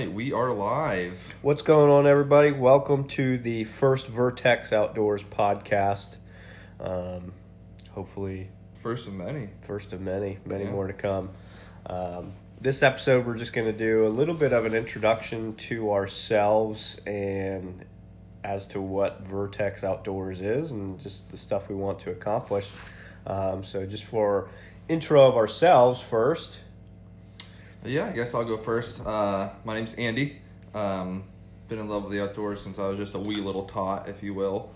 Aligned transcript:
right, 0.00 0.12
we 0.14 0.32
are 0.32 0.50
live. 0.52 1.34
What's 1.42 1.60
going 1.60 1.90
on, 1.90 2.06
everybody? 2.06 2.52
Welcome 2.52 3.04
to 3.08 3.36
the 3.36 3.64
first 3.64 4.06
Vertex 4.06 4.72
Outdoors 4.72 5.22
podcast. 5.22 6.16
Um, 6.80 7.32
hopefully, 7.90 8.48
First 8.80 9.08
of 9.08 9.12
many. 9.12 9.50
first 9.60 9.92
of 9.92 10.00
many, 10.00 10.38
many 10.46 10.64
Yeah. 10.64 10.70
more 10.70 10.86
to 10.86 10.94
come. 10.94 11.28
Um, 11.84 12.32
this 12.62 12.82
episode, 12.82 13.26
we're 13.26 13.36
just 13.36 13.52
going 13.52 13.66
to 13.66 13.76
do 13.76 14.06
a 14.06 14.08
little 14.08 14.34
bit 14.34 14.54
of 14.54 14.64
an 14.64 14.74
introduction 14.74 15.54
to 15.56 15.92
ourselves 15.92 16.98
and 17.06 17.84
as 18.42 18.66
to 18.68 18.80
what 18.80 19.20
Vertex 19.26 19.84
Outdoors 19.84 20.40
is 20.40 20.72
and 20.72 20.98
just 20.98 21.28
the 21.30 21.36
stuff 21.36 21.68
we 21.68 21.74
want 21.74 21.98
to 22.00 22.10
accomplish. 22.10 22.70
Um, 23.26 23.62
so, 23.64 23.84
just 23.84 24.04
for 24.04 24.48
intro 24.88 25.28
of 25.28 25.36
ourselves 25.36 26.00
first. 26.00 26.62
Yeah, 27.82 28.08
I 28.08 28.12
guess 28.12 28.34
I'll 28.34 28.44
go 28.44 28.58
first. 28.58 29.04
Uh, 29.06 29.48
my 29.64 29.74
name's 29.74 29.94
Andy. 29.94 30.36
Um, 30.74 31.24
been 31.66 31.78
in 31.78 31.88
love 31.88 32.02
with 32.04 32.12
the 32.12 32.22
outdoors 32.22 32.60
since 32.60 32.78
I 32.78 32.86
was 32.88 32.98
just 32.98 33.14
a 33.14 33.18
wee 33.18 33.36
little 33.36 33.64
tot, 33.64 34.06
if 34.06 34.22
you 34.22 34.34
will. 34.34 34.70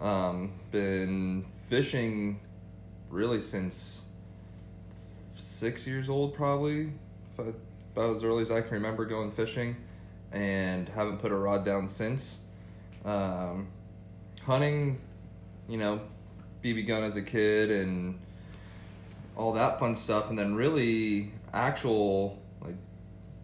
Um, 0.00 0.52
been 0.70 1.44
fishing 1.66 2.38
really 3.10 3.40
since 3.40 4.04
six 5.34 5.84
years 5.84 6.08
old, 6.08 6.32
probably. 6.32 6.92
About 7.36 8.14
as 8.14 8.22
early 8.22 8.42
as 8.42 8.52
I 8.52 8.60
can 8.60 8.70
remember 8.70 9.04
going 9.04 9.32
fishing, 9.32 9.74
and 10.30 10.88
haven't 10.88 11.18
put 11.18 11.32
a 11.32 11.36
rod 11.36 11.64
down 11.64 11.88
since. 11.88 12.38
Um, 13.04 13.66
hunting, 14.44 15.00
you 15.68 15.76
know, 15.76 16.02
BB 16.62 16.86
gun 16.86 17.02
as 17.02 17.16
a 17.16 17.22
kid 17.22 17.72
and 17.72 18.16
all 19.36 19.52
that 19.54 19.80
fun 19.80 19.96
stuff, 19.96 20.30
and 20.30 20.38
then 20.38 20.54
really 20.54 21.32
actual 21.52 22.38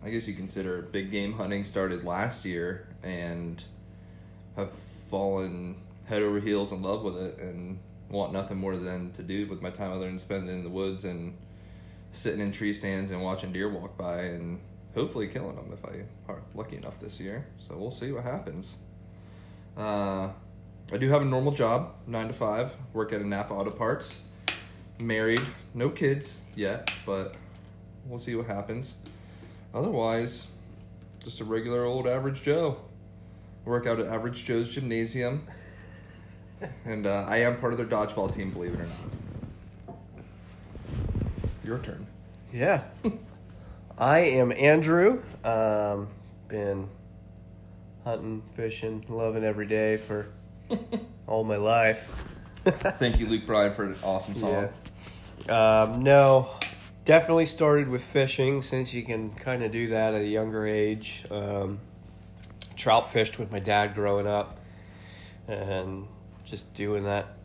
I 0.03 0.11
guess 0.11 0.27
you 0.27 0.34
consider 0.34 0.83
big 0.83 1.11
game 1.11 1.33
hunting 1.33 1.65
started 1.65 2.05
last 2.05 2.45
year, 2.45 2.89
and 3.03 3.62
have 4.57 4.73
fallen 4.73 5.77
head 6.07 6.23
over 6.23 6.41
heels 6.41 6.73
in 6.73 6.83
love 6.83 7.03
with 7.03 7.17
it, 7.17 7.39
and 7.39 7.79
want 8.09 8.33
nothing 8.33 8.57
more 8.59 8.77
than 8.77 9.12
to 9.12 9.23
do 9.23 9.47
with 9.47 9.62
my 9.62 9.70
time 9.70 9.92
other 9.92 10.07
than 10.07 10.19
spend 10.19 10.48
it 10.48 10.53
in 10.53 10.65
the 10.65 10.70
woods 10.70 11.05
and 11.05 11.37
sitting 12.12 12.41
in 12.41 12.51
tree 12.51 12.75
stands 12.75 13.11
and 13.11 13.23
watching 13.23 13.53
deer 13.53 13.69
walk 13.69 13.97
by 13.97 14.23
and 14.23 14.59
hopefully 14.95 15.29
killing 15.29 15.55
them 15.55 15.70
if 15.73 15.84
I 15.84 16.03
are 16.29 16.42
lucky 16.55 16.77
enough 16.77 16.98
this 16.98 17.20
year. 17.20 17.47
So 17.59 17.77
we'll 17.77 17.92
see 17.92 18.11
what 18.11 18.25
happens. 18.25 18.79
Uh, 19.77 20.31
I 20.92 20.97
do 20.98 21.09
have 21.09 21.23
a 21.23 21.25
normal 21.25 21.53
job, 21.53 21.95
nine 22.07 22.27
to 22.27 22.33
five. 22.33 22.75
Work 22.92 23.12
at 23.12 23.20
a 23.20 23.27
Napa 23.27 23.55
Auto 23.55 23.70
Parts. 23.70 24.20
Married, 24.98 25.41
no 25.73 25.89
kids 25.89 26.39
yet, 26.57 26.91
but 27.07 27.37
we'll 28.07 28.19
see 28.19 28.35
what 28.35 28.47
happens. 28.47 28.97
Otherwise, 29.75 30.47
just 31.23 31.41
a 31.41 31.45
regular 31.45 31.85
old 31.85 32.07
average 32.09 32.43
Joe. 32.43 32.79
Work 33.65 33.87
out 33.87 34.01
at 34.01 34.07
Average 34.07 34.45
Joe's 34.45 34.75
Gymnasium, 34.75 35.47
and 36.85 37.07
uh, 37.07 37.27
I 37.29 37.39
am 37.39 37.59
part 37.59 37.73
of 37.73 37.79
their 37.79 37.87
dodgeball 37.87 38.35
team, 38.35 38.51
believe 38.51 38.75
it 38.75 38.81
or 38.81 38.85
not. 38.85 39.97
Your 41.63 41.79
turn. 41.79 42.07
Yeah. 42.53 42.83
I 43.98 44.21
am 44.21 44.51
Andrew. 44.51 45.23
Um, 45.45 46.09
been 46.48 46.89
hunting, 48.03 48.43
fishing, 48.55 49.05
loving 49.09 49.45
every 49.45 49.67
day 49.67 49.98
for 49.98 50.27
all 51.27 51.45
my 51.45 51.57
life. 51.57 52.07
Thank 52.65 53.21
you, 53.21 53.27
Luke 53.27 53.47
Bryan, 53.47 53.75
for 53.75 53.85
an 53.85 53.97
awesome 54.03 54.41
song. 54.41 54.69
Um, 55.48 56.03
no, 56.03 56.48
definitely 57.05 57.47
started 57.47 57.89
with 57.89 58.03
fishing 58.03 58.62
since 58.62 58.93
you 58.95 59.03
can 59.03 59.31
kind 59.31 59.62
of 59.62 59.73
do 59.73 59.89
that 59.89 60.15
at 60.15 60.20
a 60.20 60.27
younger 60.27 60.67
age. 60.67 61.25
Um, 61.31 61.80
trout 62.77 63.13
fished 63.13 63.39
with 63.39 63.51
my 63.51 63.58
dad 63.58 63.95
growing 63.95 64.27
up, 64.27 64.61
and 65.48 66.07
just 66.45 66.73
doing 66.74 67.05
that 67.05 67.36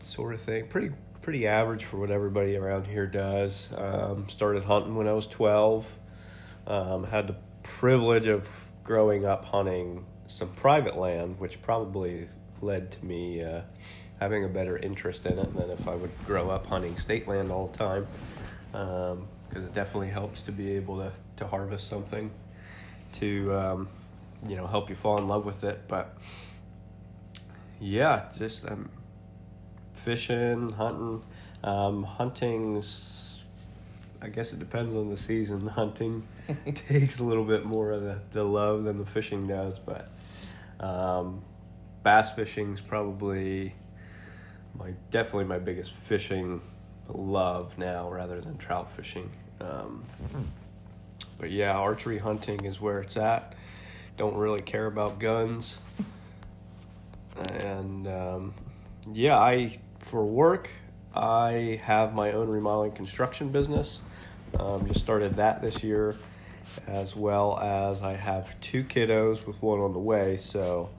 sort 0.00 0.34
of 0.34 0.40
thing. 0.40 0.66
Pretty 0.68 0.90
pretty 1.20 1.46
average 1.46 1.84
for 1.84 1.98
what 1.98 2.10
everybody 2.10 2.56
around 2.56 2.86
here 2.86 3.06
does. 3.06 3.68
Um, 3.76 4.28
started 4.28 4.64
hunting 4.64 4.94
when 4.94 5.06
I 5.08 5.12
was 5.12 5.26
twelve. 5.26 5.86
Um, 6.66 7.04
had 7.04 7.26
the 7.26 7.36
privilege 7.62 8.26
of 8.26 8.48
growing 8.84 9.24
up 9.26 9.44
hunting 9.44 10.04
some 10.26 10.48
private 10.50 10.96
land, 10.96 11.38
which 11.38 11.60
probably 11.62 12.28
led 12.60 12.90
to 12.90 13.04
me 13.04 13.42
uh, 13.42 13.62
having 14.20 14.44
a 14.44 14.48
better 14.48 14.76
interest 14.78 15.26
in 15.26 15.38
it 15.38 15.54
than 15.56 15.70
if 15.70 15.86
I 15.88 15.94
would 15.94 16.10
grow 16.26 16.50
up 16.50 16.66
hunting 16.66 16.96
state 16.96 17.26
land 17.28 17.50
all 17.50 17.68
the 17.68 17.78
time. 17.78 18.06
Because 18.72 19.64
it 19.64 19.72
definitely 19.72 20.10
helps 20.10 20.42
to 20.44 20.52
be 20.52 20.72
able 20.72 20.98
to, 20.98 21.12
to 21.36 21.46
harvest 21.46 21.88
something 21.88 22.30
to 23.12 23.54
um, 23.54 23.88
you 24.46 24.56
know 24.56 24.66
help 24.66 24.90
you 24.90 24.96
fall 24.96 25.18
in 25.18 25.28
love 25.28 25.44
with 25.44 25.64
it. 25.64 25.80
But 25.88 26.16
yeah, 27.80 28.28
just 28.36 28.66
um, 28.66 28.90
fishing, 29.92 30.70
hunting. 30.70 31.22
Um, 31.64 32.02
hunting's, 32.04 33.44
I 34.22 34.28
guess 34.28 34.52
it 34.52 34.58
depends 34.58 34.94
on 34.94 35.08
the 35.10 35.16
season. 35.16 35.66
Hunting 35.66 36.26
takes 36.74 37.18
a 37.18 37.24
little 37.24 37.44
bit 37.44 37.64
more 37.64 37.92
of 37.92 38.02
the, 38.02 38.20
the 38.32 38.44
love 38.44 38.84
than 38.84 38.98
the 38.98 39.06
fishing 39.06 39.46
does, 39.46 39.78
but 39.78 40.08
um, 40.80 41.42
bass 42.02 42.32
fishing's 42.32 42.80
probably 42.80 43.74
my 44.74 44.92
definitely 45.10 45.44
my 45.44 45.58
biggest 45.58 45.92
fishing 45.92 46.60
love 47.08 47.76
now 47.78 48.10
rather 48.10 48.40
than 48.40 48.56
trout 48.58 48.90
fishing. 48.90 49.30
Um, 49.60 50.04
but 51.38 51.50
yeah, 51.50 51.72
archery 51.72 52.18
hunting 52.18 52.64
is 52.64 52.80
where 52.80 53.00
it's 53.00 53.16
at. 53.16 53.54
Don't 54.16 54.36
really 54.36 54.60
care 54.60 54.86
about 54.86 55.18
guns. 55.18 55.78
And 57.36 58.08
um, 58.08 58.54
yeah, 59.12 59.38
I 59.38 59.78
for 60.00 60.24
work 60.24 60.70
I 61.14 61.80
have 61.84 62.14
my 62.14 62.32
own 62.32 62.48
remodeling 62.48 62.92
construction 62.92 63.50
business. 63.50 64.00
Um, 64.58 64.86
just 64.86 65.00
started 65.00 65.36
that 65.36 65.60
this 65.60 65.82
year, 65.82 66.16
as 66.86 67.16
well 67.16 67.58
as 67.58 68.02
I 68.02 68.14
have 68.14 68.58
two 68.60 68.84
kiddos 68.84 69.46
with 69.46 69.60
one 69.60 69.80
on 69.80 69.92
the 69.92 69.98
way. 69.98 70.36
So 70.36 70.90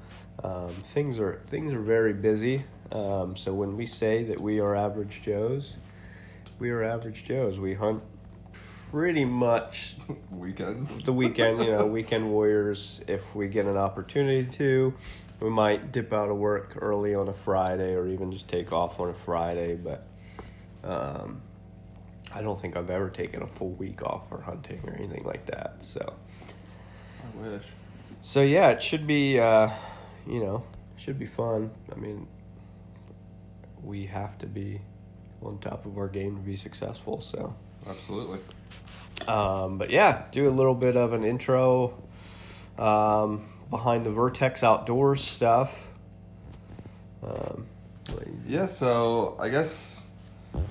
um, 0.43 0.75
things 0.83 1.19
are 1.19 1.41
things 1.47 1.71
are 1.71 1.81
very 1.81 2.13
busy. 2.13 2.63
Um, 2.91 3.35
so 3.35 3.53
when 3.53 3.77
we 3.77 3.85
say 3.85 4.23
that 4.25 4.39
we 4.39 4.59
are 4.59 4.75
average 4.75 5.21
Joes, 5.21 5.75
we 6.59 6.69
are 6.71 6.83
average 6.83 7.23
Joes. 7.23 7.57
We 7.57 7.73
hunt 7.73 8.03
pretty 8.91 9.25
much 9.25 9.95
Weekends. 10.31 11.03
the 11.03 11.13
weekend, 11.13 11.59
you 11.59 11.71
know, 11.71 11.85
weekend 11.85 12.29
warriors. 12.31 13.01
If 13.07 13.33
we 13.35 13.47
get 13.47 13.65
an 13.65 13.77
opportunity 13.77 14.45
to, 14.57 14.93
we 15.39 15.49
might 15.49 15.91
dip 15.91 16.11
out 16.11 16.29
of 16.29 16.37
work 16.37 16.77
early 16.81 17.15
on 17.15 17.29
a 17.29 17.33
Friday, 17.33 17.93
or 17.93 18.07
even 18.07 18.31
just 18.31 18.47
take 18.47 18.73
off 18.73 18.99
on 18.99 19.09
a 19.09 19.13
Friday. 19.13 19.75
But 19.75 20.05
um, 20.83 21.41
I 22.33 22.41
don't 22.41 22.59
think 22.59 22.75
I've 22.75 22.89
ever 22.89 23.09
taken 23.09 23.41
a 23.41 23.47
full 23.47 23.71
week 23.71 24.03
off 24.03 24.27
for 24.29 24.41
hunting 24.41 24.81
or 24.85 24.93
anything 24.93 25.23
like 25.23 25.45
that. 25.45 25.75
So, 25.79 26.13
I 27.23 27.47
wish. 27.47 27.63
so 28.21 28.41
yeah, 28.41 28.69
it 28.69 28.83
should 28.83 29.07
be, 29.07 29.39
uh, 29.39 29.69
you 30.27 30.41
know, 30.43 30.63
should 30.97 31.17
be 31.17 31.25
fun. 31.25 31.71
I 31.91 31.95
mean, 31.95 32.27
we 33.81 34.07
have 34.07 34.37
to 34.39 34.45
be 34.45 34.81
on 35.43 35.59
top 35.59 35.85
of 35.85 35.97
our 35.97 36.07
game 36.07 36.35
to 36.35 36.41
be 36.41 36.55
successful. 36.55 37.21
So. 37.21 37.53
Absolutely. 37.87 38.39
Um, 39.27 39.77
but 39.77 39.89
yeah, 39.89 40.23
do 40.31 40.47
a 40.47 40.51
little 40.51 40.75
bit 40.75 40.95
of 40.95 41.13
an 41.13 41.23
intro 41.23 42.01
um, 42.77 43.47
behind 43.69 44.05
the 44.05 44.11
Vertex 44.11 44.63
Outdoors 44.63 45.21
stuff. 45.21 45.91
Um, 47.23 47.65
Yeah, 48.47 48.65
so 48.65 49.37
I 49.39 49.49
guess 49.49 50.05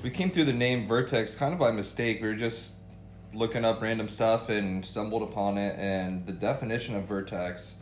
we 0.02 0.10
came 0.10 0.30
through 0.30 0.46
the 0.46 0.52
name 0.52 0.86
Vertex 0.86 1.34
kind 1.34 1.52
of 1.52 1.58
by 1.58 1.70
mistake. 1.70 2.20
We 2.20 2.28
were 2.28 2.34
just 2.34 2.70
looking 3.34 3.64
up 3.64 3.82
random 3.82 4.08
stuff 4.08 4.48
and 4.48 4.84
stumbled 4.84 5.22
upon 5.22 5.58
it, 5.58 5.78
and 5.78 6.26
the 6.26 6.32
definition 6.32 6.96
of 6.96 7.04
vertex 7.04 7.74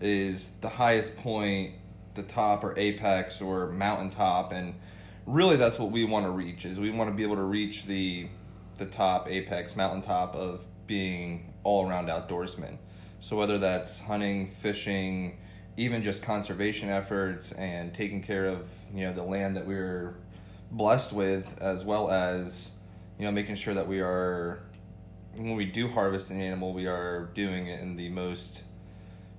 is 0.00 0.50
the 0.60 0.68
highest 0.68 1.16
point, 1.16 1.74
the 2.14 2.22
top 2.22 2.64
or 2.64 2.76
apex 2.78 3.40
or 3.40 3.68
mountaintop, 3.68 4.52
and 4.52 4.74
really 5.28 5.56
that's 5.56 5.78
what 5.78 5.90
we 5.90 6.04
want 6.04 6.24
to 6.24 6.30
reach. 6.30 6.64
Is 6.64 6.78
we 6.78 6.90
want 6.90 7.10
to 7.10 7.14
be 7.14 7.22
able 7.22 7.36
to 7.36 7.42
reach 7.42 7.84
the 7.84 8.28
the 8.78 8.86
top 8.86 9.30
apex 9.30 9.76
mountaintop 9.76 10.34
of 10.34 10.64
being 10.86 11.52
all 11.64 11.88
around 11.88 12.08
outdoorsmen. 12.08 12.78
So 13.20 13.36
whether 13.36 13.58
that's 13.58 14.00
hunting, 14.00 14.46
fishing, 14.46 15.38
even 15.76 16.02
just 16.02 16.22
conservation 16.22 16.88
efforts 16.88 17.52
and 17.52 17.92
taking 17.92 18.22
care 18.22 18.46
of 18.46 18.68
you 18.94 19.06
know 19.06 19.12
the 19.12 19.22
land 19.22 19.56
that 19.56 19.66
we're 19.66 20.16
blessed 20.70 21.12
with, 21.12 21.60
as 21.60 21.84
well 21.84 22.10
as 22.10 22.72
you 23.18 23.26
know 23.26 23.32
making 23.32 23.56
sure 23.56 23.74
that 23.74 23.86
we 23.86 24.00
are 24.00 24.62
when 25.34 25.54
we 25.54 25.66
do 25.66 25.88
harvest 25.88 26.30
an 26.30 26.40
animal, 26.40 26.72
we 26.72 26.86
are 26.86 27.30
doing 27.34 27.66
it 27.66 27.80
in 27.80 27.96
the 27.96 28.08
most 28.08 28.64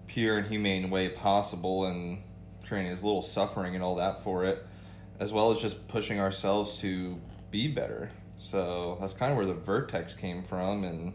pure 0.07 0.37
and 0.37 0.47
humane 0.47 0.89
way 0.89 1.09
possible, 1.09 1.85
and 1.85 2.21
creating 2.67 2.91
as 2.91 3.03
little 3.03 3.23
suffering 3.23 3.73
and 3.73 3.83
all 3.83 3.95
that 3.95 4.23
for 4.23 4.45
it, 4.45 4.65
as 5.19 5.33
well 5.33 5.51
as 5.51 5.61
just 5.61 5.87
pushing 5.87 6.19
ourselves 6.19 6.79
to 6.79 7.19
be 7.51 7.67
better. 7.67 8.09
So 8.37 8.97
that's 9.01 9.13
kind 9.13 9.31
of 9.31 9.37
where 9.37 9.45
the 9.45 9.53
vertex 9.53 10.13
came 10.13 10.43
from, 10.43 10.83
and 10.83 11.13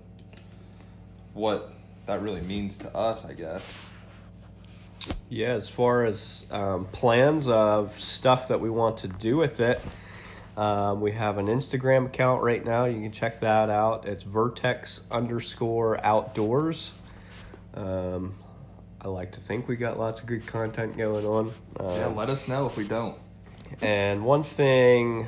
what 1.32 1.72
that 2.06 2.20
really 2.20 2.42
means 2.42 2.76
to 2.78 2.94
us, 2.94 3.24
I 3.24 3.32
guess. 3.32 3.78
Yeah, 5.28 5.48
as 5.48 5.68
far 5.68 6.04
as 6.04 6.46
um, 6.50 6.86
plans 6.86 7.48
of 7.48 7.98
stuff 7.98 8.48
that 8.48 8.60
we 8.60 8.70
want 8.70 8.98
to 8.98 9.08
do 9.08 9.36
with 9.36 9.60
it, 9.60 9.80
um, 10.56 11.00
we 11.00 11.12
have 11.12 11.38
an 11.38 11.46
Instagram 11.46 12.06
account 12.06 12.42
right 12.42 12.64
now. 12.64 12.84
You 12.84 13.00
can 13.00 13.10
check 13.10 13.40
that 13.40 13.70
out. 13.70 14.06
It's 14.06 14.22
vertex 14.22 15.00
underscore 15.10 16.04
outdoors. 16.04 16.92
Um, 17.74 18.36
I 19.00 19.08
like 19.08 19.32
to 19.32 19.40
think 19.40 19.66
we 19.66 19.76
got 19.76 19.98
lots 19.98 20.20
of 20.20 20.26
good 20.26 20.46
content 20.46 20.96
going 20.96 21.26
on. 21.26 21.52
Um, 21.80 21.88
yeah, 21.88 22.06
let 22.06 22.30
us 22.30 22.46
know 22.46 22.66
if 22.66 22.76
we 22.76 22.86
don't. 22.86 23.18
And 23.80 24.24
one 24.24 24.42
thing 24.42 25.26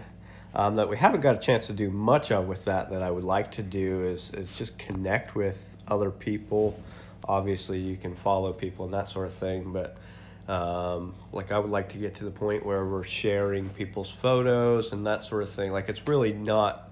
um, 0.54 0.76
that 0.76 0.88
we 0.88 0.96
haven't 0.96 1.20
got 1.20 1.34
a 1.34 1.38
chance 1.38 1.66
to 1.66 1.72
do 1.72 1.90
much 1.90 2.32
of 2.32 2.48
with 2.48 2.64
that 2.64 2.90
that 2.90 3.02
I 3.02 3.10
would 3.10 3.24
like 3.24 3.52
to 3.52 3.62
do 3.62 4.04
is 4.04 4.30
is 4.32 4.56
just 4.56 4.78
connect 4.78 5.34
with 5.34 5.76
other 5.88 6.10
people. 6.10 6.80
Obviously, 7.28 7.78
you 7.78 7.96
can 7.96 8.14
follow 8.14 8.52
people 8.52 8.84
and 8.84 8.94
that 8.94 9.08
sort 9.08 9.26
of 9.26 9.32
thing, 9.32 9.72
but 9.72 9.98
um, 10.48 11.14
like 11.32 11.52
I 11.52 11.58
would 11.58 11.70
like 11.70 11.88
to 11.90 11.98
get 11.98 12.14
to 12.16 12.24
the 12.24 12.30
point 12.30 12.64
where 12.64 12.84
we're 12.86 13.04
sharing 13.04 13.68
people's 13.70 14.10
photos 14.10 14.92
and 14.92 15.06
that 15.06 15.24
sort 15.24 15.42
of 15.42 15.50
thing. 15.50 15.72
Like 15.72 15.88
it's 15.88 16.06
really 16.06 16.32
not 16.32 16.90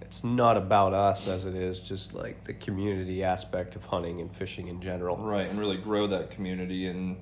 it's 0.00 0.22
not 0.22 0.56
about 0.56 0.92
us 0.92 1.26
as 1.26 1.46
it 1.46 1.54
is 1.54 1.80
just 1.80 2.12
like 2.12 2.44
the 2.44 2.52
community 2.52 3.24
aspect 3.24 3.76
of 3.76 3.84
hunting 3.86 4.20
and 4.20 4.30
fishing 4.36 4.68
in 4.68 4.80
general. 4.80 5.16
Right, 5.16 5.48
and 5.48 5.58
really 5.58 5.78
grow 5.78 6.06
that 6.08 6.30
community 6.30 6.86
and 6.86 7.16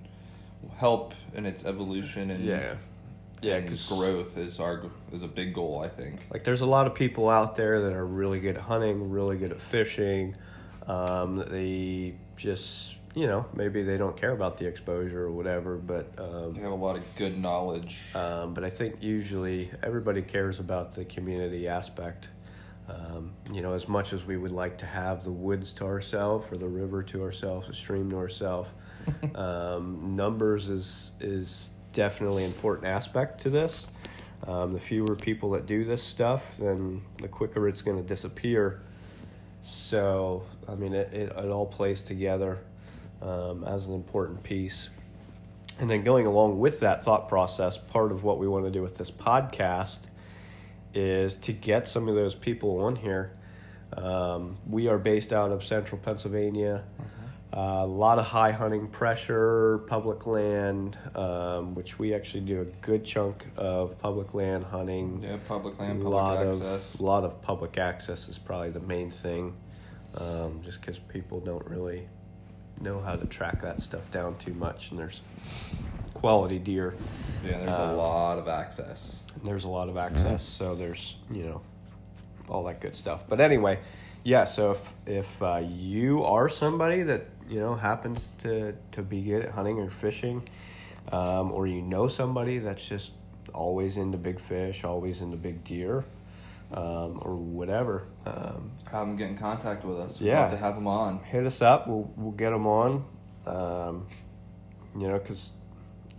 help 0.76 1.14
in 1.34 1.46
its 1.46 1.64
evolution 1.64 2.30
and 2.30 2.44
Yeah. 2.44 2.74
Yeah, 3.42 3.60
because 3.60 3.88
growth 3.88 4.36
is 4.38 4.60
our 4.60 4.82
is 5.12 5.22
a 5.22 5.28
big 5.28 5.54
goal. 5.54 5.80
I 5.84 5.88
think. 5.88 6.26
Like, 6.32 6.44
there's 6.44 6.60
a 6.60 6.66
lot 6.66 6.86
of 6.86 6.94
people 6.94 7.28
out 7.28 7.54
there 7.56 7.80
that 7.82 7.92
are 7.92 8.06
really 8.06 8.40
good 8.40 8.56
at 8.56 8.62
hunting, 8.62 9.10
really 9.10 9.36
good 9.38 9.52
at 9.52 9.60
fishing. 9.60 10.36
Um, 10.86 11.44
they 11.48 12.14
just, 12.36 12.96
you 13.14 13.26
know, 13.26 13.46
maybe 13.54 13.82
they 13.82 13.96
don't 13.96 14.16
care 14.16 14.32
about 14.32 14.58
the 14.58 14.66
exposure 14.66 15.22
or 15.22 15.30
whatever, 15.30 15.76
but 15.76 16.12
um, 16.18 16.52
They 16.54 16.62
have 16.62 16.72
a 16.72 16.74
lot 16.74 16.96
of 16.96 17.02
good 17.16 17.38
knowledge. 17.38 18.00
um, 18.14 18.54
but 18.54 18.64
I 18.64 18.70
think 18.70 19.02
usually 19.02 19.70
everybody 19.82 20.20
cares 20.22 20.58
about 20.58 20.94
the 20.94 21.04
community 21.04 21.68
aspect. 21.68 22.28
Um, 22.88 23.32
you 23.52 23.62
know, 23.62 23.74
as 23.74 23.86
much 23.88 24.12
as 24.12 24.24
we 24.24 24.36
would 24.36 24.50
like 24.50 24.76
to 24.78 24.86
have 24.86 25.22
the 25.22 25.30
woods 25.30 25.72
to 25.74 25.84
ourselves 25.84 26.50
or 26.50 26.56
the 26.56 26.66
river 26.66 27.04
to 27.04 27.22
ourselves, 27.22 27.68
the 27.68 27.74
stream 27.74 28.10
to 28.10 28.16
ourselves, 28.16 28.68
um, 29.36 30.16
numbers 30.16 30.68
is 30.68 31.12
is 31.20 31.70
definitely 31.92 32.44
important 32.44 32.86
aspect 32.86 33.40
to 33.42 33.50
this. 33.50 33.88
Um, 34.46 34.72
the 34.72 34.80
fewer 34.80 35.16
people 35.16 35.50
that 35.50 35.66
do 35.66 35.84
this 35.84 36.02
stuff, 36.02 36.56
then 36.56 37.02
the 37.20 37.28
quicker 37.28 37.68
it's 37.68 37.82
going 37.82 37.98
to 37.98 38.02
disappear. 38.02 38.82
So, 39.62 40.44
I 40.68 40.74
mean, 40.74 40.94
it, 40.94 41.12
it, 41.12 41.30
it 41.30 41.48
all 41.50 41.66
plays 41.66 42.00
together 42.00 42.58
um, 43.20 43.64
as 43.64 43.86
an 43.86 43.94
important 43.94 44.42
piece. 44.42 44.88
And 45.78 45.88
then 45.88 46.02
going 46.02 46.26
along 46.26 46.58
with 46.58 46.80
that 46.80 47.04
thought 47.04 47.28
process, 47.28 47.78
part 47.78 48.12
of 48.12 48.22
what 48.22 48.38
we 48.38 48.48
want 48.48 48.64
to 48.64 48.70
do 48.70 48.82
with 48.82 48.96
this 48.96 49.10
podcast 49.10 50.00
is 50.94 51.36
to 51.36 51.52
get 51.52 51.88
some 51.88 52.08
of 52.08 52.14
those 52.14 52.34
people 52.34 52.80
on 52.80 52.96
here. 52.96 53.32
Um, 53.96 54.56
we 54.68 54.88
are 54.88 54.98
based 54.98 55.32
out 55.32 55.52
of 55.52 55.64
central 55.64 56.00
Pennsylvania. 56.00 56.84
A 57.52 57.84
lot 57.84 58.18
of 58.20 58.26
high 58.26 58.52
hunting 58.52 58.86
pressure, 58.86 59.78
public 59.88 60.26
land, 60.26 60.96
um, 61.16 61.74
which 61.74 61.98
we 61.98 62.14
actually 62.14 62.42
do 62.42 62.60
a 62.60 62.64
good 62.64 63.04
chunk 63.04 63.44
of 63.56 63.98
public 63.98 64.34
land 64.34 64.64
hunting. 64.64 65.20
yeah, 65.22 65.36
public 65.48 65.78
land, 65.80 66.00
a 66.00 66.04
public 66.04 66.12
lot 66.12 66.46
access. 66.46 66.94
of 66.94 67.00
lot 67.00 67.24
of 67.24 67.42
public 67.42 67.76
access 67.76 68.28
is 68.28 68.38
probably 68.38 68.70
the 68.70 68.80
main 68.80 69.10
thing, 69.10 69.52
um, 70.18 70.60
just 70.64 70.80
because 70.80 71.00
people 71.00 71.40
don't 71.40 71.66
really 71.66 72.08
know 72.80 73.00
how 73.00 73.16
to 73.16 73.26
track 73.26 73.60
that 73.62 73.80
stuff 73.80 74.08
down 74.12 74.36
too 74.38 74.54
much, 74.54 74.90
and 74.90 74.98
there's 75.00 75.20
quality 76.14 76.58
deer. 76.58 76.94
yeah, 77.44 77.58
there's 77.58 77.76
a 77.76 77.90
uh, 77.90 77.94
lot 77.94 78.38
of 78.38 78.46
access. 78.46 79.24
There's 79.44 79.64
a 79.64 79.68
lot 79.68 79.88
of 79.88 79.96
access, 79.96 80.42
so 80.42 80.74
there's 80.74 81.16
you 81.30 81.44
know 81.44 81.62
all 82.48 82.64
that 82.64 82.80
good 82.80 82.94
stuff. 82.94 83.24
But 83.28 83.40
anyway, 83.40 83.78
yeah. 84.24 84.44
So 84.44 84.72
if 84.72 84.94
if 85.06 85.42
uh, 85.42 85.62
you 85.66 86.24
are 86.24 86.48
somebody 86.48 87.02
that 87.02 87.26
you 87.50 87.60
know 87.60 87.74
happens 87.74 88.30
to 88.38 88.74
to 88.92 89.02
be 89.02 89.20
good 89.20 89.44
at 89.44 89.50
hunting 89.50 89.78
or 89.78 89.90
fishing, 89.90 90.42
um, 91.12 91.52
or 91.52 91.66
you 91.66 91.82
know 91.82 92.08
somebody 92.08 92.58
that's 92.58 92.86
just 92.88 93.12
always 93.52 93.96
into 93.96 94.16
big 94.16 94.38
fish, 94.40 94.84
always 94.84 95.20
into 95.20 95.36
big 95.36 95.64
deer, 95.64 96.04
um, 96.72 97.20
or 97.22 97.34
whatever, 97.34 98.04
um, 98.26 98.70
Have 98.90 99.06
them 99.06 99.16
get 99.16 99.28
in 99.28 99.36
contact 99.36 99.84
with 99.84 99.98
us. 99.98 100.20
We'd 100.20 100.28
Yeah. 100.28 100.50
to 100.50 100.56
have 100.56 100.76
them 100.76 100.86
on. 100.86 101.18
hit 101.24 101.44
us 101.44 101.60
up. 101.60 101.88
We'll 101.88 102.08
we'll 102.16 102.32
get 102.32 102.50
them 102.50 102.66
on. 102.66 103.04
Um, 103.46 104.06
you 104.96 105.08
know, 105.08 105.18
because 105.18 105.54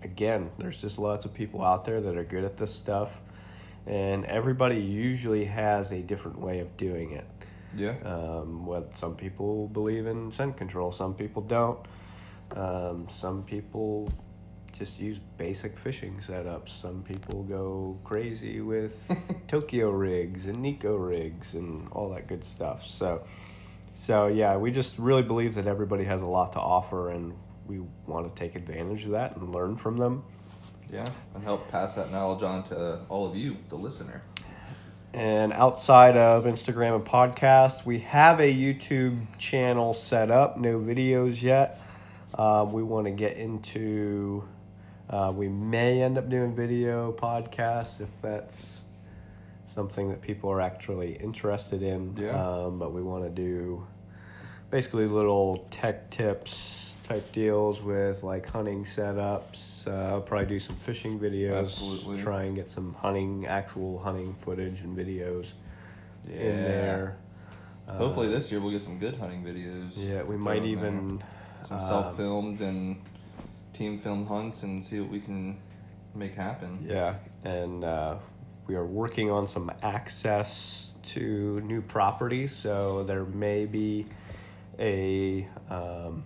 again, 0.04 0.50
there's 0.58 0.82
just 0.82 0.98
lots 1.00 1.26
of 1.26 1.34
people 1.34 1.64
out 1.64 1.86
there 1.86 2.02
that 2.02 2.18
are 2.18 2.24
good 2.24 2.44
at 2.44 2.58
this 2.58 2.74
stuff, 2.74 3.22
and 3.88 4.26
everybody 4.26 4.78
usually 4.78 5.46
has 5.46 5.92
a 5.92 6.02
different 6.02 6.40
way 6.40 6.60
of 6.60 6.76
doing 6.78 7.12
it. 7.12 7.26
Yeah. 7.76 7.96
Um, 8.04 8.66
what 8.66 8.98
some 8.98 9.16
people 9.16 9.68
believe 9.68 10.08
in 10.08 10.32
scent 10.32 10.58
control, 10.58 10.92
some 10.92 11.14
people 11.14 11.42
don't. 11.42 11.80
Um, 12.56 13.08
some 13.10 13.44
people 13.44 14.12
just 14.72 15.00
use 15.00 15.20
basic 15.38 15.78
fishing 15.78 16.18
setups. 16.20 16.70
Some 16.70 17.04
people 17.04 17.44
go 17.44 17.98
crazy 18.04 18.62
with 18.62 19.12
Tokyo 19.48 19.90
rigs 19.92 20.46
and 20.46 20.58
Neko 20.58 20.98
rigs 21.08 21.54
and 21.54 21.88
all 21.92 22.10
that 22.10 22.28
good 22.28 22.44
stuff. 22.44 22.86
So, 22.86 23.24
so 23.94 24.28
yeah, 24.28 24.58
we 24.58 24.72
just 24.72 24.98
really 24.98 25.24
believe 25.24 25.56
that 25.56 25.68
everybody 25.68 26.04
has 26.06 26.22
a 26.22 26.28
lot 26.28 26.54
to 26.54 26.60
offer, 26.60 27.12
and 27.12 27.34
we 27.68 27.82
want 28.08 28.28
to 28.28 28.34
take 28.34 28.56
advantage 28.56 29.06
of 29.06 29.12
that 29.12 29.36
and 29.36 29.54
learn 29.54 29.76
from 29.76 29.98
them. 29.98 30.24
Yeah, 30.92 31.06
and 31.36 31.44
help 31.44 31.70
pass 31.70 31.96
that 31.96 32.12
knowledge 32.12 32.44
on 32.44 32.64
to 32.66 33.00
all 33.08 33.26
of 33.26 33.36
you, 33.36 33.58
the 33.70 33.76
listener. 33.76 34.22
And 35.14 35.52
outside 35.52 36.16
of 36.16 36.46
Instagram 36.46 36.96
and 36.96 37.06
podcast, 37.06 37.86
we 37.86 38.00
have 38.00 38.40
a 38.40 38.54
YouTube 38.54 39.20
channel 39.38 39.94
set 39.94 40.32
up. 40.32 40.58
No 40.58 40.80
videos 40.80 41.44
yet. 41.44 41.82
Uh, 42.34 42.66
we 42.70 42.82
want 42.82 43.08
to 43.08 43.12
get 43.12 43.36
into. 43.36 44.48
Uh, 45.10 45.34
we 45.36 45.50
may 45.50 46.02
end 46.02 46.18
up 46.18 46.30
doing 46.30 46.56
video 46.56 47.12
podcasts 47.12 48.00
if 48.00 48.10
that's 48.22 48.80
something 49.66 50.10
that 50.10 50.22
people 50.22 50.50
are 50.50 50.62
actually 50.62 51.14
interested 51.16 51.84
in. 51.84 52.16
Yeah. 52.16 52.30
Um, 52.32 52.80
but 52.80 52.94
we 52.94 53.02
want 53.02 53.26
to 53.26 53.30
do 53.30 53.86
basically 54.70 55.08
little 55.08 55.68
tech 55.72 56.10
tips 56.10 56.81
type 57.04 57.32
deals 57.32 57.82
with 57.82 58.24
like 58.24 58.46
hunting 58.48 58.84
setups. 58.84 59.88
Uh, 59.88 60.14
I'll 60.14 60.22
probably 60.22 60.48
do 60.48 60.60
some 60.60 60.76
fishing 60.76 61.20
videos. 61.20 61.60
Absolutely. 61.64 62.24
Try 62.24 62.44
and 62.44 62.56
get 62.56 62.70
some 62.70 62.94
hunting, 62.94 63.46
actual 63.48 64.00
hunting 64.00 64.34
footage 64.36 64.82
and 64.82 64.98
videos 64.98 65.54
Yeah. 66.28 66.36
in 66.40 66.64
there. 66.64 67.18
Uh, 67.88 67.98
Hopefully 67.98 68.28
this 68.28 68.52
year 68.52 68.62
we'll 68.62 68.72
get 68.72 68.82
some 68.82 69.00
good 69.00 69.16
hunting 69.16 69.44
videos. 69.44 69.92
Yeah, 69.96 70.24
we 70.24 70.38
might 70.38 70.62
there. 70.62 70.72
even. 70.72 71.22
some 71.68 71.80
um, 71.80 71.88
self-filmed 71.88 72.62
and 72.62 73.02
team 73.74 74.00
film 74.00 74.26
hunts 74.26 74.64
and 74.64 74.84
see 74.84 75.00
what 75.00 75.10
we 75.10 75.20
can 75.20 75.58
make 76.14 76.36
happen. 76.36 76.78
Yeah, 76.82 77.16
and 77.44 77.84
uh, 77.84 78.18
we 78.68 78.76
are 78.76 78.86
working 78.86 79.32
on 79.32 79.48
some 79.48 79.72
access 79.82 80.94
to 81.04 81.60
new 81.62 81.82
properties, 81.82 82.56
so 82.56 83.04
there 83.04 83.26
may 83.26 83.66
be 83.66 84.06
a 84.80 85.48
um, 85.70 86.24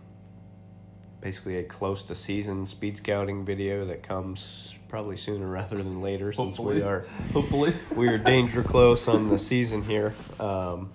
basically 1.25 1.58
a 1.58 1.63
close 1.63 2.03
to 2.03 2.13
season 2.13 2.67
speed 2.67 2.96
scouting 2.96 3.44
video 3.44 3.84
that 3.84 4.03
comes 4.03 4.75
probably 4.88 5.17
sooner 5.17 5.48
rather 5.60 5.75
than 5.75 6.00
later, 6.00 6.32
since 6.32 6.60
we 6.60 6.84
are 6.84 7.03
Hopefully. 7.34 7.74
we 7.96 8.08
are 8.10 8.20
danger 8.20 8.62
close 8.62 9.08
on 9.08 9.27
the 9.27 9.39
season 9.39 9.82
here. 9.82 10.13
Um, 10.39 10.94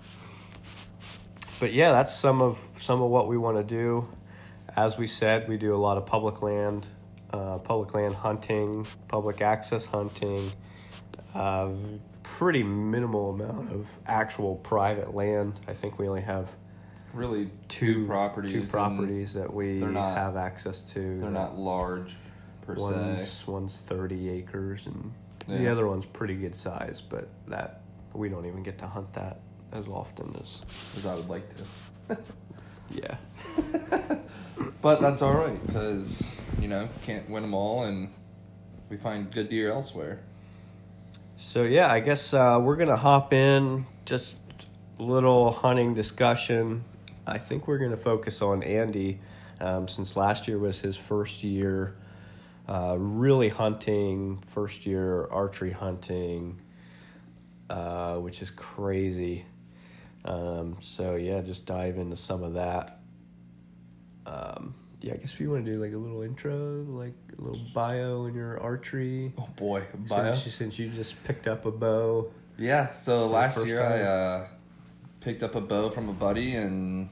but 1.59 1.73
yeah, 1.73 1.91
that's 1.91 2.15
some 2.15 2.41
of 2.41 2.57
some 2.57 3.01
of 3.01 3.09
what 3.09 3.27
we 3.27 3.37
want 3.37 3.57
to 3.57 3.63
do. 3.63 4.07
As 4.73 4.97
we 4.97 5.05
said, 5.05 5.49
we 5.49 5.57
do 5.57 5.75
a 5.75 5.81
lot 5.87 5.97
of 5.97 6.05
public 6.05 6.41
land, 6.41 6.87
uh, 7.31 7.57
public 7.57 7.93
land 7.93 8.15
hunting, 8.15 8.87
public 9.09 9.41
access 9.41 9.85
hunting. 9.85 10.53
Uh, 11.35 11.71
pretty 12.23 12.63
minimal 12.63 13.31
amount 13.31 13.69
of 13.73 13.89
actual 14.07 14.55
private 14.55 15.13
land. 15.13 15.59
I 15.67 15.73
think 15.73 15.99
we 15.99 16.07
only 16.07 16.21
have 16.21 16.47
really 17.13 17.49
two, 17.67 17.93
two, 17.93 18.05
properties. 18.07 18.51
two 18.51 18.67
properties 18.67 19.33
that 19.33 19.53
we 19.53 19.79
not- 19.79 20.17
have 20.17 20.35
access 20.35 20.81
to. 20.83 20.99
They're 20.99 21.29
that- 21.29 21.31
not 21.31 21.57
large 21.57 22.15
per 22.61 22.75
se. 22.75 22.81
One's 22.81 23.47
one's 23.47 23.81
thirty 23.81 24.29
acres, 24.29 24.87
and 24.87 25.13
the 25.47 25.67
other 25.69 25.87
one's 25.87 26.05
pretty 26.05 26.35
good 26.35 26.55
size. 26.55 27.01
But 27.01 27.27
that 27.47 27.81
we 28.13 28.29
don't 28.29 28.45
even 28.45 28.63
get 28.63 28.77
to 28.79 28.87
hunt 28.87 29.13
that 29.13 29.39
as 29.71 29.87
often 29.87 30.35
as 30.41 30.61
As 30.97 31.05
I 31.05 31.15
would 31.15 31.29
like 31.29 31.45
to. 32.07 32.17
yeah. 32.91 33.15
But 34.81 34.99
that's 34.99 35.21
all 35.21 35.33
right 35.33 35.65
because 35.67 36.21
you 36.59 36.67
know 36.67 36.87
can't 37.03 37.29
win 37.29 37.43
them 37.43 37.53
all, 37.53 37.83
and 37.83 38.09
we 38.89 38.97
find 38.97 39.31
good 39.31 39.49
deer 39.49 39.71
elsewhere. 39.71 40.21
So 41.35 41.63
yeah, 41.63 41.91
I 41.91 41.99
guess 41.99 42.33
uh, 42.33 42.59
we're 42.61 42.75
gonna 42.75 42.97
hop 42.97 43.31
in 43.33 43.85
just 44.05 44.35
a 44.99 45.03
little 45.03 45.51
hunting 45.51 45.93
discussion. 45.93 46.83
I 47.27 47.37
think 47.37 47.67
we're 47.67 47.77
going 47.77 47.91
to 47.91 47.97
focus 47.97 48.41
on 48.41 48.63
Andy 48.63 49.19
um, 49.59 49.87
since 49.87 50.15
last 50.15 50.47
year 50.47 50.57
was 50.57 50.79
his 50.79 50.97
first 50.97 51.43
year 51.43 51.95
uh, 52.67 52.95
really 52.97 53.49
hunting, 53.49 54.37
first 54.47 54.85
year 54.85 55.27
archery 55.27 55.71
hunting, 55.71 56.59
uh, 57.69 58.15
which 58.15 58.41
is 58.41 58.49
crazy. 58.49 59.45
Um, 60.25 60.77
so, 60.79 61.15
yeah, 61.15 61.41
just 61.41 61.65
dive 61.65 61.97
into 61.97 62.15
some 62.15 62.43
of 62.43 62.53
that. 62.53 62.99
Um, 64.25 64.75
yeah, 65.01 65.13
I 65.13 65.17
guess 65.17 65.33
if 65.33 65.39
you 65.39 65.49
want 65.49 65.65
to 65.65 65.73
do 65.73 65.79
like 65.79 65.93
a 65.93 65.97
little 65.97 66.21
intro, 66.21 66.83
like 66.87 67.15
a 67.37 67.41
little 67.41 67.61
bio 67.73 68.25
in 68.25 68.35
your 68.35 68.61
archery. 68.61 69.33
Oh 69.37 69.49
boy, 69.55 69.83
bio. 70.07 70.35
Since, 70.35 70.55
since 70.55 70.79
you 70.79 70.89
just 70.89 71.21
picked 71.23 71.47
up 71.47 71.65
a 71.65 71.71
bow. 71.71 72.31
Yeah, 72.57 72.89
so 72.89 73.27
last 73.27 73.65
year 73.65 73.79
time? 73.79 73.91
I 73.91 74.01
uh, 74.03 74.47
picked 75.21 75.43
up 75.43 75.53
a 75.55 75.61
bow 75.61 75.89
from 75.89 76.09
a 76.09 76.13
buddy 76.13 76.55
and 76.55 77.07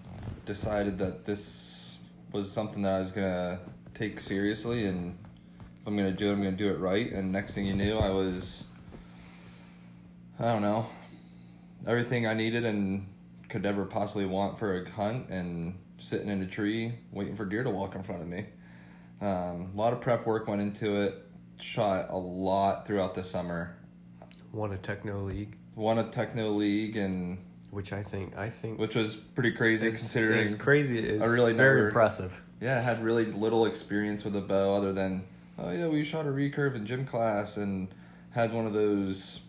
decided 0.45 0.97
that 0.97 1.25
this 1.25 1.97
was 2.31 2.51
something 2.51 2.81
that 2.81 2.95
I 2.95 2.99
was 2.99 3.11
gonna 3.11 3.59
take 3.93 4.19
seriously, 4.19 4.85
and 4.85 5.17
if 5.79 5.87
I'm 5.87 5.95
gonna 5.95 6.11
do 6.11 6.29
it, 6.29 6.33
I'm 6.33 6.39
gonna 6.39 6.51
do 6.51 6.69
it 6.69 6.79
right. 6.79 7.11
And 7.11 7.31
next 7.31 7.53
thing 7.53 7.65
you 7.65 7.75
knew, 7.75 7.97
I 7.97 8.09
was, 8.09 8.65
I 10.39 10.45
don't 10.45 10.63
know, 10.63 10.87
everything 11.87 12.25
I 12.25 12.33
needed 12.33 12.65
and 12.65 13.07
could 13.47 13.65
ever 13.65 13.85
possibly 13.85 14.25
want 14.25 14.57
for 14.57 14.81
a 14.81 14.89
hunt, 14.89 15.29
and 15.29 15.77
sitting 15.99 16.29
in 16.29 16.41
a 16.41 16.47
tree 16.47 16.95
waiting 17.11 17.35
for 17.35 17.45
deer 17.45 17.63
to 17.63 17.69
walk 17.69 17.93
in 17.95 18.03
front 18.03 18.21
of 18.21 18.27
me. 18.27 18.45
Um, 19.21 19.71
a 19.73 19.77
lot 19.77 19.93
of 19.93 20.01
prep 20.01 20.25
work 20.25 20.47
went 20.47 20.61
into 20.61 21.01
it. 21.01 21.25
Shot 21.59 22.09
a 22.09 22.17
lot 22.17 22.87
throughout 22.87 23.13
the 23.13 23.23
summer. 23.23 23.75
Won 24.53 24.71
a 24.71 24.77
Techno 24.77 25.23
League, 25.23 25.57
Won 25.75 25.99
a 25.99 26.03
techno 26.05 26.51
league 26.51 26.95
and 26.95 27.37
which 27.71 27.93
I 27.93 28.03
think 28.03 28.37
I 28.37 28.49
think 28.49 28.79
which 28.79 28.95
was 28.95 29.15
pretty 29.15 29.51
crazy 29.51 29.87
it's, 29.87 29.99
considering 29.99 30.39
it's 30.39 30.55
crazy. 30.55 30.99
It's 30.99 31.21
I 31.21 31.27
really 31.27 31.53
very 31.53 31.75
never- 31.75 31.87
impressive. 31.87 32.41
yeah 32.61 32.77
I 32.77 32.81
had 32.81 33.03
really 33.03 33.25
little 33.25 33.65
experience 33.65 34.23
with 34.25 34.35
a 34.35 34.41
bow 34.41 34.73
other 34.75 34.91
than 34.93 35.23
oh 35.57 35.71
yeah 35.71 35.87
we 35.87 36.03
shot 36.03 36.25
a 36.25 36.29
recurve 36.29 36.75
in 36.75 36.85
gym 36.85 37.05
class 37.05 37.57
and 37.57 37.87
had 38.31 38.53
one 38.53 38.65
of 38.65 38.73
those 38.73 39.41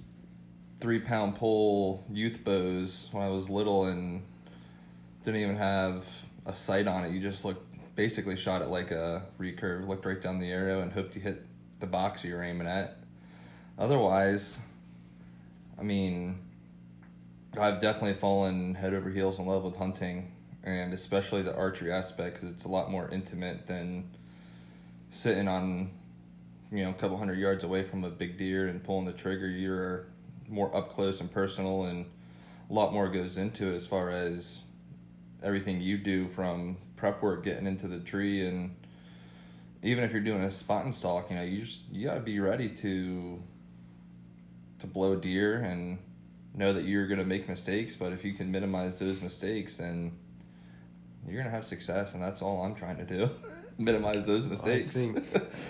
three 0.81 0.99
pound 1.01 1.35
pole 1.37 2.05
youth 2.13 2.43
bows 2.45 3.09
when 3.13 3.23
I 3.23 3.29
was 3.29 3.49
little 3.51 3.85
and 3.87 4.23
didn't 5.25 5.41
even 5.41 5.57
have 5.57 6.09
a 6.47 6.55
sight 6.55 6.87
on 6.87 7.05
it 7.05 7.13
you 7.13 7.21
just 7.21 7.45
looked 7.45 7.67
basically 7.97 8.37
shot 8.37 8.63
it 8.63 8.69
like 8.69 8.91
a 8.91 9.23
recurve 9.39 9.87
looked 9.87 10.07
right 10.07 10.21
down 10.21 10.39
the 10.39 10.51
arrow 10.51 10.81
and 10.81 10.91
hoped 10.93 11.15
you 11.15 11.21
hit 11.21 11.45
the 11.81 11.87
box 11.87 12.25
you 12.25 12.35
were 12.35 12.43
aiming 12.43 12.67
at 12.67 12.97
otherwise 13.79 14.59
I 15.79 15.83
mean 15.83 16.39
I've 17.59 17.81
definitely 17.81 18.15
fallen 18.15 18.75
head 18.75 18.95
over 18.95 19.11
heels 19.11 19.39
in 19.39 19.47
love 19.47 19.65
with 19.65 19.77
hunting, 19.77 20.33
and 20.63 20.95
especially 20.95 21.43
the 21.43 21.55
archery 21.55 21.91
aspect 21.91 22.37
because 22.37 22.51
it's 22.51 22.65
a 22.65 22.69
lot 22.69 22.91
more 22.91 23.09
intimate 23.11 23.67
than 23.67 24.09
sitting 25.11 25.49
on, 25.49 25.91
you 26.71 26.85
know, 26.85 26.91
a 26.91 26.95
couple 26.95 27.17
hundred 27.17 27.39
yards 27.39 27.65
away 27.65 27.83
from 27.83 28.05
a 28.05 28.11
big 28.11 28.39
deer 28.39 28.69
and 28.69 28.85
pulling 28.85 29.05
the 29.05 29.13
trigger. 29.13 29.49
You're 29.49 30.07
more 30.49 30.75
up 30.77 30.93
close 30.93 31.21
and 31.21 31.31
personal, 31.31 31.85
and 31.85 32.07
a 32.69 32.73
lot 32.73 32.93
more 32.93 33.09
goes 33.09 33.37
into 33.37 33.73
it 33.73 33.75
as 33.75 33.87
far 33.87 34.11
as 34.11 34.63
everything 35.43 35.81
you 35.81 35.99
do 35.99 36.29
from 36.29 36.77
prep 36.97 37.21
work, 37.21 37.43
getting 37.45 37.67
into 37.67 37.89
the 37.89 37.99
tree, 37.99 38.47
and 38.47 38.77
even 39.83 40.05
if 40.05 40.13
you're 40.13 40.21
doing 40.21 40.45
a 40.45 40.51
spot 40.53 40.85
and 40.85 40.95
stalk, 40.95 41.31
you 41.31 41.37
know, 41.37 41.43
you 41.43 41.63
just 41.63 41.81
you 41.91 42.07
gotta 42.07 42.21
be 42.21 42.39
ready 42.39 42.69
to 42.69 43.43
to 44.79 44.87
blow 44.87 45.17
deer 45.17 45.61
and 45.63 45.99
know 46.55 46.73
that 46.73 46.85
you're 46.85 47.07
going 47.07 47.21
to 47.21 47.27
make 47.27 47.49
mistakes, 47.49 47.97
but 47.97 48.13
if 48.13 48.25
you 48.25 48.33
can 48.33 48.51
minimize 48.51 48.99
those 48.99 49.21
mistakes, 49.21 49.77
then 49.77 50.13
you're 51.27 51.37
going 51.37 51.45
to 51.45 51.51
have 51.51 51.65
success, 51.65 52.15
and 52.15 52.23
that's 52.23 52.43
all 52.43 52.63
I'm 52.63 52.75
trying 52.75 52.97
to 52.99 53.05
do. 53.05 53.31
minimize 53.81 54.27
those 54.27 54.47
mistakes. 54.47 54.97
I 54.97 55.01
think 55.01 55.17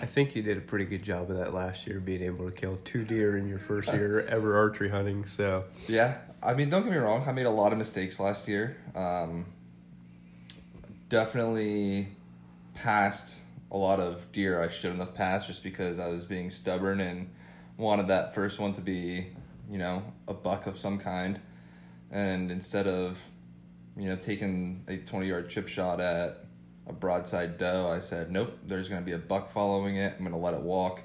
I 0.01 0.05
think 0.05 0.35
you 0.35 0.43
did 0.43 0.57
a 0.57 0.61
pretty 0.61 0.85
good 0.85 1.01
job 1.01 1.31
of 1.31 1.37
that 1.37 1.53
last 1.53 1.87
year, 1.87 1.99
being 1.99 2.21
able 2.21 2.47
to 2.47 2.53
kill 2.53 2.77
two 2.83 3.03
deer 3.03 3.37
in 3.37 3.47
your 3.47 3.59
first 3.59 3.87
year 3.93 4.25
ever 4.27 4.57
archery 4.57 4.89
hunting. 4.89 5.25
So 5.25 5.63
yeah, 5.87 6.17
I 6.43 6.53
mean, 6.53 6.69
don't 6.69 6.83
get 6.83 6.91
me 6.91 6.97
wrong. 6.97 7.23
I 7.27 7.31
made 7.31 7.45
a 7.45 7.51
lot 7.51 7.71
of 7.71 7.77
mistakes 7.77 8.19
last 8.19 8.47
year. 8.47 8.77
Um, 8.95 9.45
definitely 11.09 12.09
passed 12.75 13.39
a 13.71 13.77
lot 13.77 13.99
of 13.99 14.29
deer 14.31 14.61
I 14.61 14.67
shouldn't 14.67 14.99
have 14.99 15.15
passed 15.15 15.47
just 15.47 15.63
because 15.63 15.97
I 15.97 16.07
was 16.07 16.25
being 16.25 16.49
stubborn 16.49 16.99
and 16.99 17.29
wanted 17.77 18.07
that 18.09 18.35
first 18.35 18.59
one 18.59 18.73
to 18.73 18.81
be, 18.81 19.27
you 19.71 19.77
know, 19.77 20.03
a 20.27 20.33
buck 20.33 20.67
of 20.67 20.77
some 20.77 20.99
kind. 20.99 21.39
And 22.11 22.51
instead 22.51 22.87
of, 22.87 23.17
you 23.97 24.09
know, 24.09 24.17
taking 24.17 24.83
a 24.89 24.97
20 24.97 25.27
yard 25.27 25.49
chip 25.49 25.69
shot 25.69 26.01
at 26.01 26.45
a 26.87 26.93
broadside 26.93 27.57
doe, 27.57 27.87
I 27.87 28.01
said, 28.01 28.31
nope, 28.31 28.57
there's 28.67 28.89
going 28.89 29.01
to 29.01 29.05
be 29.05 29.13
a 29.13 29.17
buck 29.17 29.47
following 29.47 29.95
it. 29.95 30.13
I'm 30.17 30.19
going 30.19 30.31
to 30.33 30.37
let 30.37 30.53
it 30.53 30.59
walk. 30.59 31.01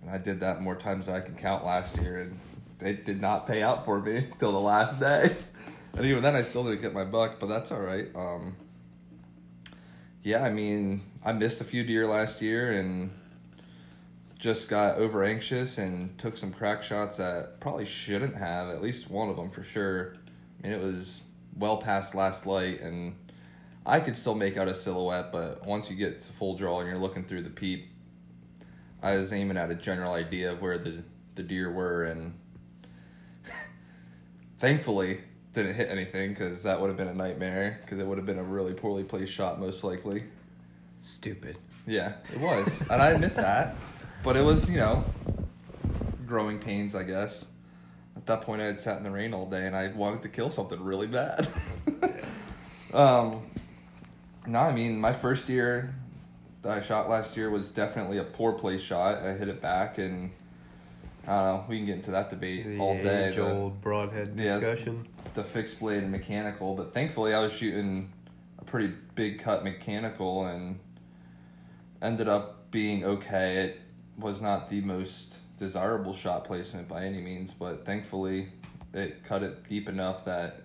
And 0.00 0.10
I 0.10 0.16
did 0.16 0.40
that 0.40 0.62
more 0.62 0.74
times 0.74 1.06
than 1.06 1.14
I 1.14 1.20
can 1.20 1.34
count 1.34 1.64
last 1.64 1.98
year. 1.98 2.22
And 2.22 2.40
they 2.78 2.94
did 2.94 3.20
not 3.20 3.46
pay 3.46 3.62
out 3.62 3.84
for 3.84 4.00
me 4.00 4.28
till 4.38 4.52
the 4.52 4.60
last 4.60 4.98
day. 4.98 5.36
And 5.92 6.06
even 6.06 6.22
then, 6.22 6.36
I 6.36 6.42
still 6.42 6.62
didn't 6.62 6.82
get 6.82 6.94
my 6.94 7.02
buck, 7.02 7.40
but 7.40 7.48
that's 7.48 7.72
all 7.72 7.80
right. 7.80 8.06
Um, 8.14 8.54
yeah, 10.22 10.44
I 10.44 10.48
mean, 10.48 11.02
I 11.24 11.32
missed 11.32 11.60
a 11.60 11.64
few 11.64 11.82
deer 11.82 12.06
last 12.06 12.40
year 12.40 12.70
and 12.70 13.10
just 14.40 14.70
got 14.70 14.96
over 14.96 15.22
anxious 15.22 15.76
and 15.76 16.18
took 16.18 16.38
some 16.38 16.50
crack 16.50 16.82
shots 16.82 17.18
that 17.18 17.60
probably 17.60 17.84
shouldn't 17.84 18.34
have, 18.34 18.70
at 18.70 18.80
least 18.80 19.10
one 19.10 19.28
of 19.28 19.36
them 19.36 19.50
for 19.50 19.62
sure. 19.62 20.16
I 20.58 20.66
mean, 20.66 20.72
it 20.76 20.82
was 20.82 21.22
well 21.56 21.76
past 21.76 22.14
last 22.14 22.46
light, 22.46 22.80
and 22.80 23.14
I 23.84 24.00
could 24.00 24.16
still 24.16 24.34
make 24.34 24.56
out 24.56 24.66
a 24.66 24.74
silhouette, 24.74 25.30
but 25.30 25.66
once 25.66 25.90
you 25.90 25.96
get 25.96 26.22
to 26.22 26.32
full 26.32 26.56
draw 26.56 26.80
and 26.80 26.88
you're 26.88 26.98
looking 26.98 27.24
through 27.24 27.42
the 27.42 27.50
peep, 27.50 27.90
I 29.02 29.16
was 29.16 29.30
aiming 29.32 29.58
at 29.58 29.70
a 29.70 29.74
general 29.74 30.14
idea 30.14 30.52
of 30.52 30.62
where 30.62 30.78
the, 30.78 31.02
the 31.34 31.42
deer 31.42 31.70
were, 31.70 32.04
and 32.04 32.32
thankfully 34.58 35.20
didn't 35.52 35.74
hit 35.74 35.90
anything 35.90 36.30
because 36.30 36.62
that 36.62 36.80
would 36.80 36.88
have 36.88 36.96
been 36.96 37.08
a 37.08 37.14
nightmare 37.14 37.80
because 37.82 37.98
it 37.98 38.06
would 38.06 38.16
have 38.16 38.26
been 38.26 38.38
a 38.38 38.42
really 38.42 38.72
poorly 38.72 39.04
placed 39.04 39.32
shot 39.32 39.60
most 39.60 39.84
likely. 39.84 40.24
stupid. 41.02 41.58
Yeah, 41.86 42.14
it 42.32 42.40
was, 42.40 42.82
and 42.90 43.02
I 43.02 43.10
admit 43.10 43.34
that, 43.36 43.74
but 44.22 44.36
it 44.36 44.44
was 44.44 44.68
you 44.70 44.76
know, 44.78 45.04
growing 46.26 46.58
pains, 46.58 46.94
I 46.94 47.02
guess. 47.04 47.48
At 48.16 48.26
that 48.26 48.42
point, 48.42 48.60
I 48.60 48.66
had 48.66 48.78
sat 48.80 48.96
in 48.98 49.02
the 49.02 49.10
rain 49.10 49.32
all 49.32 49.46
day, 49.46 49.66
and 49.66 49.74
I 49.74 49.88
wanted 49.88 50.22
to 50.22 50.28
kill 50.28 50.50
something 50.50 50.82
really 50.82 51.06
bad. 51.06 51.48
um, 52.92 53.42
no, 54.46 54.58
I 54.58 54.72
mean 54.72 55.00
my 55.00 55.12
first 55.12 55.48
year 55.48 55.94
that 56.62 56.72
I 56.72 56.82
shot 56.82 57.08
last 57.08 57.36
year 57.36 57.48
was 57.50 57.70
definitely 57.70 58.18
a 58.18 58.24
poor 58.24 58.52
place 58.52 58.82
shot. 58.82 59.22
I 59.22 59.32
hit 59.34 59.48
it 59.48 59.62
back, 59.62 59.96
and 59.98 60.30
I 61.26 61.30
don't 61.32 61.44
know. 61.44 61.64
We 61.68 61.76
can 61.78 61.86
get 61.86 61.96
into 61.96 62.10
that 62.10 62.28
debate 62.30 62.64
The 62.66 62.78
all 62.78 62.94
day. 62.94 63.28
age 63.28 63.38
old 63.38 63.80
broadhead 63.80 64.34
Yeah. 64.38 64.58
discussion. 64.58 65.06
the 65.34 65.44
fixed 65.44 65.78
blade 65.80 66.02
and 66.02 66.10
mechanical, 66.12 66.74
but 66.74 66.92
thankfully 66.92 67.32
I 67.32 67.38
was 67.40 67.52
shooting 67.52 68.12
a 68.58 68.64
pretty 68.64 68.92
big 69.14 69.38
cut 69.38 69.62
mechanical 69.64 70.44
and 70.46 70.80
ended 72.02 72.28
up 72.28 72.70
being 72.70 73.04
okay. 73.04 73.58
It 73.64 73.80
was 74.20 74.40
not 74.40 74.70
the 74.70 74.80
most 74.80 75.34
desirable 75.58 76.14
shot 76.14 76.44
placement 76.44 76.88
by 76.88 77.04
any 77.04 77.20
means, 77.20 77.52
but 77.52 77.84
thankfully 77.84 78.48
it 78.92 79.24
cut 79.24 79.42
it 79.42 79.68
deep 79.68 79.88
enough 79.88 80.24
that 80.24 80.62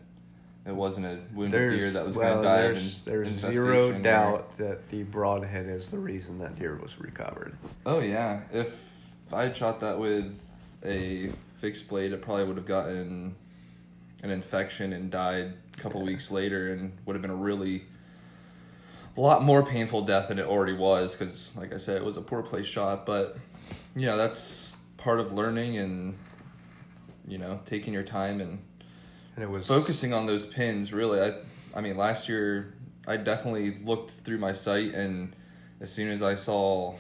it 0.66 0.74
wasn't 0.74 1.06
a 1.06 1.20
wounded 1.34 1.80
deer 1.80 1.92
that 1.92 2.08
was 2.08 2.16
well, 2.16 2.42
going 2.42 2.44
to 2.44 2.50
die. 2.50 2.62
there's, 2.62 3.02
there's 3.02 3.30
zero 3.40 3.92
doubt 3.92 4.58
that 4.58 4.90
the 4.90 5.04
broadhead 5.04 5.68
is 5.68 5.90
the 5.90 5.98
reason 5.98 6.40
that 6.40 6.58
deer 6.58 6.76
was 6.82 7.00
recovered. 7.00 7.56
Oh 7.86 8.00
yeah, 8.00 8.42
if, 8.52 8.68
if 9.28 9.34
I 9.34 9.44
had 9.44 9.56
shot 9.56 9.80
that 9.82 10.00
with 10.00 10.38
a 10.84 11.30
fixed 11.60 11.88
blade, 11.88 12.14
it 12.14 12.22
probably 12.22 12.46
would 12.46 12.58
have 12.58 12.66
gotten 12.66 13.36
an 14.24 14.32
infection 14.32 14.94
and 14.94 15.12
died 15.12 15.54
a 15.78 15.82
couple 15.82 16.02
weeks 16.02 16.32
later, 16.32 16.74
and 16.74 16.92
would 17.06 17.14
have 17.14 17.22
been 17.22 17.32
a 17.32 17.36
really 17.36 17.84
a 19.18 19.22
lot 19.22 19.44
more 19.44 19.64
painful 19.64 20.02
death 20.02 20.28
than 20.28 20.40
it 20.40 20.46
already 20.46 20.74
was. 20.74 21.16
Because, 21.16 21.52
like 21.56 21.74
I 21.74 21.78
said, 21.78 21.98
it 21.98 22.06
was 22.06 22.18
a 22.18 22.22
poor 22.22 22.42
place 22.42 22.66
shot. 22.66 23.06
But 23.06 23.38
you 23.96 24.06
know, 24.06 24.18
that's 24.18 24.74
part 24.98 25.20
of 25.20 25.34
learning 25.34 25.78
and 25.78 26.18
you 27.28 27.38
know 27.38 27.60
taking 27.66 27.94
your 27.94 28.04
time 28.04 28.42
and 28.42 28.60
And 29.36 29.44
it 29.44 29.50
was 29.50 29.68
focusing 29.68 30.14
on 30.14 30.26
those 30.26 30.46
pins 30.46 30.94
really 30.94 31.22
i 31.22 31.34
i 31.76 31.82
mean 31.82 31.98
last 31.98 32.30
year 32.30 32.74
i 33.08 33.18
definitely 33.18 33.78
looked 33.84 34.12
through 34.12 34.38
my 34.38 34.54
sight 34.54 34.94
and 34.94 35.36
as 35.80 35.92
soon 35.92 36.12
as 36.12 36.22
i 36.22 36.36
saw 36.36 36.96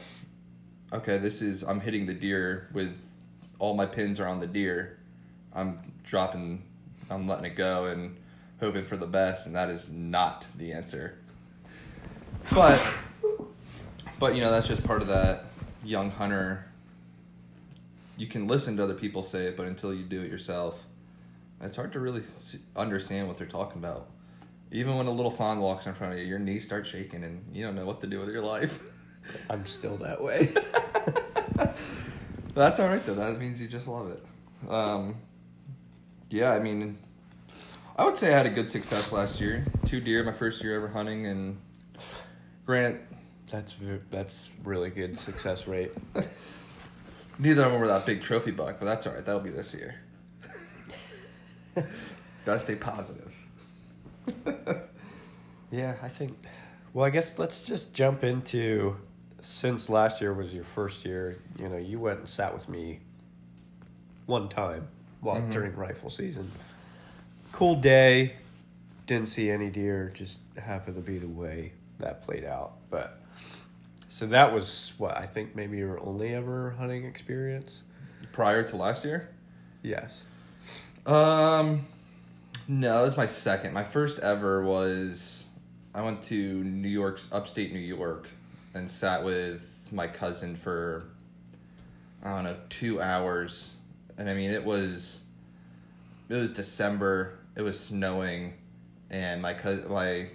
okay 0.93 1.17
this 1.17 1.41
is 1.41 1.63
i'm 1.63 1.79
hitting 1.79 2.05
the 2.05 2.13
deer 2.13 2.69
with 2.73 2.99
all 3.59 3.73
my 3.73 3.85
pins 3.85 4.19
are 4.19 4.27
on 4.27 4.39
the 4.39 4.47
deer 4.47 4.99
i'm 5.53 5.79
dropping 6.03 6.63
i'm 7.09 7.27
letting 7.27 7.45
it 7.45 7.55
go 7.55 7.85
and 7.85 8.15
hoping 8.59 8.83
for 8.83 8.97
the 8.97 9.07
best 9.07 9.45
and 9.45 9.55
that 9.55 9.69
is 9.69 9.89
not 9.89 10.45
the 10.57 10.71
answer 10.73 11.17
but 12.53 12.81
but 14.19 14.35
you 14.35 14.41
know 14.41 14.51
that's 14.51 14.67
just 14.67 14.83
part 14.83 15.01
of 15.01 15.07
that 15.07 15.45
young 15.83 16.09
hunter 16.11 16.65
you 18.17 18.27
can 18.27 18.47
listen 18.47 18.77
to 18.77 18.83
other 18.83 18.93
people 18.93 19.23
say 19.23 19.45
it 19.45 19.57
but 19.57 19.67
until 19.67 19.93
you 19.93 20.03
do 20.03 20.21
it 20.21 20.29
yourself 20.31 20.85
it's 21.61 21.77
hard 21.77 21.93
to 21.93 21.99
really 21.99 22.21
understand 22.75 23.27
what 23.27 23.37
they're 23.37 23.47
talking 23.47 23.77
about. 23.77 24.07
Even 24.71 24.97
when 24.97 25.07
a 25.07 25.11
little 25.11 25.31
fawn 25.31 25.59
walks 25.59 25.85
in 25.87 25.93
front 25.93 26.13
of 26.13 26.19
you, 26.19 26.25
your 26.25 26.39
knees 26.39 26.65
start 26.65 26.85
shaking 26.85 27.23
and 27.23 27.43
you 27.53 27.63
don't 27.63 27.75
know 27.75 27.85
what 27.85 28.01
to 28.01 28.07
do 28.07 28.19
with 28.19 28.29
your 28.29 28.41
life. 28.41 28.91
I'm 29.49 29.65
still 29.65 29.97
that 29.97 30.21
way. 30.21 30.53
That's 32.53 32.79
all 32.79 32.87
right 32.87 33.05
though. 33.05 33.15
That 33.15 33.39
means 33.39 33.61
you 33.61 33.67
just 33.67 33.87
love 33.87 34.11
it. 34.11 34.23
Um, 34.69 35.15
yeah, 36.29 36.51
I 36.53 36.59
mean, 36.59 36.97
I 37.95 38.05
would 38.05 38.17
say 38.17 38.33
I 38.33 38.37
had 38.37 38.45
a 38.45 38.49
good 38.51 38.69
success 38.69 39.11
last 39.11 39.39
year. 39.39 39.65
Two 39.85 39.99
deer 39.99 40.23
my 40.23 40.31
first 40.31 40.63
year 40.63 40.75
ever 40.75 40.89
hunting, 40.89 41.25
and 41.25 41.57
granted, 42.65 43.01
that's 43.51 43.75
that's 44.11 44.49
really 44.63 44.89
good 44.89 45.17
success 45.19 45.67
rate. 45.67 45.91
neither 47.39 47.63
of 47.65 47.71
them 47.71 47.81
were 47.81 47.87
that 47.87 48.05
big 48.05 48.21
trophy 48.23 48.51
buck, 48.51 48.77
but 48.79 48.85
that's 48.85 49.05
all 49.07 49.13
right. 49.13 49.25
That'll 49.25 49.41
be 49.41 49.49
this 49.49 49.73
year. 49.73 49.95
Gotta 52.45 52.59
stay 52.59 52.75
positive. 52.75 53.33
Yeah, 55.71 55.95
I 56.01 56.07
think. 56.07 56.37
Well, 56.93 57.05
I 57.05 57.09
guess 57.09 57.37
let's 57.37 57.63
just 57.67 57.91
jump 57.93 58.23
into 58.23 58.95
since 59.41 59.89
last 59.89 60.21
year 60.21 60.31
was 60.33 60.53
your 60.53 60.63
first 60.63 61.03
year. 61.03 61.37
You 61.59 61.67
know, 61.67 61.75
you 61.75 61.99
went 61.99 62.19
and 62.19 62.29
sat 62.29 62.53
with 62.53 62.69
me 62.69 62.99
one 64.25 64.47
time 64.47 64.87
while 65.19 65.41
Mhm. 65.41 65.51
during 65.51 65.75
rifle 65.75 66.09
season. 66.09 66.49
Cool 67.51 67.75
day. 67.75 68.35
Didn't 69.07 69.27
see 69.27 69.49
any 69.49 69.69
deer. 69.69 70.11
Just 70.13 70.39
happened 70.55 70.95
to 70.95 71.01
be 71.01 71.17
the 71.17 71.27
way 71.27 71.73
that 71.99 72.23
played 72.23 72.45
out. 72.45 72.73
But 72.89 73.19
so 74.07 74.25
that 74.27 74.53
was 74.53 74.93
what 74.97 75.17
I 75.17 75.25
think 75.25 75.55
maybe 75.55 75.77
your 75.77 76.01
only 76.05 76.33
ever 76.33 76.71
hunting 76.77 77.05
experience. 77.05 77.83
Prior 78.31 78.63
to 78.63 78.75
last 78.75 79.05
year, 79.05 79.29
Yes. 79.85 80.23
Um, 81.05 81.85
no, 82.67 82.99
it 82.99 83.03
was 83.03 83.17
my 83.17 83.27
second. 83.27 83.73
My 83.73 83.83
first 83.83 84.17
ever 84.17 84.63
was 84.63 85.45
I 85.93 86.01
went 86.01 86.23
to 86.23 86.63
New 86.63 86.89
York's 86.89 87.29
upstate 87.31 87.71
New 87.71 87.77
York 87.77 88.27
and 88.73 88.89
sat 88.89 89.23
with 89.23 89.87
my 89.91 90.07
cousin 90.07 90.55
for 90.55 91.05
I 92.23 92.31
don't 92.33 92.45
know 92.45 92.57
two 92.69 92.99
hours, 92.99 93.75
and 94.17 94.27
I 94.27 94.33
mean 94.33 94.49
it 94.49 94.65
was 94.65 95.19
it 96.29 96.35
was 96.35 96.49
December. 96.49 97.37
It 97.55 97.61
was 97.61 97.79
snowing, 97.79 98.53
and 99.11 99.43
my 99.43 99.53
cousin, 99.53 99.91
my 99.91 100.29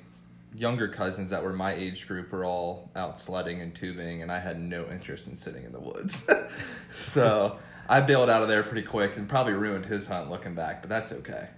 younger 0.55 0.89
cousins 0.89 1.31
that 1.31 1.43
were 1.43 1.53
my 1.53 1.73
age 1.73 2.07
group 2.09 2.33
were 2.33 2.45
all 2.45 2.91
out 2.97 3.21
sledding 3.21 3.61
and 3.61 3.75
tubing, 3.75 4.23
and 4.23 4.31
I 4.33 4.39
had 4.39 4.61
no 4.61 4.87
interest 4.91 5.27
in 5.27 5.37
sitting 5.37 5.65
in 5.65 5.73
the 5.73 5.81
woods. 5.81 6.29
so 6.93 7.59
I 7.89 8.01
bailed 8.01 8.29
out 8.31 8.43
of 8.43 8.49
there 8.49 8.63
pretty 8.63 8.87
quick 8.87 9.17
and 9.17 9.29
probably 9.29 9.53
ruined 9.55 9.87
his 9.87 10.07
hunt 10.09 10.31
looking 10.31 10.55
back, 10.55 10.83
but 10.83 10.89
that's 10.91 11.13
okay. 11.13 11.49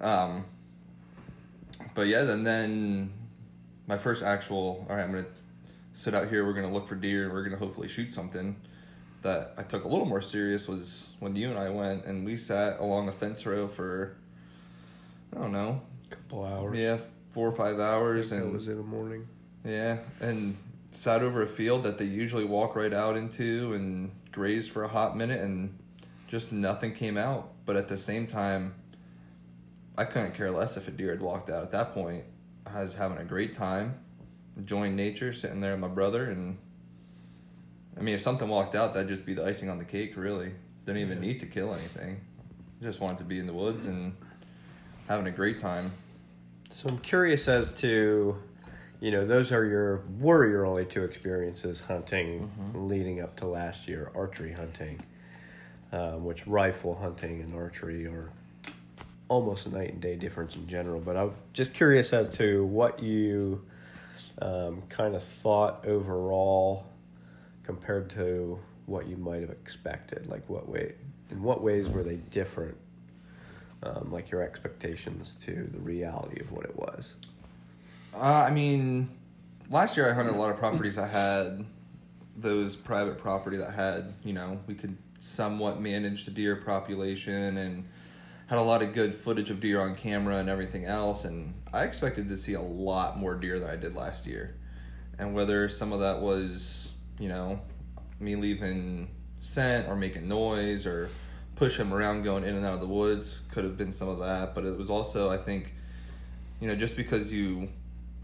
Um, 0.00 0.44
but 1.94 2.06
yeah, 2.08 2.22
then 2.22 2.42
then 2.44 3.12
my 3.86 3.96
first 3.98 4.22
actual 4.22 4.86
all 4.88 4.96
right, 4.96 5.02
I'm 5.02 5.12
gonna 5.12 5.26
sit 5.92 6.14
out 6.14 6.28
here. 6.28 6.44
We're 6.44 6.54
gonna 6.54 6.72
look 6.72 6.86
for 6.86 6.94
deer. 6.96 7.24
and 7.24 7.32
We're 7.32 7.44
gonna 7.44 7.56
hopefully 7.56 7.88
shoot 7.88 8.12
something. 8.12 8.56
That 9.22 9.54
I 9.56 9.62
took 9.62 9.84
a 9.84 9.88
little 9.88 10.06
more 10.06 10.20
serious 10.20 10.66
was 10.66 11.08
when 11.20 11.36
you 11.36 11.48
and 11.50 11.56
I 11.58 11.68
went 11.68 12.06
and 12.06 12.24
we 12.24 12.36
sat 12.36 12.80
along 12.80 13.08
a 13.08 13.12
fence 13.12 13.46
row 13.46 13.68
for 13.68 14.16
I 15.34 15.38
don't 15.38 15.52
know, 15.52 15.80
a 16.10 16.14
Couple 16.16 16.44
hours. 16.44 16.76
yeah, 16.78 16.98
four 17.32 17.48
or 17.48 17.52
five 17.52 17.80
hours, 17.80 18.32
and 18.32 18.44
It 18.44 18.52
was 18.52 18.68
in 18.68 18.76
the 18.76 18.82
morning. 18.82 19.26
yeah, 19.64 19.98
and 20.20 20.56
sat 20.92 21.22
over 21.22 21.42
a 21.42 21.46
field 21.46 21.82
that 21.84 21.98
they 21.98 22.04
usually 22.04 22.44
walk 22.44 22.76
right 22.76 22.92
out 22.92 23.16
into 23.16 23.72
and 23.74 24.10
graze 24.30 24.68
for 24.68 24.84
a 24.84 24.88
hot 24.88 25.16
minute, 25.16 25.40
and 25.40 25.76
just 26.28 26.52
nothing 26.52 26.92
came 26.92 27.16
out. 27.16 27.50
But 27.64 27.76
at 27.76 27.88
the 27.88 27.96
same 27.96 28.26
time, 28.26 28.74
I 29.96 30.04
couldn't 30.04 30.34
care 30.34 30.50
less 30.50 30.76
if 30.76 30.88
a 30.88 30.90
deer 30.90 31.10
had 31.10 31.20
walked 31.20 31.50
out. 31.50 31.62
At 31.62 31.72
that 31.72 31.92
point, 31.94 32.24
I 32.66 32.82
was 32.82 32.94
having 32.94 33.18
a 33.18 33.24
great 33.24 33.54
time, 33.54 33.94
enjoying 34.56 34.96
nature, 34.96 35.32
sitting 35.32 35.60
there 35.60 35.72
with 35.72 35.80
my 35.80 35.88
brother, 35.88 36.30
and 36.30 36.58
I 37.96 38.00
mean, 38.00 38.14
if 38.14 38.22
something 38.22 38.48
walked 38.48 38.74
out, 38.74 38.94
that'd 38.94 39.08
just 39.08 39.26
be 39.26 39.34
the 39.34 39.44
icing 39.44 39.68
on 39.68 39.78
the 39.78 39.84
cake. 39.84 40.16
Really, 40.16 40.52
didn't 40.86 41.00
even 41.02 41.18
Yeah. 41.22 41.28
need 41.28 41.40
to 41.40 41.46
kill 41.46 41.74
anything. 41.74 42.20
Just 42.80 43.00
wanted 43.00 43.18
to 43.18 43.24
be 43.24 43.38
in 43.38 43.46
the 43.46 43.52
woods 43.52 43.86
and 43.86 44.14
having 45.08 45.26
a 45.26 45.30
great 45.30 45.58
time. 45.58 45.92
So 46.72 46.88
I'm 46.88 46.98
curious 46.98 47.48
as 47.48 47.70
to, 47.74 48.34
you 49.00 49.10
know, 49.10 49.26
those 49.26 49.52
are 49.52 49.64
your 49.66 49.98
were 50.18 50.48
your 50.48 50.64
only 50.64 50.86
two 50.86 51.04
experiences 51.04 51.80
hunting 51.80 52.50
Mhm. 52.74 52.88
leading 52.88 53.20
up 53.20 53.36
to 53.36 53.46
last 53.46 53.86
year, 53.86 54.10
archery 54.14 54.52
hunting, 54.52 54.98
um, 55.92 56.24
which 56.24 56.46
rifle 56.46 56.94
hunting 56.94 57.42
and 57.42 57.54
archery 57.54 58.06
are 58.06 58.30
almost 59.28 59.66
a 59.66 59.68
night 59.68 59.92
and 59.92 60.00
day 60.00 60.16
difference 60.16 60.56
in 60.56 60.66
general. 60.66 60.98
But 60.98 61.16
I'm 61.18 61.32
just 61.52 61.74
curious 61.74 62.12
as 62.14 62.28
to 62.36 62.64
what 62.64 63.02
you 63.02 63.62
um, 64.40 64.82
kind 64.88 65.14
of 65.14 65.22
thought 65.22 65.86
overall 65.86 66.86
compared 67.64 68.08
to 68.10 68.58
what 68.86 69.06
you 69.06 69.16
might 69.18 69.42
have 69.42 69.50
expected. 69.50 70.26
Like 70.26 70.48
what 70.48 70.68
way, 70.68 70.94
in 71.30 71.42
what 71.42 71.62
ways 71.62 71.88
were 71.90 72.02
they 72.02 72.16
different? 72.16 72.76
Um, 73.84 74.12
like 74.12 74.30
your 74.30 74.42
expectations 74.42 75.36
to 75.44 75.68
the 75.72 75.80
reality 75.80 76.40
of 76.40 76.52
what 76.52 76.64
it 76.64 76.76
was. 76.76 77.14
Uh, 78.14 78.44
I 78.46 78.50
mean, 78.50 79.10
last 79.70 79.96
year 79.96 80.08
I 80.08 80.14
hunted 80.14 80.34
a 80.34 80.38
lot 80.38 80.50
of 80.50 80.56
properties 80.56 80.98
I 80.98 81.08
had 81.08 81.66
those 82.36 82.76
private 82.76 83.18
property 83.18 83.56
that 83.56 83.72
had, 83.72 84.14
you 84.22 84.34
know, 84.34 84.60
we 84.68 84.74
could 84.74 84.96
somewhat 85.18 85.80
manage 85.80 86.26
the 86.26 86.30
deer 86.30 86.54
population 86.54 87.56
and 87.58 87.84
had 88.46 88.58
a 88.58 88.62
lot 88.62 88.82
of 88.82 88.92
good 88.92 89.16
footage 89.16 89.50
of 89.50 89.58
deer 89.58 89.80
on 89.80 89.96
camera 89.96 90.36
and 90.36 90.48
everything 90.48 90.84
else. 90.84 91.24
And 91.24 91.52
I 91.72 91.82
expected 91.82 92.28
to 92.28 92.36
see 92.36 92.54
a 92.54 92.60
lot 92.60 93.18
more 93.18 93.34
deer 93.34 93.58
than 93.58 93.68
I 93.68 93.76
did 93.76 93.96
last 93.96 94.26
year. 94.26 94.54
And 95.18 95.34
whether 95.34 95.68
some 95.68 95.92
of 95.92 95.98
that 95.98 96.20
was, 96.20 96.92
you 97.18 97.28
know, 97.28 97.60
me 98.20 98.36
leaving 98.36 99.08
scent 99.40 99.88
or 99.88 99.96
making 99.96 100.28
noise 100.28 100.86
or 100.86 101.08
push 101.62 101.76
him 101.76 101.94
around 101.94 102.24
going 102.24 102.42
in 102.42 102.56
and 102.56 102.66
out 102.66 102.74
of 102.74 102.80
the 102.80 102.88
woods 102.88 103.42
could 103.52 103.62
have 103.62 103.76
been 103.76 103.92
some 103.92 104.08
of 104.08 104.18
that. 104.18 104.52
But 104.52 104.64
it 104.64 104.76
was 104.76 104.90
also, 104.90 105.30
I 105.30 105.36
think, 105.36 105.76
you 106.60 106.66
know, 106.66 106.74
just 106.74 106.96
because 106.96 107.32
you 107.32 107.68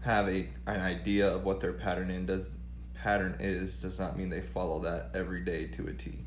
have 0.01 0.27
a 0.27 0.45
an 0.67 0.81
idea 0.81 1.35
of 1.35 1.45
what 1.45 1.61
their 1.61 1.71
pattern 1.71 2.11
in 2.11 2.25
does 2.25 2.51
pattern 2.95 3.37
is 3.39 3.79
does 3.79 3.97
not 3.97 4.17
mean 4.17 4.27
they 4.27 4.41
follow 4.41 4.79
that 4.79 5.11
every 5.13 5.39
day 5.39 5.67
to 5.67 5.87
a 5.87 5.93
T. 5.93 6.19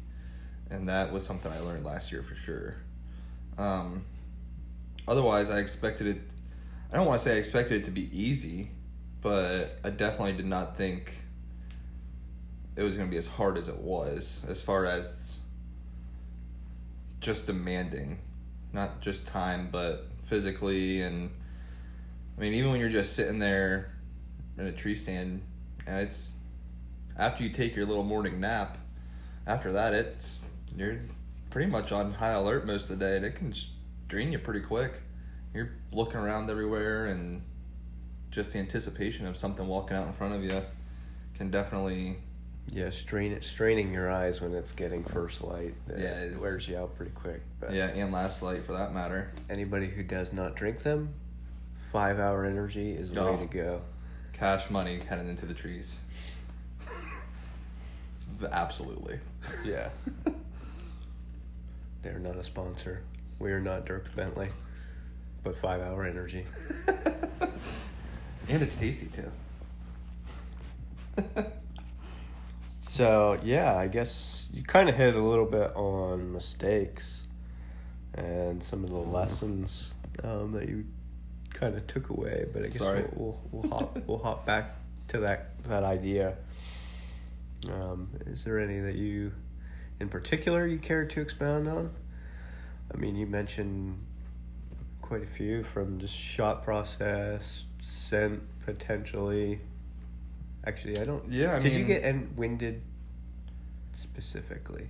And 0.71 0.89
that 0.89 1.13
was 1.13 1.27
something 1.27 1.53
I 1.53 1.61
learned 1.61 1.85
last 1.85 2.13
year 2.13 2.23
for 2.23 2.35
sure. 2.35 2.77
Um, 3.59 4.07
otherwise, 5.07 5.51
I 5.51 5.59
expected 5.59 6.07
it. 6.07 6.23
I 6.91 6.97
don't 6.97 7.05
want 7.05 7.21
to 7.21 7.29
say 7.29 7.37
I 7.37 7.39
expected 7.39 7.83
it 7.83 7.85
to 7.85 7.91
be 7.91 8.09
easy, 8.19 8.71
but 9.21 9.79
I 9.85 9.91
definitely 9.91 10.33
did 10.33 10.47
not 10.47 10.79
think 10.79 11.25
it 12.75 12.83
was 12.83 12.97
going 12.97 13.07
to 13.07 13.11
be 13.11 13.19
as 13.19 13.27
hard 13.27 13.59
as 13.59 13.69
it 13.69 13.77
was, 13.77 14.47
as 14.49 14.63
far 14.63 14.87
as 14.87 15.41
just 17.23 17.47
demanding, 17.47 18.19
not 18.73 19.01
just 19.01 19.27
time, 19.27 19.69
but 19.73 20.09
physically 20.23 21.03
and. 21.03 21.31
I 22.37 22.41
mean, 22.41 22.55
even 22.55 22.71
when 22.71 22.81
you're 22.81 22.89
just 22.89 23.15
sitting 23.15 23.39
there 23.39 23.93
in 24.59 24.67
a 24.67 24.73
tree 24.73 24.97
stand, 24.97 25.43
it's 25.87 26.33
after 27.19 27.45
you 27.45 27.51
take 27.51 27.77
your 27.77 27.87
little 27.87 28.03
morning 28.03 28.41
nap. 28.41 28.79
After 29.47 29.73
that, 29.73 29.93
it's 29.93 30.45
you're 30.77 30.99
pretty 31.51 31.71
much 31.71 31.93
on 31.93 32.13
high 32.13 32.31
alert 32.31 32.67
most 32.67 32.91
of 32.91 32.99
the 32.99 33.05
day, 33.05 33.17
and 33.17 33.25
it 33.25 33.35
can 33.35 33.53
drain 34.09 34.33
you 34.33 34.39
pretty 34.39 34.61
quick. 34.61 35.03
You're 35.55 35.73
looking 35.93 36.19
around 36.19 36.51
everywhere, 36.51 37.07
and 37.07 37.43
just 38.31 38.55
the 38.55 38.59
anticipation 38.59 39.27
of 39.27 39.37
something 39.37 39.67
walking 39.67 39.97
out 39.97 40.07
in 40.07 40.13
front 40.15 40.35
of 40.35 40.43
you 40.43 40.63
can 41.35 41.51
definitely 41.51 42.17
Yeah, 42.71 42.91
strain 42.91 43.33
it, 43.33 43.45
straining 43.45 43.93
your 43.93 44.11
eyes 44.11 44.41
when 44.41 44.55
it's 44.55 44.73
getting 44.73 45.05
first 45.05 45.43
light. 45.43 45.75
uh, 45.91 45.97
Yeah, 45.99 46.21
it 46.23 46.39
wears 46.41 46.67
you 46.69 46.79
out 46.79 46.97
pretty 46.97 47.13
quick. 47.13 47.43
But 47.61 47.73
yeah, 47.75 47.89
and 47.89 48.13
last 48.13 48.41
light 48.43 48.65
for 48.65 48.73
that 48.73 48.95
matter. 48.95 49.31
anybody 49.51 49.89
who 49.89 50.03
does 50.03 50.33
not 50.33 50.55
drink 50.57 50.81
them, 50.83 51.13
five 51.91 52.19
hour 52.19 52.45
energy 52.47 52.93
is 52.93 53.11
the 53.11 53.21
way 53.23 53.29
Oh. 53.29 53.37
to 53.37 53.47
go. 53.47 53.83
Cash 54.33 54.71
money 54.71 55.01
heading 55.01 55.29
into 55.29 55.45
the 55.45 55.55
trees. 55.55 56.01
Absolutely. 58.51 59.19
Yeah. 59.65 59.91
They're 62.03 62.19
not 62.19 62.37
a 62.37 62.43
sponsor. 62.43 63.03
We 63.39 63.53
are 63.53 63.61
not 63.61 63.85
Dierks 63.87 64.15
Bentley, 64.17 64.49
but 65.45 65.57
five 65.57 65.81
hour 65.83 66.05
energy. 66.05 66.47
and 68.49 68.63
it's 68.63 68.77
tasty 68.77 69.07
too. 69.07 69.31
So 72.93 73.41
yeah, 73.43 73.75
I 73.75 73.89
guess 73.89 74.51
you 74.53 74.63
kind 74.63 74.91
of 74.91 74.95
hit 74.95 75.15
a 75.15 75.23
little 75.23 75.47
bit 75.47 75.75
on 75.75 76.31
mistakes 76.31 77.27
and 78.13 78.63
some 78.63 78.85
of 78.85 78.91
the 78.91 78.99
lessons 78.99 79.95
um, 80.23 80.53
that 80.53 80.69
you 80.69 80.85
kind 81.55 81.75
of 81.75 81.87
took 81.87 82.11
away. 82.11 82.45
But 82.53 82.65
I 82.65 82.67
guess 82.67 82.77
Sorry. 82.77 83.07
we'll 83.15 83.41
we'll, 83.51 83.63
we'll 83.63 83.71
hop 83.71 83.99
we'll 84.07 84.19
hop 84.19 84.45
back 84.45 84.77
to 85.09 85.21
that 85.21 85.63
that 85.63 85.85
idea. 85.85 86.37
Um, 87.67 88.11
is 88.27 88.45
there 88.45 88.59
any 88.59 88.79
that 88.81 88.97
you, 88.97 89.33
in 89.99 90.11
particular, 90.11 90.67
you 90.67 90.77
care 90.77 91.07
to 91.07 91.21
expound 91.23 91.69
on? 91.69 91.95
I 92.93 92.99
mean, 92.99 93.17
you 93.17 93.27
mentioned 93.27 94.05
quite 95.01 95.23
a 95.23 95.27
few 95.35 95.65
from 95.65 95.99
just 95.99 96.15
shot 96.15 96.63
process, 96.63 97.65
scent 97.81 98.43
potentially. 98.67 99.61
Actually, 100.65 100.99
I 100.99 101.05
don't. 101.05 101.29
Yeah, 101.29 101.57
I 101.57 101.59
Did 101.59 101.75
you 101.75 101.85
get 101.85 102.05
en- 102.05 102.33
winded 102.37 102.83
specifically? 103.95 104.89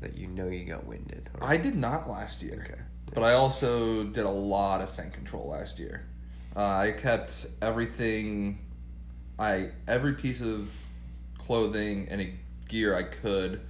That 0.00 0.16
you 0.16 0.26
know 0.26 0.48
you 0.48 0.64
got 0.66 0.86
winded. 0.86 1.30
or- 1.34 1.48
I 1.48 1.56
did 1.56 1.74
not 1.74 2.08
last 2.08 2.42
year. 2.42 2.66
Okay. 2.68 2.80
But 3.14 3.24
I 3.24 3.32
also 3.32 4.04
did 4.04 4.24
a 4.26 4.30
lot 4.30 4.82
of 4.82 4.88
scent 4.88 5.14
control 5.14 5.48
last 5.48 5.78
year. 5.78 6.06
Uh, 6.54 6.64
I 6.64 6.92
kept 6.92 7.46
everything, 7.62 8.58
I 9.38 9.70
every 9.88 10.14
piece 10.14 10.40
of 10.40 10.74
clothing 11.38 12.08
and 12.10 12.20
a 12.20 12.34
gear 12.68 12.94
I 12.94 13.04
could 13.04 13.60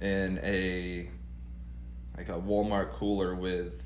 in 0.00 0.38
a 0.42 1.08
like 2.16 2.28
a 2.28 2.40
Walmart 2.40 2.92
cooler 2.92 3.34
with 3.34 3.82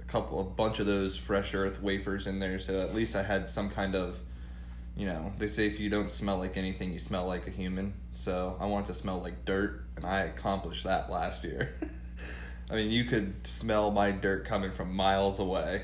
a 0.00 0.04
couple 0.04 0.40
a 0.40 0.44
bunch 0.44 0.78
of 0.78 0.86
those 0.86 1.16
fresh 1.16 1.52
earth 1.54 1.82
wafers 1.82 2.26
in 2.28 2.38
there 2.38 2.60
so 2.60 2.80
at 2.80 2.94
least 2.94 3.16
I 3.16 3.22
had 3.24 3.48
some 3.48 3.70
kind 3.70 3.96
of 3.96 4.20
you 4.96 5.06
know, 5.06 5.32
they 5.38 5.48
say 5.48 5.66
if 5.66 5.80
you 5.80 5.90
don't 5.90 6.10
smell 6.10 6.38
like 6.38 6.56
anything, 6.56 6.92
you 6.92 6.98
smell 6.98 7.26
like 7.26 7.46
a 7.46 7.50
human. 7.50 7.94
So 8.14 8.56
I 8.60 8.66
wanted 8.66 8.86
to 8.86 8.94
smell 8.94 9.20
like 9.20 9.44
dirt, 9.44 9.84
and 9.96 10.06
I 10.06 10.20
accomplished 10.20 10.84
that 10.84 11.10
last 11.10 11.44
year. 11.44 11.74
I 12.70 12.76
mean, 12.76 12.90
you 12.90 13.04
could 13.04 13.46
smell 13.46 13.90
my 13.90 14.10
dirt 14.10 14.46
coming 14.46 14.70
from 14.70 14.94
miles 14.94 15.38
away. 15.40 15.82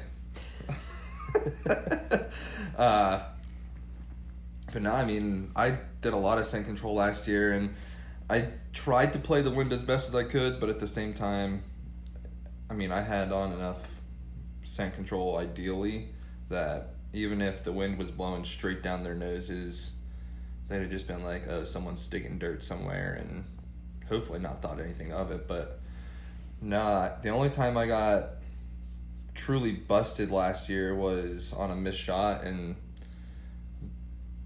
uh, 2.79 3.23
but 4.73 4.83
no, 4.83 4.93
I 4.93 5.05
mean, 5.05 5.51
I 5.57 5.79
did 6.01 6.13
a 6.13 6.17
lot 6.17 6.39
of 6.39 6.47
scent 6.47 6.67
control 6.67 6.95
last 6.95 7.27
year, 7.27 7.53
and 7.53 7.75
I 8.29 8.49
tried 8.73 9.13
to 9.15 9.19
play 9.19 9.43
the 9.43 9.51
wind 9.51 9.73
as 9.73 9.83
best 9.83 10.09
as 10.09 10.15
I 10.15 10.23
could, 10.25 10.61
but 10.61 10.69
at 10.69 10.79
the 10.79 10.87
same 10.87 11.13
time, 11.13 11.65
I 12.71 12.75
mean, 12.75 12.93
I 12.93 13.03
had 13.03 13.33
on 13.33 13.53
enough 13.53 14.01
scent 14.63 14.95
control 14.95 15.37
ideally 15.37 16.11
that 16.49 16.95
even 17.13 17.41
if 17.41 17.65
the 17.65 17.73
wind 17.73 17.99
was 17.99 18.11
blowing 18.11 18.45
straight 18.45 18.83
down 18.83 19.03
their 19.03 19.15
noses, 19.15 19.93
they'd 20.69 20.81
have 20.81 20.91
just 20.91 21.09
been 21.09 21.25
like, 21.25 21.49
oh, 21.49 21.65
someone's 21.65 22.07
digging 22.07 22.39
dirt 22.39 22.63
somewhere, 22.63 23.19
and 23.21 23.45
hopefully 24.09 24.39
not 24.39 24.63
thought 24.63 24.81
anything 24.81 25.13
of 25.13 25.31
it. 25.31 25.49
But 25.49 25.81
no, 26.61 27.13
the 27.23 27.31
only 27.31 27.51
time 27.51 27.77
I 27.77 27.87
got 27.87 28.31
truly 29.35 29.73
busted 29.73 30.31
last 30.31 30.69
year 30.69 30.95
was 30.95 31.53
on 31.53 31.71
a 31.71 31.77
missed 31.77 32.01
shot, 32.01 32.45
and 32.45 32.77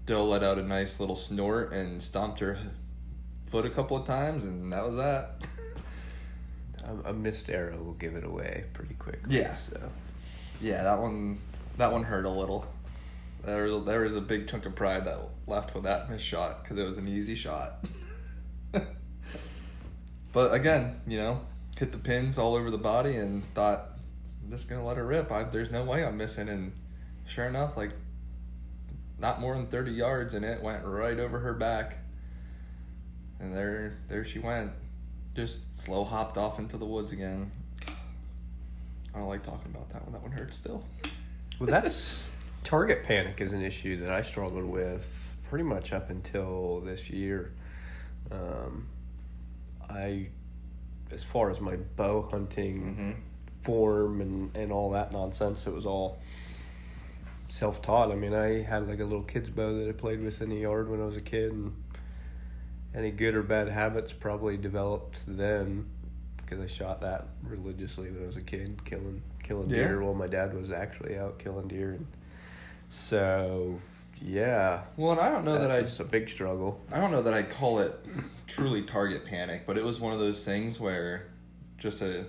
Dill 0.05 0.27
let 0.27 0.43
out 0.43 0.57
a 0.57 0.63
nice 0.63 0.99
little 0.99 1.15
snort 1.15 1.73
and 1.73 2.01
stomped 2.01 2.39
her 2.39 2.57
foot 3.47 3.65
a 3.65 3.69
couple 3.69 3.97
of 3.97 4.05
times, 4.05 4.43
and 4.43 4.71
that 4.73 4.85
was 4.85 4.95
that. 4.97 5.47
A, 6.83 7.09
a 7.09 7.13
missed 7.13 7.49
arrow 7.49 7.81
will 7.81 7.95
give 7.95 8.13
it 8.13 8.23
away 8.23 8.65
pretty 8.73 8.93
quickly. 8.93 9.35
Yeah. 9.35 9.55
So 9.55 9.89
Yeah, 10.61 10.83
that 10.83 10.99
one 10.99 11.39
that 11.77 11.91
one 11.91 12.03
hurt 12.03 12.25
a 12.25 12.29
little. 12.29 12.65
There 13.43 13.63
was 13.63 13.73
a, 13.73 13.79
there 13.81 14.01
was 14.01 14.15
a 14.15 14.21
big 14.21 14.47
chunk 14.47 14.65
of 14.65 14.75
pride 14.75 15.05
that 15.05 15.19
left 15.47 15.75
with 15.75 15.83
that 15.83 16.09
missed 16.09 16.25
shot 16.25 16.63
because 16.63 16.77
it 16.77 16.83
was 16.83 16.97
an 16.97 17.07
easy 17.07 17.35
shot. 17.35 17.85
but 20.33 20.53
again, 20.53 20.99
you 21.05 21.17
know, 21.17 21.41
hit 21.77 21.91
the 21.91 21.97
pins 21.97 22.37
all 22.37 22.55
over 22.55 22.71
the 22.71 22.77
body 22.77 23.15
and 23.17 23.43
thought 23.53 23.89
I'm 24.43 24.51
just 24.51 24.69
gonna 24.69 24.85
let 24.85 24.97
her 24.97 25.05
rip. 25.05 25.31
I, 25.31 25.43
there's 25.43 25.71
no 25.71 25.83
way 25.83 26.03
I'm 26.03 26.17
missing, 26.17 26.49
and 26.49 26.71
sure 27.27 27.45
enough, 27.45 27.77
like 27.77 27.91
not 29.19 29.39
more 29.39 29.55
than 29.55 29.67
thirty 29.67 29.91
yards, 29.91 30.33
and 30.33 30.43
it 30.43 30.61
went 30.61 30.83
right 30.83 31.19
over 31.19 31.39
her 31.39 31.53
back. 31.53 31.97
And 33.39 33.53
there 33.53 33.97
there 34.07 34.23
she 34.23 34.39
went, 34.39 34.71
just 35.35 35.75
slow 35.75 36.03
hopped 36.03 36.37
off 36.37 36.57
into 36.57 36.77
the 36.77 36.85
woods 36.85 37.11
again. 37.11 37.51
I 39.13 39.19
don't 39.19 39.27
like 39.27 39.43
talking 39.43 39.71
about 39.73 39.89
that 39.91 40.03
one. 40.03 40.13
That 40.13 40.21
one 40.21 40.31
hurts 40.31 40.57
still. 40.57 40.83
Well, 41.59 41.69
that's 41.69 42.29
target 42.63 43.03
panic 43.03 43.39
is 43.39 43.53
an 43.53 43.61
issue 43.61 44.01
that 44.01 44.11
I 44.11 44.21
struggled 44.21 44.65
with 44.65 45.33
pretty 45.49 45.63
much 45.63 45.93
up 45.93 46.09
until 46.09 46.81
this 46.81 47.09
year. 47.09 47.53
Um, 48.29 48.87
I, 49.89 50.27
as 51.11 51.23
far 51.23 51.49
as 51.49 51.61
my 51.61 51.77
bow 51.95 52.27
hunting 52.29 53.23
form 53.61 54.19
and, 54.19 54.57
and 54.57 54.71
all 54.71 54.91
that 54.91 55.13
nonsense, 55.13 55.65
it 55.65 55.73
was 55.73 55.85
all 55.85 56.19
self 57.49 57.81
taught. 57.81 58.11
I 58.11 58.15
mean, 58.15 58.33
I 58.33 58.61
had 58.61 58.87
like 58.87 58.99
a 58.99 59.05
little 59.05 59.23
kid's 59.23 59.49
bow 59.49 59.77
that 59.77 59.87
I 59.87 59.93
played 59.93 60.21
with 60.21 60.41
in 60.41 60.49
the 60.49 60.57
yard 60.57 60.89
when 60.89 61.01
I 61.01 61.05
was 61.05 61.15
a 61.15 61.21
kid, 61.21 61.53
and 61.53 61.73
any 62.93 63.11
good 63.11 63.33
or 63.33 63.43
bad 63.43 63.69
habits 63.69 64.11
probably 64.11 64.57
developed 64.57 65.21
then 65.25 65.85
because 66.45 66.59
I 66.59 66.67
shot 66.67 67.01
that 67.01 67.27
religiously 67.43 68.11
when 68.11 68.23
I 68.23 68.27
was 68.27 68.37
a 68.37 68.41
kid, 68.41 68.83
killing 68.85 69.21
killing 69.43 69.69
Yeah. 69.69 69.75
deer 69.87 70.01
while 70.03 70.13
my 70.13 70.27
dad 70.27 70.53
was 70.53 70.71
actually 70.71 71.17
out 71.17 71.37
killing 71.39 71.67
deer. 71.67 71.91
And 71.93 72.07
so, 72.89 73.79
yeah, 74.21 74.83
Well, 74.97 75.11
and 75.11 75.19
I 75.21 75.29
don't 75.29 75.45
know 75.45 75.57
that 75.59 75.69
I 75.71 75.81
was 75.81 75.99
a 75.99 76.03
big 76.03 76.29
struggle. 76.29 76.79
I 76.91 76.99
don't 76.99 77.11
know 77.11 77.21
that 77.23 77.33
I'd 77.33 77.49
call 77.49 77.79
it 77.79 77.93
truly 78.47 78.81
target 78.83 79.25
panic, 79.25 79.63
but 79.67 79.77
it 79.77 79.83
was 79.83 79.99
one 79.99 80.13
of 80.13 80.19
those 80.19 80.43
things 80.45 80.79
where 80.79 81.27
just 81.77 82.01
a 82.01 82.25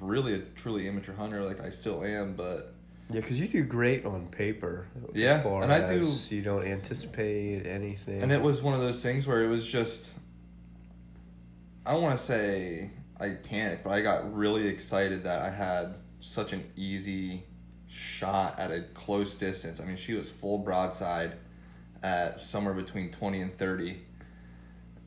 really 0.00 0.34
a 0.34 0.38
truly 0.40 0.88
amateur 0.88 1.14
hunter 1.14 1.42
like 1.44 1.60
I 1.60 1.70
still 1.70 2.02
am, 2.04 2.34
but 2.34 2.74
Yeah, 3.10 3.20
because 3.20 3.38
you 3.38 3.46
do 3.46 3.62
great 3.62 4.04
on 4.04 4.26
paper. 4.28 4.86
Yeah, 5.14 5.46
and 5.62 5.72
I 5.72 5.94
do- 5.96 6.08
You 6.30 6.42
don't 6.42 6.64
anticipate 6.64 7.66
anything. 7.66 8.20
and 8.22 8.32
it 8.32 8.40
was 8.42 8.60
one 8.62 8.74
of 8.74 8.80
those 8.80 9.02
things 9.02 9.26
where 9.26 9.42
it 9.44 9.48
was 9.48 9.66
just 9.66 10.14
I 11.86 11.94
want 11.96 12.18
to 12.18 12.24
say 12.24 12.90
I 13.22 13.30
panicked, 13.30 13.84
but 13.84 13.90
I 13.90 14.00
got 14.00 14.34
really 14.34 14.66
excited 14.66 15.22
that 15.24 15.42
I 15.42 15.50
had 15.50 15.94
such 16.18 16.52
an 16.52 16.68
easy 16.74 17.44
shot 17.88 18.58
at 18.58 18.72
a 18.72 18.80
close 18.94 19.36
distance. 19.36 19.80
I 19.80 19.84
mean, 19.84 19.96
she 19.96 20.14
was 20.14 20.28
full 20.28 20.58
broadside 20.58 21.36
at 22.02 22.40
somewhere 22.40 22.74
between 22.74 23.12
20 23.12 23.42
and 23.42 23.52
30. 23.52 23.96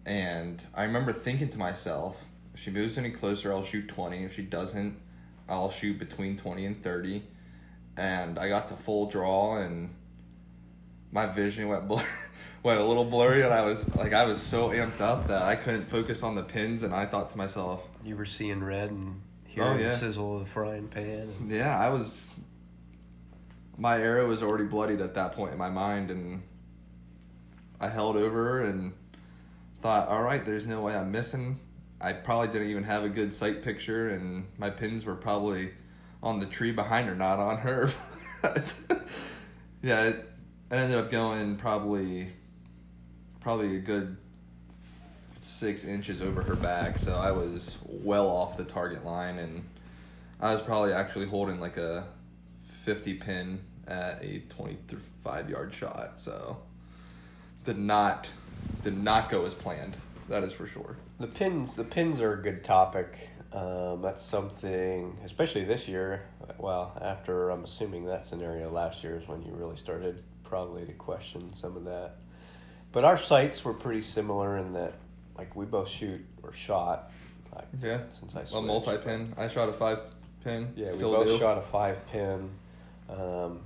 And 0.06 0.64
I 0.74 0.84
remember 0.84 1.12
thinking 1.12 1.50
to 1.50 1.58
myself, 1.58 2.24
if 2.54 2.62
she 2.62 2.72
moves 2.72 2.98
any 2.98 3.10
closer, 3.10 3.52
I'll 3.52 3.66
shoot 3.66 3.90
20. 3.90 4.24
If 4.24 4.34
she 4.34 4.44
doesn't, 4.44 4.98
I'll 5.50 5.72
shoot 5.72 6.00
between 6.00 6.38
20 6.38 6.66
and 6.66 6.82
30. 6.82 7.22
And 7.98 8.40
I 8.40 8.48
got 8.48 8.70
the 8.70 8.78
full 8.78 9.10
draw, 9.10 9.58
and 9.58 9.94
my 11.12 11.26
vision 11.26 11.68
went 11.68 11.88
blur- 11.90 12.04
went 12.66 12.80
a 12.80 12.84
little 12.84 13.06
blurry, 13.06 13.44
and 13.44 13.54
I 13.54 13.62
was 13.64 13.96
like, 13.96 14.12
I 14.12 14.26
was 14.26 14.42
so 14.42 14.70
amped 14.70 15.00
up 15.00 15.28
that 15.28 15.44
I 15.44 15.56
couldn't 15.56 15.88
focus 15.88 16.24
on 16.24 16.34
the 16.34 16.42
pins, 16.42 16.82
and 16.82 16.96
I 16.96 17.06
thought 17.06 17.30
to 17.30 17.38
myself, 17.38 17.88
you 18.04 18.16
were 18.16 18.26
seeing 18.26 18.64
red 18.64 18.90
and 18.90 19.22
oh, 19.22 19.48
hearing 19.48 19.70
Oh, 19.70 19.78
yeah. 19.78 19.90
the 19.90 19.98
sizzle 19.98 20.34
of 20.38 20.40
the 20.40 20.46
frying 20.48 20.88
pan. 20.88 21.30
And, 21.40 21.52
yeah, 21.52 21.80
I 21.80 21.90
was. 21.90 22.34
My 23.78 24.02
arrow 24.02 24.28
was 24.28 24.42
already 24.42 24.64
bloodied 24.64 25.00
at 25.00 25.14
that 25.14 25.34
point 25.34 25.52
in 25.52 25.60
my 25.60 25.70
mind, 25.70 26.10
and 26.10 26.42
I 27.80 27.88
held 27.88 28.16
over 28.18 28.64
and 28.64 28.94
thought, 29.82 30.08
all 30.08 30.24
right, 30.24 30.44
there's 30.44 30.66
no 30.66 30.82
way 30.82 30.96
I'm 30.96 31.12
missing. 31.12 31.60
I 32.02 32.14
probably 32.14 32.48
didn't 32.48 32.72
even 32.72 32.84
have 32.84 33.04
a 33.04 33.10
good 33.10 33.32
sight 33.32 33.62
picture, 33.62 34.10
and 34.10 34.48
my 34.58 34.72
pins 34.72 35.06
were 35.06 35.16
probably 35.16 35.70
on 36.24 36.40
the 36.40 36.48
tree 36.48 36.72
behind 36.72 37.08
her, 37.10 37.16
not 37.16 37.38
on 37.38 37.58
her. 37.58 37.90
yeah, 39.84 40.06
it, 40.06 40.32
I 40.72 40.78
ended 40.78 40.98
up 40.98 41.12
going 41.12 41.58
probably, 41.58 42.34
probably 43.46 43.76
a 43.76 43.80
good 43.80 44.18
six 45.40 45.84
inches 45.84 46.20
over 46.20 46.42
her 46.42 46.56
back, 46.56 46.98
so 46.98 47.14
I 47.14 47.30
was 47.30 47.78
well 47.84 48.28
off 48.28 48.58
the 48.58 48.64
target 48.64 49.06
line, 49.06 49.38
and 49.38 49.64
I 50.42 50.52
was 50.52 50.64
probably 50.64 50.94
actually 50.94 51.28
holding 51.28 51.60
like 51.60 51.78
a 51.78 52.08
50 52.64 53.14
pin 53.14 53.60
at 53.88 54.20
a 54.24 54.40
25 54.50 55.48
yard 55.52 55.72
shot, 55.72 56.20
so 56.20 56.58
did 57.66 57.78
not 57.78 58.34
did 58.82 58.98
not 58.98 59.30
go 59.30 59.46
as 59.46 59.54
planned. 59.54 59.96
That 60.28 60.44
is 60.44 60.52
for 60.52 60.66
sure. 60.66 60.98
The 61.20 61.28
pins, 61.28 61.76
the 61.76 61.84
pins 61.84 62.22
are 62.22 62.34
a 62.34 62.42
good 62.42 62.64
topic. 62.64 63.30
Um, 63.54 64.02
that's 64.02 64.24
something, 64.24 65.20
especially 65.24 65.66
this 65.66 65.88
year. 65.88 66.24
Well, 66.58 66.98
after 67.00 67.52
I'm 67.52 67.64
assuming 67.64 68.06
that 68.06 68.26
scenario 68.26 68.72
last 68.72 69.04
year 69.04 69.18
is 69.18 69.28
when 69.28 69.44
you 69.44 69.54
really 69.54 69.78
started 69.78 70.24
probably 70.42 70.84
to 70.88 70.94
question 70.94 71.54
some 71.54 71.78
of 71.78 71.86
that. 71.86 72.16
But 72.96 73.04
our 73.04 73.18
sights 73.18 73.66
were 73.66 73.74
pretty 73.74 74.02
similar 74.02 74.58
in 74.58 74.72
that, 74.72 74.94
like 75.38 75.54
we 75.54 75.66
both 75.66 75.90
shoot 75.90 76.26
or 76.42 76.54
shot. 76.54 77.12
Like, 77.54 77.68
Yeah, 77.82 78.00
since 78.14 78.38
I 78.38 78.42
a 78.44 78.46
switched. 78.46 78.66
multi 78.66 78.98
pin. 78.98 79.34
I 79.38 79.50
shot 79.50 79.68
a 79.68 79.74
five 79.74 80.02
pin. 80.46 80.72
Yeah, 80.78 80.94
we 80.94 81.00
both 81.00 81.28
do. 81.28 81.38
shot 81.38 81.58
a 81.58 81.62
five 81.62 82.08
pin, 82.08 82.50
um, 83.10 83.60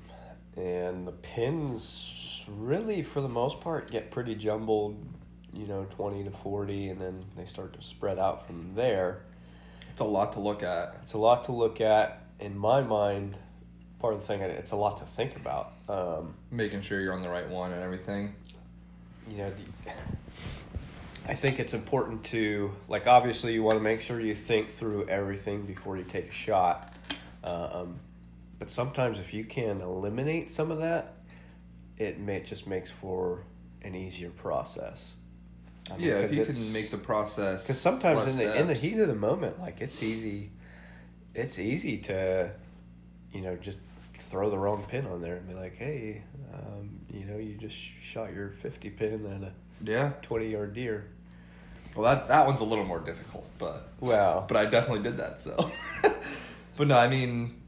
and 0.58 1.06
the 1.08 1.12
pins 1.12 2.44
really, 2.48 3.04
for 3.04 3.22
the 3.22 3.30
most 3.30 3.62
part, 3.62 3.92
get 3.92 4.10
pretty 4.10 4.34
jumbled. 4.34 4.98
You 5.54 5.68
know, 5.68 5.86
twenty 5.92 6.24
to 6.24 6.32
forty, 6.32 6.90
and 6.90 7.00
then 7.00 7.24
they 7.38 7.46
start 7.46 7.74
to 7.74 7.84
spread 7.84 8.18
out 8.18 8.48
from 8.48 8.74
there. 8.74 9.22
It's 9.92 10.02
a 10.02 10.06
lot 10.06 10.34
to 10.34 10.40
look 10.40 10.64
at. 10.64 10.98
It's 11.04 11.14
a 11.14 11.20
lot 11.20 11.46
to 11.46 11.52
look 11.52 11.82
at. 11.82 12.24
In 12.40 12.58
my 12.58 12.82
mind, 12.82 13.38
part 14.00 14.16
of 14.16 14.22
the 14.22 14.26
thing, 14.26 14.42
it's 14.42 14.72
a 14.72 14.76
lot 14.76 14.98
to 14.98 15.06
think 15.06 15.36
about. 15.36 15.74
Um, 15.88 16.34
Making 16.50 16.82
sure 16.82 17.00
you're 17.00 17.14
on 17.14 17.22
the 17.22 17.30
right 17.30 17.48
one 17.48 17.74
and 17.74 17.84
everything. 17.84 18.34
You 19.30 19.38
know, 19.38 19.52
I 21.28 21.34
think 21.34 21.60
it's 21.60 21.74
important 21.74 22.24
to 22.26 22.72
like. 22.88 23.08
Obviously, 23.08 23.54
you 23.54 23.64
want 23.64 23.78
to 23.78 23.84
make 23.84 24.02
sure 24.02 24.20
you 24.20 24.36
think 24.36 24.72
through 24.72 25.08
everything 25.08 25.64
before 25.64 25.98
you 25.98 26.04
take 26.04 26.30
a 26.30 26.34
shot. 26.34 26.94
Um, 27.44 28.00
but 28.58 28.72
sometimes 28.72 29.20
if 29.20 29.34
you 29.34 29.46
can 29.46 29.82
eliminate 29.82 30.50
some 30.50 30.72
of 30.72 30.80
that, 30.80 31.14
it 31.98 32.20
may 32.20 32.42
just 32.42 32.68
makes 32.68 32.92
for 32.92 33.44
an 33.84 33.96
easier 33.96 34.30
process. 34.32 35.14
I 35.92 35.98
mean, 35.98 36.08
yeah, 36.08 36.16
if 36.16 36.34
you 36.34 36.46
can 36.46 36.74
make 36.74 36.92
the 36.92 36.98
process. 36.98 37.64
because 37.64 37.80
sometimes 37.80 38.36
in 38.36 38.46
the 38.46 38.60
in 38.60 38.68
the 38.68 38.74
heat 38.74 39.00
of 39.00 39.08
the 39.08 39.16
moment, 39.16 39.60
like 39.60 39.82
it's 39.82 40.04
easy, 40.04 40.52
it's 41.34 41.58
easy 41.58 41.98
to, 42.00 42.52
you 43.32 43.42
know, 43.42 43.56
just 43.56 43.78
throw 44.20 44.50
the 44.50 44.58
wrong 44.58 44.84
pin 44.88 45.06
on 45.08 45.22
there 45.22 45.36
and 45.38 45.48
be 45.48 45.54
like, 45.54 45.76
hey, 45.78 46.22
um, 46.54 46.90
you 47.12 47.26
know, 47.26 47.38
you 47.38 47.56
just 47.56 47.76
shot 48.04 48.34
your 48.34 48.50
fifty 48.62 48.90
pin 48.90 49.26
at 49.26 49.48
a 49.50 49.52
Yeah. 49.92 50.12
twenty 50.22 50.50
yard 50.50 50.74
deer. 50.74 51.08
Well, 51.96 52.04
that 52.16 52.28
that 52.28 52.46
one's 52.46 52.62
a 52.62 52.66
little 52.66 52.86
more 52.86 53.00
difficult, 53.00 53.48
but 53.58 53.88
Well, 54.00 54.46
but 54.48 54.58
I 54.58 54.66
definitely 54.66 55.04
did 55.04 55.18
that. 55.18 55.42
So, 55.42 55.56
but 56.78 56.88
no, 56.88 56.96
I 56.98 57.08
mean, 57.08 57.60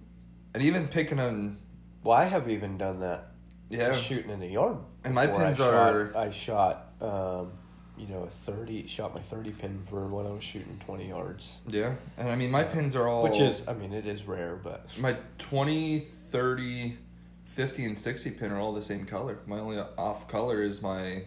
and 0.53 0.63
even 0.63 0.87
picking 0.87 1.19
on 1.19 1.57
well, 2.03 2.17
I 2.17 2.25
have 2.25 2.49
even 2.49 2.77
done 2.77 2.99
that. 3.01 3.27
yeah, 3.69 3.93
shooting 3.93 4.31
in 4.31 4.39
the 4.39 4.47
yard. 4.47 4.77
And 5.03 5.13
my 5.15 5.25
before 5.27 5.41
I 5.41 5.45
pins 5.45 5.57
shot- 5.57 5.73
are- 5.73 6.17
I 6.17 6.29
shot, 6.29 6.93
um, 7.01 7.51
you 7.97 8.07
know, 8.07 8.23
a 8.23 8.29
thirty. 8.29 8.85
Shot 8.87 9.13
my 9.15 9.21
thirty 9.21 9.51
pin 9.51 9.81
for 9.89 10.07
when 10.07 10.25
I 10.27 10.29
was 10.31 10.43
shooting 10.43 10.77
twenty 10.85 11.07
yards, 11.09 11.59
yeah, 11.67 11.95
and 12.17 12.29
I 12.29 12.35
mean 12.35 12.51
my 12.51 12.63
pins 12.63 12.95
are 12.95 13.07
all 13.07 13.23
which 13.23 13.39
is, 13.39 13.67
I 13.67 13.73
mean, 13.73 13.91
it 13.93 14.05
is 14.05 14.23
rare, 14.27 14.55
but 14.55 14.85
my 14.99 15.15
20, 15.39 16.03
30, 16.31 16.97
50, 17.43 17.85
and 17.85 17.97
60 17.97 18.31
pin 18.31 18.51
are 18.51 18.59
all 18.59 18.73
the 18.73 18.83
same 18.83 19.05
color. 19.05 19.39
My 19.45 19.59
only 19.59 19.77
off 19.97 20.27
color 20.27 20.61
is 20.61 20.81
my 20.81 21.23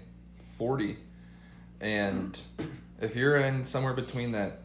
40. 0.57 0.97
And 1.81 2.41
if 3.01 3.15
you're 3.15 3.37
in 3.37 3.67
somewhere 3.67 3.93
between 3.93 4.33
that, 4.33 4.63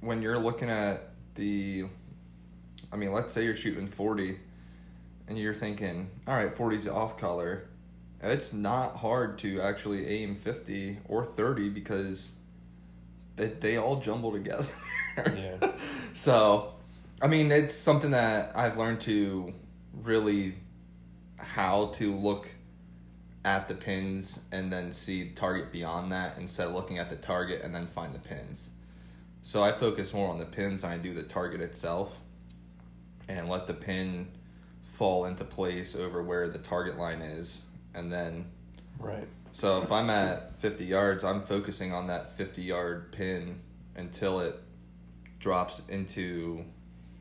when 0.00 0.22
you're 0.22 0.38
looking 0.38 0.70
at 0.70 1.10
the, 1.34 1.84
I 2.90 2.96
mean, 2.96 3.12
let's 3.12 3.34
say 3.34 3.44
you're 3.44 3.54
shooting 3.54 3.86
40 3.86 4.38
and 5.28 5.38
you're 5.38 5.54
thinking, 5.54 6.08
all 6.26 6.34
right, 6.34 6.54
40's 6.54 6.88
off 6.88 7.18
color. 7.18 7.68
It's 8.22 8.52
not 8.52 8.96
hard 8.96 9.38
to 9.38 9.60
actually 9.60 10.06
aim 10.06 10.36
50 10.36 10.98
or 11.08 11.24
30 11.24 11.68
because 11.70 12.32
they, 13.36 13.48
they 13.48 13.76
all 13.76 14.00
jumble 14.00 14.32
together. 14.32 14.66
Yeah. 15.16 15.72
So, 16.14 16.74
I 17.22 17.26
mean, 17.26 17.52
it's 17.52 17.74
something 17.74 18.12
that 18.12 18.52
I've 18.54 18.78
learned 18.78 19.00
to 19.02 19.52
really 20.02 20.54
how 21.38 21.86
to 21.94 22.14
look 22.14 22.50
at 23.44 23.68
the 23.68 23.74
pins 23.74 24.40
and 24.52 24.72
then 24.72 24.92
see 24.92 25.30
target 25.30 25.72
beyond 25.72 26.12
that 26.12 26.38
instead 26.38 26.68
of 26.68 26.74
looking 26.74 26.98
at 26.98 27.08
the 27.08 27.16
target 27.16 27.62
and 27.62 27.74
then 27.74 27.86
find 27.86 28.14
the 28.14 28.18
pins. 28.18 28.70
So 29.42 29.62
I 29.62 29.72
focus 29.72 30.12
more 30.12 30.28
on 30.28 30.38
the 30.38 30.44
pins 30.44 30.82
than 30.82 30.90
I 30.90 30.98
do 30.98 31.14
the 31.14 31.22
target 31.22 31.60
itself 31.60 32.18
and 33.28 33.48
let 33.48 33.66
the 33.66 33.74
pin 33.74 34.28
fall 34.94 35.24
into 35.24 35.44
place 35.44 35.96
over 35.96 36.22
where 36.22 36.48
the 36.48 36.58
target 36.58 36.98
line 36.98 37.22
is 37.22 37.62
and 37.94 38.12
then 38.12 38.44
right. 38.98 39.26
so 39.52 39.82
if 39.82 39.90
I'm 39.90 40.10
at 40.10 40.60
50 40.60 40.84
yards, 40.84 41.24
I'm 41.24 41.42
focusing 41.42 41.92
on 41.92 42.06
that 42.08 42.36
50 42.36 42.62
yard 42.62 43.12
pin 43.12 43.60
until 43.96 44.40
it 44.40 44.60
drops 45.38 45.80
into 45.88 46.64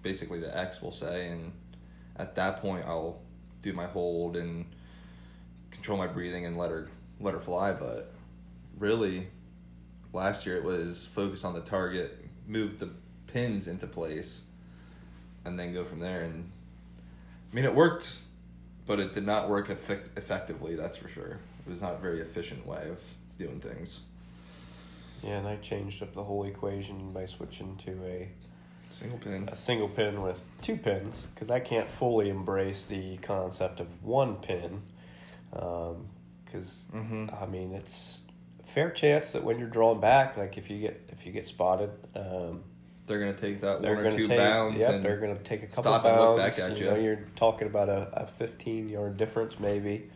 basically 0.02 0.40
the 0.40 0.56
X, 0.58 0.82
we'll 0.82 0.92
say. 0.92 1.28
And 1.28 1.52
at 2.18 2.36
that 2.36 2.62
point, 2.62 2.86
I'll 2.86 3.22
do 3.62 3.74
my 3.74 3.86
hold 3.86 4.38
and 4.38 4.66
control 5.72 5.98
my 5.98 6.08
breathing 6.08 6.46
and 6.46 6.58
let 6.58 6.72
her 6.72 6.90
let 7.20 7.34
her 7.34 7.40
fly. 7.40 7.74
But 7.74 8.12
really, 8.78 9.28
last 10.14 10.46
year 10.46 10.58
it 10.58 10.64
was 10.64 11.06
focus 11.06 11.44
on 11.44 11.54
the 11.54 11.62
target, 11.62 12.26
move 12.48 12.80
the 12.80 12.90
pins 13.28 13.68
into 13.68 13.88
place, 13.88 14.44
and 15.46 15.60
then 15.60 15.74
go 15.74 15.84
from 15.86 16.00
there. 16.00 16.22
And 16.22 16.50
I 17.52 17.56
mean, 17.56 17.66
it 17.66 17.74
worked, 17.74 18.22
but 18.86 19.00
it 19.00 19.14
did 19.14 19.26
not 19.26 19.50
work 19.50 19.70
effect- 19.70 20.18
effectively. 20.18 20.76
That's 20.76 20.98
for 20.98 21.10
sure. 21.10 21.40
It 21.66 21.70
was 21.70 21.82
not 21.82 21.94
a 21.94 21.98
very 21.98 22.22
efficient 22.22 22.66
way 22.66 22.90
of 22.90 23.02
doing 23.38 23.60
things. 23.60 24.02
Yeah, 25.24 25.38
and 25.38 25.48
I 25.48 25.58
changed 25.58 26.02
up 26.02 26.14
the 26.14 26.24
whole 26.24 26.46
equation 26.46 27.12
by 27.12 27.26
switching 27.26 27.76
to 27.86 27.92
a, 28.06 28.30
Single 28.90 29.20
pin. 29.20 29.48
a 29.52 29.56
single 29.56 29.88
pin 29.88 30.22
with 30.22 30.48
two 30.62 30.76
pins 30.76 31.28
because 31.34 31.50
I 31.52 31.60
can't 31.60 31.90
fully 31.90 32.30
embrace 32.30 32.86
the 32.86 33.18
concept 33.18 33.80
of 33.80 33.88
one 34.04 34.36
pin. 34.38 34.82
Because 35.52 36.88
Mm-hmm. 36.94 37.28
I 37.40 37.46
mean, 37.46 37.74
it's 37.74 38.22
a 38.64 38.68
fair 38.68 38.90
chance 38.92 39.32
that 39.34 39.44
when 39.44 39.60
you're 39.60 39.68
drawing 39.70 40.00
back, 40.00 40.38
like 40.38 40.58
if 40.58 40.70
you 40.70 40.80
get 40.80 41.02
if 41.10 41.26
you 41.26 41.32
get 41.32 41.46
spotted, 41.48 41.92
um, 42.16 42.64
They're 43.06 43.20
gonna 43.20 43.34
take 43.34 43.62
that 43.62 43.82
one 43.82 43.90
or 43.92 44.02
going 44.04 44.12
to 44.16 44.18
two 44.18 44.26
take 44.28 44.38
bounds 44.38 44.80
yep, 44.80 44.94
and 44.96 45.06
they're 45.06 45.20
going 45.20 45.36
to 45.38 45.44
take 45.44 45.62
a 45.64 45.68
couple 45.68 45.84
stop 45.84 46.06
and 46.06 46.16
look 46.16 46.38
bounds. 46.38 46.58
back 46.58 46.72
at 46.72 46.78
you 46.78 46.86
you. 46.86 46.92
know, 46.92 46.98
you're 46.98 47.26
talking 47.36 47.68
about 47.68 47.90
a, 47.90 48.10
a 48.24 48.28
15 48.28 48.90
yard 48.90 49.18
difference 49.18 49.60
maybe, 49.60 50.10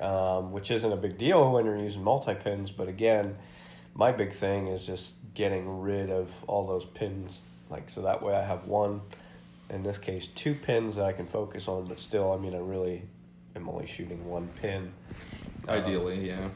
um, 0.00 0.52
which 0.52 0.70
isn't 0.70 0.92
a 0.92 0.96
big 0.96 1.18
deal 1.18 1.50
when 1.52 1.64
you're 1.66 1.76
using 1.78 2.02
multi 2.04 2.34
pins. 2.34 2.70
But 2.70 2.88
again, 2.88 3.36
my 3.94 4.12
big 4.12 4.32
thing 4.32 4.68
is 4.68 4.86
just 4.86 5.14
getting 5.34 5.80
rid 5.80 6.10
of 6.10 6.44
all 6.48 6.66
those 6.66 6.84
pins, 6.84 7.42
like 7.70 7.88
so 7.90 8.02
that 8.02 8.22
way 8.22 8.34
I 8.34 8.42
have 8.42 8.66
one. 8.66 9.00
In 9.68 9.82
this 9.82 9.98
case, 9.98 10.28
two 10.28 10.54
pins 10.54 10.96
that 10.96 11.06
I 11.06 11.12
can 11.12 11.26
focus 11.26 11.66
on, 11.66 11.86
but 11.86 11.98
still, 11.98 12.32
I 12.32 12.36
mean, 12.36 12.54
I 12.54 12.58
really 12.58 13.02
am 13.56 13.68
only 13.68 13.86
shooting 13.86 14.24
one 14.24 14.48
pin. 14.60 14.92
Um, 15.66 15.80
ideally, 15.80 16.28
yeah. 16.28 16.48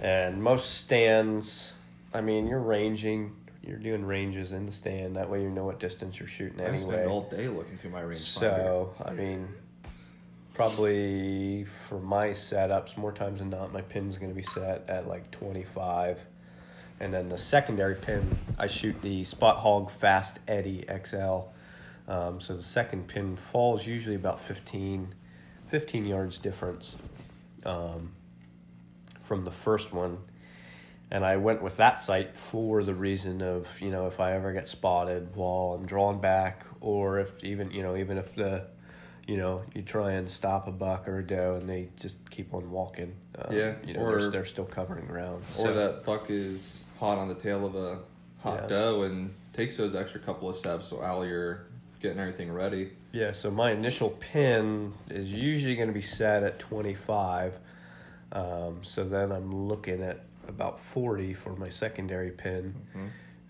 and 0.00 0.42
most 0.42 0.80
stands, 0.80 1.74
I 2.14 2.22
mean, 2.22 2.46
you're 2.46 2.60
ranging, 2.60 3.36
you're 3.62 3.76
doing 3.76 4.02
ranges 4.04 4.52
in 4.52 4.64
the 4.64 4.72
stand. 4.72 5.16
That 5.16 5.28
way, 5.28 5.42
you 5.42 5.50
know 5.50 5.64
what 5.64 5.78
distance 5.78 6.18
you're 6.18 6.28
shooting 6.28 6.58
I 6.60 6.74
spend 6.76 6.94
anyway. 6.94 7.06
all 7.06 7.28
day 7.28 7.48
looking 7.48 7.76
through 7.76 7.90
my 7.90 8.00
range. 8.00 8.22
So, 8.22 8.94
I 9.04 9.12
mean, 9.12 9.46
probably 10.54 11.64
for 11.64 11.98
my 11.98 12.28
setups, 12.28 12.96
more 12.96 13.12
times 13.12 13.40
than 13.40 13.50
not, 13.50 13.72
my 13.72 13.82
pin's 13.82 14.16
going 14.16 14.30
to 14.30 14.36
be 14.36 14.42
set 14.42 14.84
at 14.88 15.06
like 15.06 15.30
25. 15.32 16.24
And 17.00 17.12
then 17.12 17.28
the 17.28 17.38
secondary 17.38 17.96
pin, 17.96 18.38
I 18.58 18.66
shoot 18.66 19.00
the 19.02 19.24
Spot 19.24 19.56
Hogg 19.58 19.90
Fast 19.90 20.38
Eddie 20.46 20.84
XL. 21.04 21.40
Um, 22.06 22.40
so 22.40 22.54
the 22.54 22.62
second 22.62 23.08
pin 23.08 23.36
falls 23.36 23.86
usually 23.86 24.16
about 24.16 24.40
15, 24.40 25.14
15 25.68 26.06
yards 26.06 26.38
difference 26.38 26.96
um, 27.64 28.12
from 29.22 29.44
the 29.44 29.50
first 29.50 29.92
one. 29.92 30.18
And 31.10 31.24
I 31.24 31.36
went 31.36 31.62
with 31.62 31.76
that 31.76 32.00
sight 32.00 32.36
for 32.36 32.82
the 32.82 32.94
reason 32.94 33.42
of, 33.42 33.68
you 33.80 33.90
know, 33.90 34.06
if 34.06 34.20
I 34.20 34.32
ever 34.32 34.52
get 34.52 34.68
spotted 34.68 35.34
while 35.34 35.76
I'm 35.78 35.86
drawing 35.86 36.20
back, 36.20 36.64
or 36.80 37.20
if 37.20 37.42
even, 37.44 37.70
you 37.70 37.82
know, 37.82 37.96
even 37.96 38.18
if 38.18 38.34
the, 38.34 38.66
you 39.26 39.36
know, 39.36 39.62
you 39.74 39.82
try 39.82 40.12
and 40.12 40.30
stop 40.30 40.68
a 40.68 40.70
buck 40.70 41.08
or 41.08 41.18
a 41.20 41.26
doe 41.26 41.56
and 41.60 41.68
they 41.68 41.88
just 41.96 42.16
keep 42.30 42.52
on 42.52 42.70
walking. 42.70 43.14
Um, 43.38 43.54
Yeah, 43.56 43.74
You 43.84 43.94
know, 43.94 44.00
or- 44.00 44.20
they're, 44.20 44.30
they're 44.30 44.44
still 44.44 44.66
covering 44.66 45.06
ground. 45.06 45.42
Or 45.58 45.66
So- 45.68 45.74
that 45.74 46.04
buck 46.04 46.26
is 46.30 46.84
hot 46.98 47.16
on 47.18 47.28
the 47.28 47.34
tail 47.34 47.64
of 47.64 47.74
a 47.74 48.00
hot 48.40 48.62
Yeah. 48.62 48.68
doe 48.68 49.02
and 49.02 49.34
takes 49.54 49.76
those 49.76 49.94
extra 49.94 50.20
couple 50.20 50.48
of 50.48 50.56
steps 50.56 50.88
So 50.88 50.96
while 51.00 51.24
you're 51.24 51.64
getting 52.00 52.18
everything 52.18 52.52
ready. 52.52 52.90
Yeah, 53.12 53.30
so 53.32 53.50
my 53.50 53.70
initial 53.70 54.10
pin 54.10 54.92
is 55.08 55.32
usually 55.32 55.74
going 55.76 55.88
to 55.88 55.94
be 55.94 56.02
set 56.02 56.42
at 56.42 56.58
25. 56.58 57.58
Um, 58.32 58.80
so 58.82 59.04
then 59.04 59.32
I'm 59.32 59.68
looking 59.68 60.02
at 60.02 60.20
about 60.46 60.78
40 60.78 61.32
for 61.32 61.56
my 61.56 61.68
secondary 61.70 62.30
pin. 62.30 62.74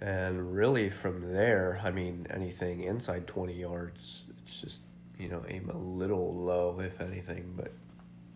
And 0.01 0.55
really 0.55 0.91
from 0.91 1.33
there, 1.33 1.81
I 1.83 1.91
mean, 1.91 2.27
anything 2.31 2.83
inside 2.83 3.27
20 3.27 3.55
yards, 3.55 4.27
it's 4.45 4.61
just, 4.61 4.81
you 5.19 5.29
know, 5.29 5.45
aim 5.49 5.71
a 5.73 5.77
little 5.79 6.35
low, 6.35 6.81
if 6.81 7.01
anything. 7.01 7.55
But, 7.57 7.73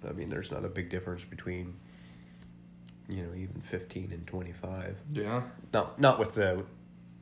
I 0.08 0.12
mean, 0.12 0.28
there's 0.28 0.50
not 0.50 0.64
a 0.64 0.68
big 0.68 0.90
difference 0.90 1.24
between, 1.24 1.74
you 3.08 3.22
know, 3.22 3.34
even 3.34 3.60
15 3.62 4.12
and 4.12 4.26
25 4.26 4.96
Yeah. 5.12 5.42
not 5.72 5.98
not 6.00 6.18
with 6.18 6.34
the 6.34 6.64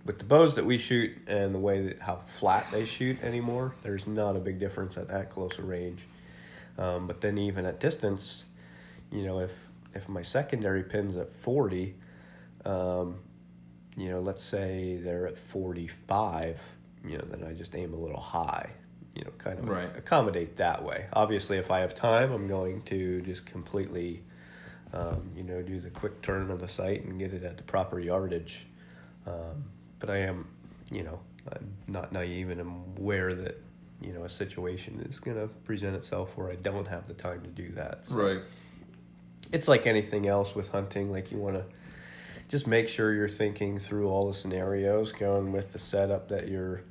with 0.04 0.18
the 0.18 0.24
bows 0.24 0.54
that 0.54 0.64
we 0.64 0.78
shoot 0.78 1.10
and 1.26 1.52
the 1.54 1.58
way 1.58 1.82
that 1.88 2.00
how 2.00 2.16
flat 2.16 2.66
they 2.70 2.84
shoot 2.84 3.20
anymore. 3.22 3.74
There's 3.82 4.06
not 4.06 4.36
a 4.36 4.38
big 4.38 4.58
difference 4.60 4.96
at 4.96 5.08
that 5.08 5.30
close 5.30 5.58
a 5.58 5.62
range. 5.62 6.06
Um, 6.78 7.06
but 7.06 7.20
then 7.22 7.38
even 7.38 7.64
at 7.66 7.80
distance, 7.80 8.44
you 9.10 9.24
know, 9.24 9.40
if 9.40 9.68
if 9.94 10.08
my 10.08 10.22
secondary 10.22 10.82
pin's 10.82 11.16
at 11.16 11.32
forty, 11.32 11.94
um, 12.64 13.16
you 13.96 14.10
know, 14.10 14.20
let's 14.20 14.44
say 14.44 14.96
they're 15.02 15.26
at 15.26 15.38
forty 15.38 15.86
five, 15.88 16.60
you 17.04 17.16
know, 17.18 17.24
then 17.24 17.42
I 17.42 17.54
just 17.54 17.74
aim 17.74 17.94
a 17.94 17.96
little 17.96 18.20
high. 18.20 18.70
You 19.16 19.24
know, 19.24 19.32
kind 19.38 19.58
of 19.58 19.68
Right. 19.68 19.90
accommodate 19.96 20.56
that 20.56 20.84
way. 20.84 21.06
Obviously, 21.12 21.56
if 21.56 21.70
I 21.70 21.80
have 21.80 21.94
time, 21.94 22.30
I'm 22.32 22.46
going 22.46 22.82
to 22.82 23.22
just 23.22 23.46
completely 23.46 24.22
um, 24.92 25.30
you 25.36 25.42
know, 25.42 25.62
do 25.62 25.80
the 25.80 25.90
quick 25.90 26.22
turn 26.22 26.50
of 26.50 26.60
the 26.60 26.68
sight 26.68 27.04
and 27.04 27.18
get 27.18 27.32
it 27.32 27.42
at 27.42 27.56
the 27.56 27.62
proper 27.62 27.98
yardage. 27.98 28.66
Um, 29.26 29.64
but 29.98 30.10
I 30.10 30.18
am, 30.18 30.48
you 30.90 31.02
know, 31.02 31.20
I'm 31.52 31.72
not 31.86 32.12
naive 32.12 32.50
and 32.50 32.60
I'm 32.60 32.82
aware 32.98 33.32
that, 33.32 33.60
you 34.00 34.12
know, 34.12 34.24
a 34.24 34.28
situation 34.28 35.04
is 35.08 35.18
going 35.18 35.36
to 35.36 35.48
present 35.64 35.96
itself 35.96 36.36
where 36.36 36.50
I 36.50 36.54
don't 36.54 36.86
have 36.88 37.08
the 37.08 37.14
time 37.14 37.42
to 37.42 37.48
do 37.48 37.72
that. 37.72 38.06
So 38.06 38.16
Right. 38.16 38.40
It's 39.52 39.68
like 39.68 39.86
anything 39.86 40.26
else 40.26 40.54
with 40.54 40.72
hunting. 40.72 41.10
Like 41.10 41.30
you 41.30 41.38
want 41.38 41.56
to 41.56 41.64
just 42.48 42.66
make 42.66 42.88
sure 42.88 43.12
you're 43.12 43.28
thinking 43.28 43.78
through 43.78 44.08
all 44.08 44.26
the 44.26 44.34
scenarios, 44.34 45.12
going 45.12 45.52
with 45.52 45.72
the 45.72 45.78
setup 45.78 46.28
that 46.28 46.48
you're 46.48 46.82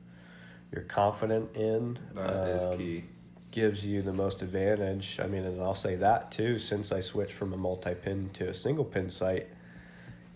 you're 0.76 0.84
confident 0.84 1.56
in. 1.56 1.98
That 2.14 2.48
is 2.50 2.64
um, 2.64 2.78
key. 2.78 3.06
Gives 3.52 3.86
you 3.86 4.02
the 4.02 4.12
most 4.14 4.42
advantage. 4.42 5.18
I 5.24 5.28
mean, 5.28 5.46
and 5.46 5.62
I'll 5.62 5.74
say 5.74 5.96
that 5.96 6.30
too. 6.32 6.58
Since 6.58 6.92
I 6.92 7.00
switched 7.00 7.34
from 7.34 7.54
a 7.54 7.58
multi-pin 7.58 8.32
to 8.34 8.50
a 8.50 8.54
single 8.54 8.84
pin 8.84 9.10
sight, 9.10 9.48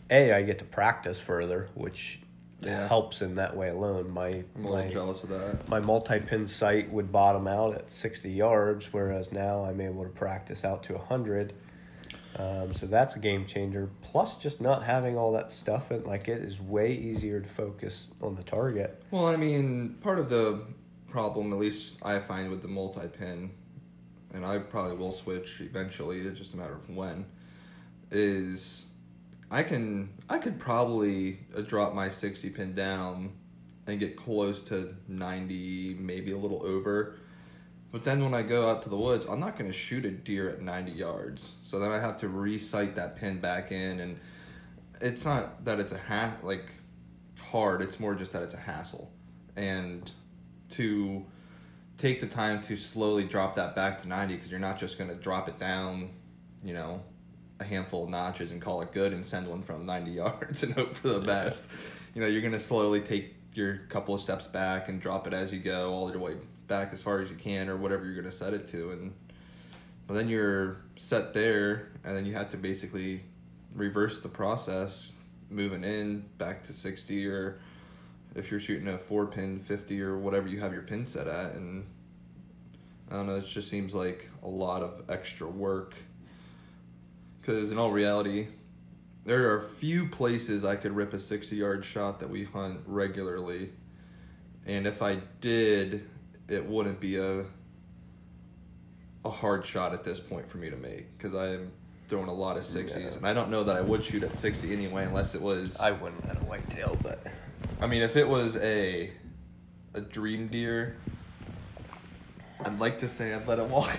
a 0.10 0.32
I 0.34 0.42
get 0.44 0.58
to 0.60 0.66
practice 0.66 1.20
further, 1.20 1.68
which 1.76 2.22
Yeah. 2.62 2.88
helps 2.88 3.22
in 3.22 3.36
that 3.36 3.56
way 3.58 3.70
alone. 3.70 4.10
My 4.12 4.44
I'm 4.56 4.64
my 4.64 4.88
jealous 4.88 5.24
of 5.24 5.30
that. 5.30 5.68
my 5.68 5.80
multi-pin 5.82 6.48
sight 6.48 6.90
would 6.92 7.12
bottom 7.12 7.48
out 7.48 7.74
at 7.76 7.90
60 7.92 8.30
yards 8.30 8.92
whereas 8.92 9.32
now 9.32 9.64
i'm 9.64 9.80
able 9.80 10.04
to 10.04 10.10
practice 10.10 10.66
out 10.66 10.84
to 10.84 10.94
100 10.96 11.54
um, 12.40 12.74
so 12.74 12.88
that's 12.88 13.16
a 13.16 13.20
game 13.20 13.46
changer 13.46 13.90
plus 14.02 14.38
just 14.38 14.62
not 14.62 14.84
having 14.84 15.18
all 15.18 15.32
that 15.34 15.52
stuff 15.52 15.92
in 15.92 16.04
like 16.06 16.28
it 16.28 16.42
is 16.42 16.60
way 16.60 16.94
easier 16.94 17.40
to 17.40 17.50
focus 17.50 18.08
on 18.22 18.36
the 18.36 18.44
target 18.44 19.04
Well, 19.12 19.28
I 19.28 19.36
mean, 19.36 19.96
part 20.02 20.18
of 20.18 20.30
the 20.30 20.62
problem, 21.10 21.52
at 21.52 21.60
least 21.60 21.98
I 22.04 22.20
find 22.20 22.50
with 22.50 22.62
the 22.62 22.68
multi-pin, 22.68 23.52
and 24.34 24.46
I 24.46 24.60
probably 24.60 24.96
will 24.96 25.12
switch 25.12 25.62
eventually. 25.62 26.20
It's 26.22 26.38
just 26.38 26.54
a 26.54 26.58
matter 26.58 26.76
of 26.76 26.90
when. 26.90 27.26
Is 28.12 28.88
I 29.52 29.64
can 29.64 30.10
I 30.30 30.38
could 30.38 30.60
probably 30.60 31.40
uh, 31.56 31.62
drop 31.62 31.94
my 31.94 32.10
sixty 32.10 32.50
pin 32.50 32.74
down 32.74 33.34
and 33.88 34.00
get 34.00 34.16
close 34.16 34.62
to 34.64 34.96
ninety, 35.08 35.96
maybe 36.00 36.32
a 36.32 36.38
little 36.38 36.66
over. 36.66 37.18
But 37.92 38.04
then 38.04 38.24
when 38.24 38.34
I 38.34 38.44
go 38.44 38.70
out 38.70 38.84
to 38.84 38.90
the 38.90 38.98
woods, 38.98 39.26
I'm 39.26 39.40
not 39.40 39.58
going 39.58 39.70
to 39.70 39.78
shoot 39.78 40.06
a 40.06 40.12
deer 40.12 40.50
at 40.50 40.62
90 40.62 40.92
yards. 40.92 41.56
So 41.64 41.80
then 41.80 41.92
I 41.92 41.98
have 42.00 42.18
to 42.18 42.30
recite 42.30 42.96
that 42.96 43.16
pin 43.16 43.40
back 43.40 43.72
in, 43.72 44.00
and 44.00 44.20
it's 45.02 45.26
not 45.26 45.66
that 45.66 45.80
it's 45.80 45.94
a 45.94 45.98
ha- 45.98 46.38
like 46.44 46.72
hard. 47.42 47.82
It's 47.82 48.00
more 48.00 48.14
just 48.14 48.32
that 48.34 48.44
it's 48.44 48.54
a 48.54 48.60
hassle, 48.60 49.12
and 49.56 50.12
to 50.72 51.26
take 51.98 52.22
the 52.22 52.28
time 52.28 52.62
to 52.62 52.78
slowly 52.78 53.24
drop 53.24 53.56
that 53.56 53.76
back 53.76 53.98
to 54.00 54.08
90 54.08 54.36
because 54.36 54.52
you're 54.52 54.60
not 54.60 54.78
just 54.78 54.98
going 54.98 55.10
to 55.10 55.16
drop 55.16 55.50
it 55.50 55.60
down, 55.60 56.10
you 56.64 56.74
know, 56.74 57.02
a 57.60 57.64
handful 57.64 58.06
of 58.06 58.10
notches 58.10 58.52
and 58.52 58.62
call 58.62 58.82
it 58.82 58.92
good 58.94 59.12
and 59.12 59.26
send 59.26 59.48
one 59.48 59.64
from 59.64 59.86
90 59.86 60.12
yards 60.24 60.64
and 60.64 60.74
hope 60.76 60.96
for 60.96 61.10
the 61.10 61.20
best. 61.20 61.66
You 62.14 62.22
know, 62.22 62.28
you're 62.28 62.42
going 62.42 62.54
to 62.54 62.60
slowly 62.60 63.02
take 63.02 63.36
your 63.54 63.78
couple 63.90 64.14
of 64.14 64.22
steps 64.22 64.48
back 64.48 64.90
and 64.90 65.02
drop 65.02 65.26
it 65.26 65.34
as 65.34 65.52
you 65.52 65.60
go 65.60 65.92
all 65.92 66.08
the 66.08 66.20
way 66.20 66.36
back 66.70 66.94
as 66.94 67.04
far 67.04 67.20
as 67.20 67.30
you 67.30 67.36
can 67.36 67.68
or 67.68 67.76
whatever 67.76 68.06
you're 68.06 68.14
going 68.14 68.24
to 68.26 68.32
set 68.32 68.54
it 68.54 68.68
to 68.68 68.92
and 68.92 69.14
but 70.08 70.14
then 70.16 70.30
you're 70.30 70.78
set 70.98 71.34
there 71.34 71.90
and 72.04 72.16
then 72.16 72.26
you 72.26 72.34
have 72.34 72.50
to 72.50 72.58
basically 72.58 73.22
reverse 73.76 74.24
the 74.24 74.30
process 74.30 75.12
moving 75.50 75.84
in 75.84 76.24
back 76.38 76.64
to 76.64 76.74
60 76.74 77.28
or 77.28 77.60
if 78.36 78.52
you're 78.52 78.60
shooting 78.60 78.88
a 78.88 78.98
four 78.98 79.26
pin 79.26 79.60
50 79.60 80.02
or 80.02 80.18
whatever 80.18 80.48
you 80.48 80.60
have 80.60 80.74
your 80.74 80.84
pin 80.84 81.06
set 81.06 81.28
at 81.28 81.54
and 81.54 81.86
i 83.10 83.16
don't 83.16 83.28
know 83.28 83.36
it 83.36 83.46
just 83.46 83.70
seems 83.70 83.94
like 83.94 84.30
a 84.44 84.48
lot 84.48 84.82
of 84.82 85.04
extra 85.10 85.48
work. 85.48 85.96
Because 87.40 87.72
in 87.72 87.78
all 87.78 87.92
reality 87.92 88.48
there 89.26 89.52
are 89.54 89.62
few 89.62 90.08
places 90.08 90.64
i 90.64 90.76
could 90.76 90.92
rip 90.92 91.14
a 91.14 91.20
60 91.20 91.56
yard 91.56 91.84
shot 91.84 92.20
that 92.20 92.30
we 92.30 92.44
hunt 92.44 92.80
regularly. 92.86 93.70
And 94.66 94.86
if 94.86 95.02
i 95.02 95.20
did 95.42 96.08
it 96.52 96.66
wouldn't 96.66 97.00
be 97.00 97.18
a 97.18 97.44
a 99.26 99.30
hard 99.30 99.66
shot 99.66 99.94
at 99.94 100.04
this 100.04 100.20
point 100.20 100.50
for 100.50 100.58
me 100.58 100.70
to 100.70 100.78
make 100.78 101.18
because 101.18 101.34
i'm 101.36 101.72
throwing 102.08 102.30
a 102.30 102.34
lot 102.34 102.56
of 102.58 102.64
60s 102.64 103.00
Yeah. 103.00 103.18
and 103.18 103.28
i 103.28 103.34
don't 103.34 103.50
know 103.52 103.64
that 103.66 103.76
i 103.76 103.82
would 103.82 104.04
shoot 104.04 104.24
at 104.24 104.36
60 104.36 104.72
anyway 104.74 105.04
unless 105.06 105.36
it 105.36 105.42
was 105.42 105.80
i 105.80 105.92
wouldn't 105.92 106.26
at 106.26 106.38
a 106.38 106.46
whitetail 106.46 106.98
but 107.04 107.26
I 107.82 107.88
mean, 107.88 108.02
if 108.02 108.16
it 108.18 108.28
was 108.28 108.58
a 108.58 109.10
a 109.94 110.02
dream 110.02 110.48
deer, 110.50 110.98
I'd 112.66 112.78
like 112.80 113.00
to 113.00 113.08
say 113.08 113.34
I'd 113.34 113.48
let 113.48 113.60
it 113.60 113.68
walk. 113.68 113.98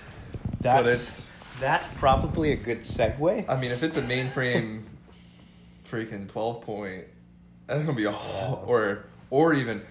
that's 0.60 0.82
but 0.82 0.86
it's 0.92 1.32
that's 1.60 1.86
probably 1.98 2.52
a 2.52 2.56
good 2.56 2.82
segue 2.82 3.48
I 3.48 3.60
mean, 3.60 3.72
if 3.72 3.82
it's 3.82 3.96
a 3.96 4.02
mainframe, 4.02 4.82
freaking 5.90 6.28
twelve 6.28 6.62
point, 6.62 7.04
that's 7.66 7.82
gonna 7.82 7.94
be 7.96 8.04
a 8.04 8.12
ho- 8.12 8.62
or 8.66 9.06
or 9.30 9.54
even 9.54 9.82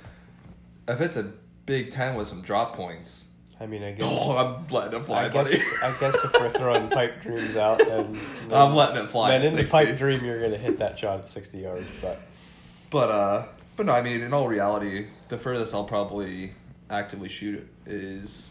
if 0.88 1.02
it's 1.02 1.18
a 1.18 1.32
big 1.65 1.89
ten 1.91 2.15
with 2.15 2.28
some 2.28 2.41
drop 2.41 2.75
points. 2.75 3.28
i 3.60 3.65
mean 3.65 3.84
i 3.84 3.91
guess 3.91 4.08
Oh, 4.10 4.38
I'm 4.38 4.67
letting 4.67 4.99
it 4.99 5.06
fly, 5.06 5.25
I 5.25 5.30
guess, 5.30 5.49
buddy. 5.49 5.62
I 5.84 5.99
guess 5.99 6.15
if 6.23 6.34
we're 6.34 6.49
throwing 6.49 6.89
pipe 6.99 7.21
dreams 7.21 7.58
out, 7.58 7.80
then, 7.80 8.13
then 8.49 8.62
I'm 8.62 8.75
letting 8.75 9.04
it 9.04 9.10
fly. 9.10 9.32
Then 9.38 9.43
in 9.49 9.56
the 9.56 9.63
pipe 9.65 9.97
dream, 9.97 10.23
you're 10.23 10.39
going 10.39 10.51
to 10.51 10.58
hit 10.58 10.78
that 10.80 10.97
shot 10.97 11.19
at 11.19 11.30
60 11.30 11.58
yards. 11.60 11.88
But 12.01 12.19
But 12.89 13.10
uh, 13.10 13.45
but 13.75 13.86
no, 13.88 13.93
I 13.93 14.01
mean, 14.01 14.21
in 14.21 14.34
all 14.34 14.47
reality, 14.47 15.08
the 15.30 15.38
furthest 15.38 15.73
I'll 15.73 15.84
probably 15.86 16.54
actively 16.89 17.30
shoot 17.30 17.67
is. 17.86 18.49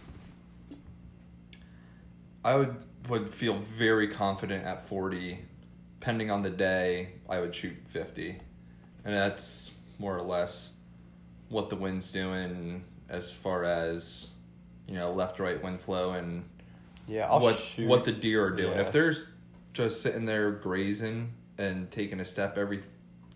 I 2.45 2.57
would 2.57 2.77
would 3.09 3.33
feel 3.33 3.59
very 3.59 4.09
confident 4.09 4.65
at 4.65 4.87
forty, 4.87 5.39
depending 6.01 6.31
on 6.31 6.43
the 6.43 6.51
day. 6.51 7.13
I 7.29 7.41
would 7.41 7.55
shoot 7.55 7.77
fifty, 7.89 8.37
and 9.05 9.15
that's 9.15 9.71
more 9.99 10.15
or 10.17 10.23
less 10.23 10.73
what 11.49 11.71
the 11.71 11.77
wind's 11.77 12.11
doing 12.11 12.85
as 13.09 13.31
far 13.31 13.65
as 13.65 14.31
you 14.89 14.95
know 14.95 15.13
left 15.13 15.39
right 15.39 15.63
wind 15.63 15.81
flow 15.81 16.13
and 16.13 16.45
yeah, 17.07 17.29
I'll 17.31 17.41
what 17.41 17.57
shoot. 17.57 17.89
what 17.89 18.05
the 18.05 18.13
deer 18.13 18.45
are 18.45 18.51
doing. 18.51 18.73
Yeah. 18.73 18.83
If 18.83 18.93
there's 18.93 19.27
just 19.73 20.03
sitting 20.03 20.25
there 20.25 20.51
grazing 20.53 21.33
and 21.59 21.91
taking 21.91 22.21
a 22.21 22.25
step 22.25 22.57
every 22.57 22.83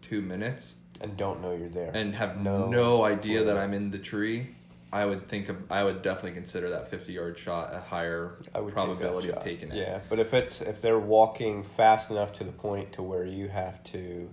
two 0.02 0.20
minutes 0.22 0.76
and 1.00 1.16
don't 1.16 1.40
know 1.42 1.54
you're 1.54 1.68
there. 1.68 1.90
and 1.94 2.14
have 2.14 2.40
No 2.40 2.68
no, 2.68 3.04
idea 3.04 3.44
that 3.44 3.56
I'm 3.56 3.74
in 3.74 3.90
the 3.90 3.98
tree, 3.98 4.48
I 4.92 5.04
would 5.04 5.28
think 5.28 5.48
of, 5.50 5.70
I 5.70 5.84
would 5.84 6.00
definitely 6.02 6.32
consider 6.32 6.70
that 6.70 6.88
50 6.88 7.12
yard 7.12 7.38
shot 7.38 7.74
a 7.74 7.78
higher 7.80 8.38
I 8.54 8.60
would 8.60 8.72
probability 8.72 9.28
of 9.28 9.42
taking 9.42 9.70
it. 9.70 9.76
Yeah, 9.76 10.00
but 10.08 10.18
if 10.18 10.32
it's 10.34 10.60
if 10.60 10.80
they're 10.80 10.98
walking 10.98 11.62
fast 11.62 12.10
enough 12.10 12.32
to 12.34 12.44
the 12.44 12.52
point 12.52 12.92
to 12.94 13.02
where 13.02 13.24
you 13.26 13.48
have 13.48 13.82
to, 13.84 14.28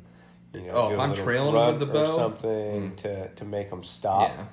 you 0.53 0.61
know, 0.61 0.71
Oh, 0.71 0.87
do 0.89 0.93
if 0.95 0.99
I'm 0.99 1.13
trailing 1.13 1.53
with 1.53 1.79
the 1.79 1.87
or 1.89 1.93
bow? 2.05 2.15
something 2.15 2.91
Mm. 2.91 2.95
to 2.97 3.27
to 3.29 3.45
make 3.45 3.69
them 3.69 3.83
stop, 3.83 4.29
Yeah. 4.29 4.45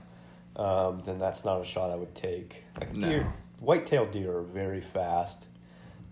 Um, 0.56 1.00
then 1.00 1.18
that's 1.18 1.44
not 1.44 1.60
a 1.60 1.64
shot 1.64 1.90
I 1.90 1.96
would 1.96 2.14
take. 2.14 2.64
Like 2.78 2.94
No. 2.94 3.08
deer, 3.08 3.32
white-tailed 3.60 4.10
deer 4.10 4.38
are 4.38 4.42
very 4.42 4.80
fast, 4.80 5.46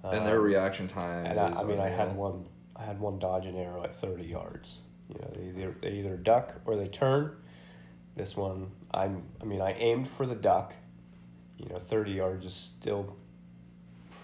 And 0.02 0.26
their 0.26 0.40
reaction 0.40 0.88
time. 0.88 1.26
And 1.26 1.38
I, 1.38 1.50
is 1.50 1.58
I 1.58 1.64
mean, 1.64 1.80
I 1.80 1.88
had 1.88 2.16
one. 2.16 2.46
I 2.74 2.84
had 2.84 2.98
one 2.98 3.18
dodge 3.18 3.44
an 3.46 3.56
arrow 3.56 3.82
at 3.84 3.94
thirty 3.94 4.24
yards. 4.24 4.78
You 5.10 5.16
know, 5.20 5.30
they 5.34 5.48
either 5.48 5.76
they 5.82 5.92
either 5.98 6.16
duck 6.16 6.54
or 6.64 6.76
they 6.76 6.88
turn. 6.88 7.36
This 8.16 8.36
one, 8.36 8.70
I'm. 8.92 9.24
I 9.42 9.44
mean, 9.44 9.60
I 9.60 9.72
aimed 9.74 10.08
for 10.08 10.24
the 10.24 10.34
duck. 10.34 10.74
You 11.58 11.68
know, 11.68 11.76
thirty 11.76 12.12
yards 12.12 12.44
is 12.46 12.54
still. 12.54 13.16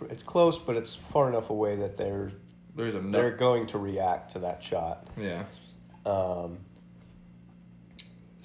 It's 0.08 0.22
close, 0.22 0.58
but 0.58 0.76
it's 0.76 0.94
far 0.94 1.28
enough 1.28 1.50
away 1.50 1.76
that 1.76 1.96
they're 1.96 2.30
There's 2.74 2.94
a 2.94 3.00
they're 3.00 3.36
going 3.36 3.66
to 3.68 3.78
react 3.78 4.32
to 4.32 4.38
that 4.40 4.62
shot. 4.62 5.08
Yeah. 5.18 5.44
Um, 6.06 6.58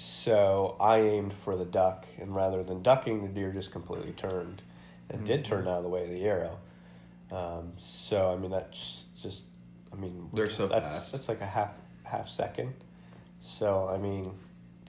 so 0.02 0.76
I 0.80 0.98
aimed 1.00 1.32
for 1.32 1.56
the 1.56 1.66
duck, 1.66 2.08
and 2.20 2.36
rather 2.36 2.64
than 2.64 2.82
ducking, 2.82 3.22
the 3.22 3.28
deer 3.28 3.52
just 3.52 3.72
completely 3.72 4.14
turned, 4.14 4.64
and 5.10 5.24
did 5.26 5.44
Mm-hmm. 5.44 5.54
turn 5.54 5.68
out 5.68 5.78
of 5.78 5.84
the 5.84 5.90
way 5.90 6.04
of 6.06 6.10
the 6.10 6.24
arrow. 6.24 6.58
Um, 7.32 7.74
so 7.78 8.32
I 8.34 8.36
mean 8.36 8.50
that's 8.52 9.06
just, 9.22 9.46
I 9.94 9.96
mean 9.96 10.30
They're 10.34 10.50
so 10.50 10.68
that's, 10.68 10.88
fast. 10.88 11.12
That's 11.12 11.30
like 11.30 11.42
a 11.42 11.46
half 11.46 11.70
half 12.04 12.28
second. 12.28 12.74
So 13.42 13.88
I 13.94 13.98
mean, 14.00 14.32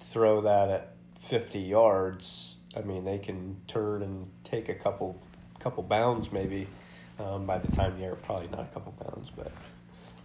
throw 0.01 0.41
that 0.41 0.71
at 0.71 0.95
fifty 1.21 1.61
yards. 1.61 2.57
I 2.77 2.81
mean 2.81 3.05
they 3.05 3.19
can 3.19 3.59
turn 3.69 4.03
and 4.03 4.29
take 4.45 4.69
a 4.71 4.75
couple 4.75 5.21
couple 5.61 5.83
bounds 5.83 6.33
maybe. 6.33 6.67
Um, 7.21 7.45
by 7.47 7.59
the 7.59 7.71
time 7.71 7.99
the 7.99 8.05
arrow, 8.07 8.17
probably 8.17 8.49
not 8.49 8.61
a 8.61 8.75
couple 8.75 8.93
bounds, 9.05 9.31
but 9.37 9.53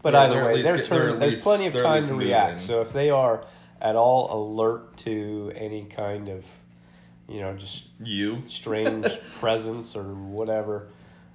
but 0.01 0.13
Yeah, 0.13 0.21
either 0.21 0.43
way, 0.45 0.61
they're 0.61 0.77
get- 0.77 0.89
they're 0.89 1.09
turn, 1.09 1.19
there's 1.19 1.33
least- 1.33 1.43
plenty 1.43 1.65
of 1.67 1.75
time 1.75 2.07
to 2.07 2.15
react. 2.15 2.61
So 2.61 2.81
if 2.81 2.93
they 2.93 3.09
are 3.09 3.45
at 3.81 3.95
all 3.95 4.33
alert 4.33 4.97
to 4.97 5.51
any 5.55 5.85
kind 5.85 6.29
of, 6.29 6.45
you 7.27 7.41
know, 7.41 7.53
just 7.55 7.87
You. 8.03 8.41
strange 8.45 9.05
presence 9.39 9.95
or 9.95 10.03
whatever, 10.03 10.89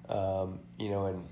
um, 0.08 0.58
you 0.78 0.90
know, 0.90 1.06
and 1.06 1.24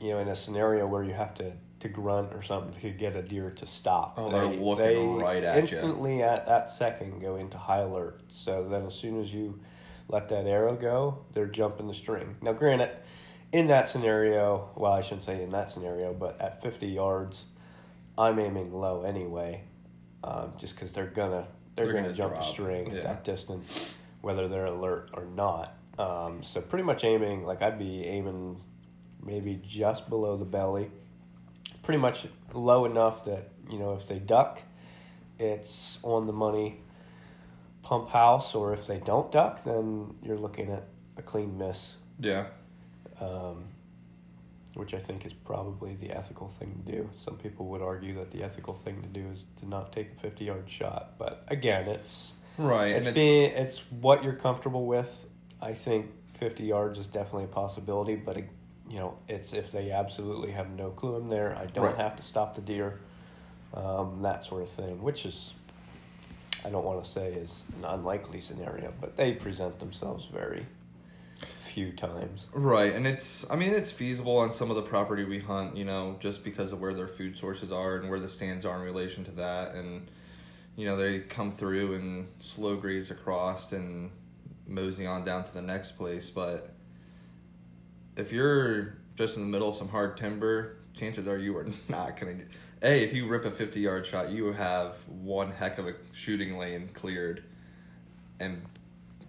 you 0.00 0.10
know, 0.10 0.18
in 0.18 0.28
a 0.28 0.34
scenario 0.34 0.86
where 0.86 1.02
you 1.02 1.12
have 1.14 1.34
to, 1.36 1.52
to 1.80 1.88
grunt 1.88 2.34
or 2.34 2.42
something 2.42 2.78
to 2.80 2.90
get 2.90 3.16
a 3.16 3.22
deer 3.22 3.50
to 3.50 3.64
stop, 3.66 4.14
Oh, 4.18 4.30
they're 4.30 4.44
looking 4.46 5.16
right 5.16 5.42
at 5.42 5.56
instantly 5.58 6.22
at 6.22 6.46
that 6.46 6.68
second 6.68 7.20
go 7.20 7.36
into 7.36 7.56
high 7.56 7.78
alert. 7.78 8.20
So 8.28 8.68
then, 8.68 8.84
as 8.84 8.94
soon 8.94 9.18
as 9.20 9.32
you 9.32 9.58
let 10.08 10.28
that 10.28 10.46
arrow 10.46 10.74
go, 10.76 11.24
they're 11.32 11.46
jumping 11.46 11.86
the 11.88 11.94
string. 11.94 12.36
Now, 12.42 12.52
granted, 12.52 12.90
in 13.52 13.68
that 13.68 13.88
scenario, 13.88 14.68
well, 14.76 14.92
I 14.92 15.00
shouldn't 15.00 15.22
say 15.24 15.42
in 15.42 15.50
that 15.50 15.70
scenario, 15.70 16.12
but 16.12 16.38
at 16.40 16.60
fifty 16.62 16.88
yards, 16.88 17.46
I'm 18.18 18.38
aiming 18.38 18.72
low 18.74 19.02
anyway, 19.02 19.62
um, 20.26 20.52
just 20.58 20.74
because 20.74 20.92
they're 20.92 21.06
gonna 21.06 21.46
they're, 21.76 21.84
They're 21.86 21.94
gonna, 21.94 22.04
gonna 22.06 22.14
jump 22.14 22.30
the 22.34 22.40
drop, 22.40 22.50
string 22.52 22.90
yeah. 22.90 22.98
at 22.98 23.02
that 23.04 23.24
distance, 23.24 23.92
whether 24.22 24.48
they're 24.48 24.66
alert 24.66 25.10
or 25.14 25.24
not. 25.26 25.74
Um, 25.98 26.42
so 26.42 26.60
pretty 26.60 26.84
much 26.84 27.04
aiming 27.04 27.44
like 27.44 27.62
I'd 27.62 27.78
be 27.78 28.04
aiming 28.04 28.60
maybe 29.22 29.60
just 29.66 30.08
below 30.08 30.36
the 30.36 30.44
belly, 30.44 30.90
pretty 31.82 31.98
much 32.00 32.26
low 32.52 32.84
enough 32.84 33.24
that 33.26 33.48
you 33.70 33.78
know 33.78 33.94
if 33.94 34.06
they 34.08 34.18
duck, 34.18 34.62
it's 35.38 35.98
on 36.02 36.26
the 36.26 36.32
money. 36.32 36.80
pump 37.82 38.08
house, 38.10 38.54
or 38.56 38.72
if 38.72 38.86
they 38.88 38.98
don't 38.98 39.30
duck, 39.30 39.62
then 39.62 40.12
you're 40.22 40.36
looking 40.38 40.70
at 40.72 40.82
a 41.18 41.22
clean 41.22 41.56
miss, 41.56 41.94
Yeah. 42.18 42.46
um, 43.20 43.64
which 44.76 44.94
I 44.94 44.98
think 44.98 45.24
is 45.24 45.32
probably 45.32 45.96
the 45.96 46.10
ethical 46.10 46.48
thing 46.48 46.82
to 46.84 46.92
do. 46.92 47.10
Some 47.18 47.36
people 47.36 47.66
would 47.68 47.82
argue 47.82 48.14
that 48.16 48.30
the 48.30 48.42
ethical 48.44 48.74
thing 48.74 49.00
to 49.02 49.08
do 49.08 49.26
is 49.32 49.46
to 49.60 49.66
not 49.68 49.92
take 49.92 50.12
a 50.12 50.20
50 50.20 50.44
yard 50.44 50.64
shot, 50.68 51.14
but 51.18 51.44
again, 51.48 51.88
it's 51.88 52.34
Right. 52.58 52.92
it's 52.92 53.06
and 53.06 53.14
being 53.14 53.50
it's 53.52 53.78
what 54.00 54.22
you're 54.24 54.34
comfortable 54.34 54.86
with. 54.86 55.26
I 55.60 55.72
think 55.74 56.10
50 56.34 56.64
yards 56.64 56.98
is 56.98 57.06
definitely 57.06 57.44
a 57.44 57.48
possibility, 57.48 58.14
but 58.16 58.36
it, 58.36 58.48
you 58.88 58.98
know, 58.98 59.16
it's 59.28 59.52
if 59.52 59.72
they 59.72 59.90
absolutely 59.90 60.52
have 60.52 60.70
no 60.70 60.90
clue 60.90 61.16
I'm 61.16 61.28
there. 61.28 61.56
I 61.56 61.64
don't 61.66 61.84
Right. 61.86 61.96
have 61.96 62.16
to 62.16 62.22
stop 62.22 62.54
the 62.54 62.60
deer, 62.60 63.00
um, 63.74 64.20
that 64.22 64.44
sort 64.44 64.62
of 64.62 64.68
thing. 64.70 65.02
Which 65.02 65.24
is, 65.26 65.54
I 66.64 66.70
don't 66.70 66.84
want 66.84 67.02
to 67.02 67.10
say 67.10 67.32
is 67.32 67.64
an 67.78 67.84
unlikely 67.86 68.40
scenario, 68.40 68.92
but 69.00 69.16
they 69.16 69.32
present 69.32 69.78
themselves 69.78 70.26
very 70.26 70.66
few 71.76 71.92
times. 71.92 72.48
Right, 72.54 72.94
and 72.94 73.06
it's 73.06 73.44
I 73.50 73.56
mean 73.56 73.74
it's 73.74 73.92
feasible 73.92 74.38
on 74.38 74.50
some 74.50 74.70
of 74.70 74.76
the 74.76 74.82
property 74.82 75.24
we 75.24 75.40
hunt, 75.40 75.76
you 75.76 75.84
know, 75.84 76.16
just 76.20 76.42
because 76.42 76.72
of 76.72 76.80
where 76.80 76.94
their 76.94 77.06
food 77.06 77.36
sources 77.36 77.70
are 77.70 77.96
and 77.96 78.08
where 78.08 78.18
the 78.18 78.30
stands 78.30 78.64
are 78.64 78.76
in 78.76 78.82
relation 78.82 79.26
to 79.26 79.30
that 79.32 79.74
and 79.74 80.10
you 80.74 80.86
know, 80.86 80.96
they 80.96 81.18
come 81.18 81.52
through 81.52 81.96
and 81.96 82.28
slow 82.38 82.76
graze 82.76 83.10
across 83.10 83.72
and 83.72 84.10
mosey 84.66 85.04
on 85.04 85.22
down 85.22 85.44
to 85.44 85.52
the 85.52 85.60
next 85.60 85.98
place, 85.98 86.30
but 86.30 86.72
if 88.16 88.32
you're 88.32 88.96
just 89.14 89.36
in 89.36 89.42
the 89.42 89.48
middle 89.48 89.68
of 89.68 89.76
some 89.76 89.88
hard 89.88 90.16
timber, 90.16 90.78
chances 90.94 91.28
are 91.28 91.36
you 91.36 91.54
are 91.58 91.66
not 91.90 92.16
to 92.16 92.24
get 92.24 92.48
A, 92.84 93.04
if 93.04 93.12
you 93.12 93.28
rip 93.28 93.44
a 93.44 93.50
50-yard 93.50 94.06
shot, 94.06 94.30
you 94.30 94.50
have 94.52 94.96
one 95.08 95.50
heck 95.50 95.76
of 95.76 95.86
a 95.86 95.94
shooting 96.12 96.56
lane 96.56 96.88
cleared 96.94 97.44
and 98.40 98.62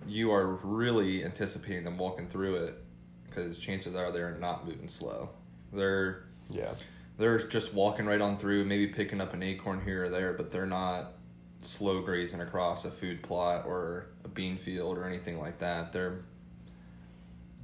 you 0.08 0.32
are 0.32 0.46
really 0.64 1.24
anticipating 1.24 1.84
them 1.84 1.98
walking 1.98 2.28
through 2.28 2.56
it 2.56 2.84
because 3.26 3.58
chances 3.58 3.96
are 3.96 4.12
they're 4.12 4.38
not 4.38 4.66
moving 4.66 4.88
slow. 4.88 5.30
They're 5.74 6.24
Yeah. 6.50 6.74
they're 7.18 7.40
just 7.48 7.74
walking 7.74 8.06
right 8.06 8.22
on 8.22 8.38
through, 8.38 8.66
maybe 8.66 8.88
picking 8.88 9.20
up 9.22 9.34
an 9.34 9.44
acorn 9.44 9.82
here 9.82 10.06
or 10.06 10.10
there, 10.10 10.34
but 10.34 10.52
they're 10.52 10.66
not 10.66 11.14
slow 11.62 12.02
grazing 12.02 12.42
across 12.42 12.86
a 12.86 12.92
food 12.92 13.22
plot 13.24 13.66
or 13.66 14.08
a 14.24 14.28
bean 14.28 14.58
field 14.58 14.98
or 14.98 15.06
anything 15.06 15.40
like 15.40 15.58
that. 15.60 15.92
They're 15.92 16.20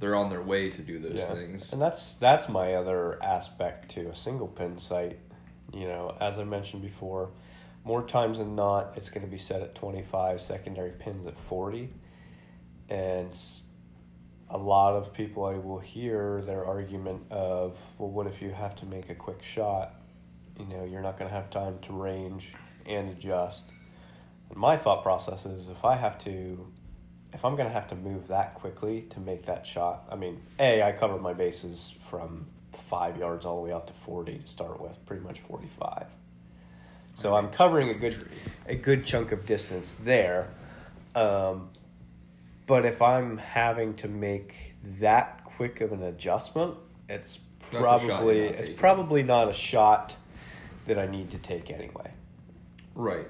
they're 0.00 0.16
on 0.16 0.28
their 0.28 0.42
way 0.42 0.70
to 0.70 0.82
do 0.82 0.98
those 0.98 1.24
things. 1.26 1.72
And 1.72 1.80
that's 1.80 2.14
that's 2.14 2.48
my 2.48 2.74
other 2.74 3.22
aspect 3.22 3.90
to 3.92 4.08
a 4.08 4.14
single 4.14 4.48
pin 4.48 4.76
sight. 4.78 5.18
You 5.72 5.86
know, 5.86 6.16
as 6.20 6.38
I 6.38 6.44
mentioned 6.44 6.82
before, 6.82 7.30
more 7.84 8.02
times 8.02 8.38
than 8.38 8.54
not, 8.54 8.94
it's 8.96 9.08
going 9.08 9.24
to 9.24 9.30
be 9.30 9.38
set 9.38 9.62
at 9.62 9.74
25, 9.74 10.40
secondary 10.40 10.90
pins 10.90 11.26
at 11.26 11.36
40. 11.36 11.90
And 12.88 13.36
a 14.50 14.58
lot 14.58 14.94
of 14.94 15.12
people 15.12 15.44
I 15.44 15.54
will 15.54 15.78
hear 15.78 16.42
their 16.42 16.64
argument 16.64 17.22
of, 17.30 17.80
well, 17.98 18.10
what 18.10 18.26
if 18.26 18.42
you 18.42 18.50
have 18.50 18.74
to 18.76 18.86
make 18.86 19.10
a 19.10 19.14
quick 19.14 19.42
shot? 19.42 19.94
You 20.58 20.66
know, 20.66 20.84
you're 20.84 21.02
not 21.02 21.18
going 21.18 21.28
to 21.28 21.34
have 21.34 21.50
time 21.50 21.78
to 21.82 21.92
range 21.92 22.52
and 22.86 23.10
adjust. 23.10 23.70
And 24.50 24.58
my 24.58 24.76
thought 24.76 25.02
process 25.02 25.46
is 25.46 25.68
if 25.68 25.84
I 25.84 25.96
have 25.96 26.18
to 26.20 26.66
if 27.34 27.44
I'm 27.44 27.56
gonna 27.56 27.70
have 27.70 27.88
to 27.88 27.96
move 27.96 28.28
that 28.28 28.54
quickly 28.54 29.02
to 29.10 29.20
make 29.20 29.44
that 29.46 29.66
shot, 29.66 30.04
I 30.10 30.14
mean, 30.14 30.40
a 30.60 30.82
I 30.82 30.92
cover 30.92 31.18
my 31.18 31.32
bases 31.32 31.92
from 32.00 32.46
five 32.70 33.18
yards 33.18 33.44
all 33.44 33.56
the 33.56 33.62
way 33.62 33.72
out 33.72 33.88
to 33.88 33.92
forty 33.92 34.38
to 34.38 34.46
start 34.46 34.80
with, 34.80 35.04
pretty 35.04 35.22
much 35.24 35.40
forty 35.40 35.66
five. 35.66 36.06
So 37.14 37.34
I'm 37.34 37.48
covering 37.48 37.90
a 37.90 37.94
good 37.94 38.28
a 38.68 38.76
good 38.76 39.04
chunk 39.04 39.32
of 39.32 39.46
distance 39.46 39.96
there. 40.04 40.48
Um, 41.16 41.70
but 42.66 42.84
if 42.86 43.02
I'm 43.02 43.38
having 43.38 43.94
to 43.96 44.08
make 44.08 44.74
that 45.00 45.44
quick 45.44 45.80
of 45.80 45.92
an 45.92 46.02
adjustment, 46.02 46.74
it's 47.08 47.38
That's 47.60 47.74
a 47.74 47.78
shot 47.80 48.00
you're 48.02 48.10
probably 48.10 48.40
not 48.40 48.50
it's 48.50 48.58
taking. 48.60 48.76
probably 48.76 49.22
not 49.22 49.48
a 49.48 49.52
shot 49.52 50.16
that 50.86 50.98
I 50.98 51.06
need 51.06 51.30
to 51.30 51.38
take 51.38 51.70
anyway. 51.70 52.10
Right. 52.94 53.26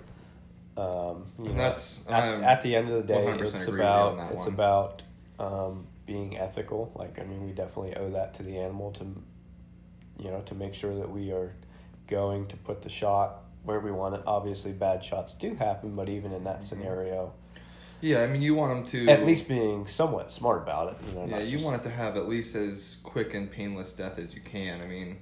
Um, 0.77 1.27
you 1.39 1.51
know, 1.51 1.55
that's- 1.55 2.01
at, 2.09 2.43
at 2.43 2.61
the 2.63 2.75
end 2.75 2.89
of 2.89 3.07
the 3.07 3.13
day, 3.13 3.25
it's 3.27 3.51
agree 3.51 3.61
with 3.61 3.69
you 3.69 3.75
about 3.75 4.33
it's 4.33 4.45
one. 4.45 4.49
about 4.55 5.03
um, 5.39 5.87
being 6.07 6.37
ethical. 6.39 6.93
Like 6.97 7.21
I 7.21 7.25
mean, 7.25 7.47
we 7.47 7.53
definitely 7.53 7.97
owe 7.97 8.11
that 8.11 8.35
to 8.35 8.43
the 8.43 8.59
animal 8.59 8.91
to, 8.93 9.05
you 10.19 10.31
know, 10.31 10.41
to 10.43 10.55
make 10.55 10.75
sure 10.75 10.95
that 10.97 11.11
we 11.11 11.31
are 11.33 11.55
going 12.09 12.47
to 12.49 12.57
put 12.57 12.83
the 12.83 12.89
shot 12.89 13.43
where 13.63 13.81
we 13.81 13.91
want 13.93 14.15
it. 14.17 14.23
Obviously, 14.27 14.73
bad 14.73 15.03
shots 15.05 15.35
do 15.35 15.55
happen, 15.55 15.95
but 15.97 16.09
even 16.09 16.33
in 16.33 16.45
that 16.45 16.57
Mm-hmm. 16.57 16.63
scenario, 16.65 17.33
Yeah, 18.05 18.21
I 18.23 18.27
mean 18.27 18.43
you 18.43 18.55
want 18.55 18.75
them 18.75 19.07
to 19.07 19.11
at 19.11 19.25
least 19.25 19.49
being 19.49 19.87
somewhat 19.87 20.31
smart 20.31 20.63
about 20.63 20.93
it. 20.93 20.99
You 21.09 21.15
know, 21.21 21.27
Yeah, 21.27 21.39
you 21.39 21.53
just- 21.53 21.65
want 21.65 21.81
it 21.81 21.85
to 21.85 21.91
have 21.91 22.19
at 22.19 22.29
least 22.29 22.55
as 22.55 22.99
quick 23.03 23.33
and 23.33 23.51
painless 23.51 23.95
death 23.95 24.19
as 24.19 24.35
you 24.35 24.43
can. 24.43 24.83
I 24.83 24.87
mean, 24.87 25.17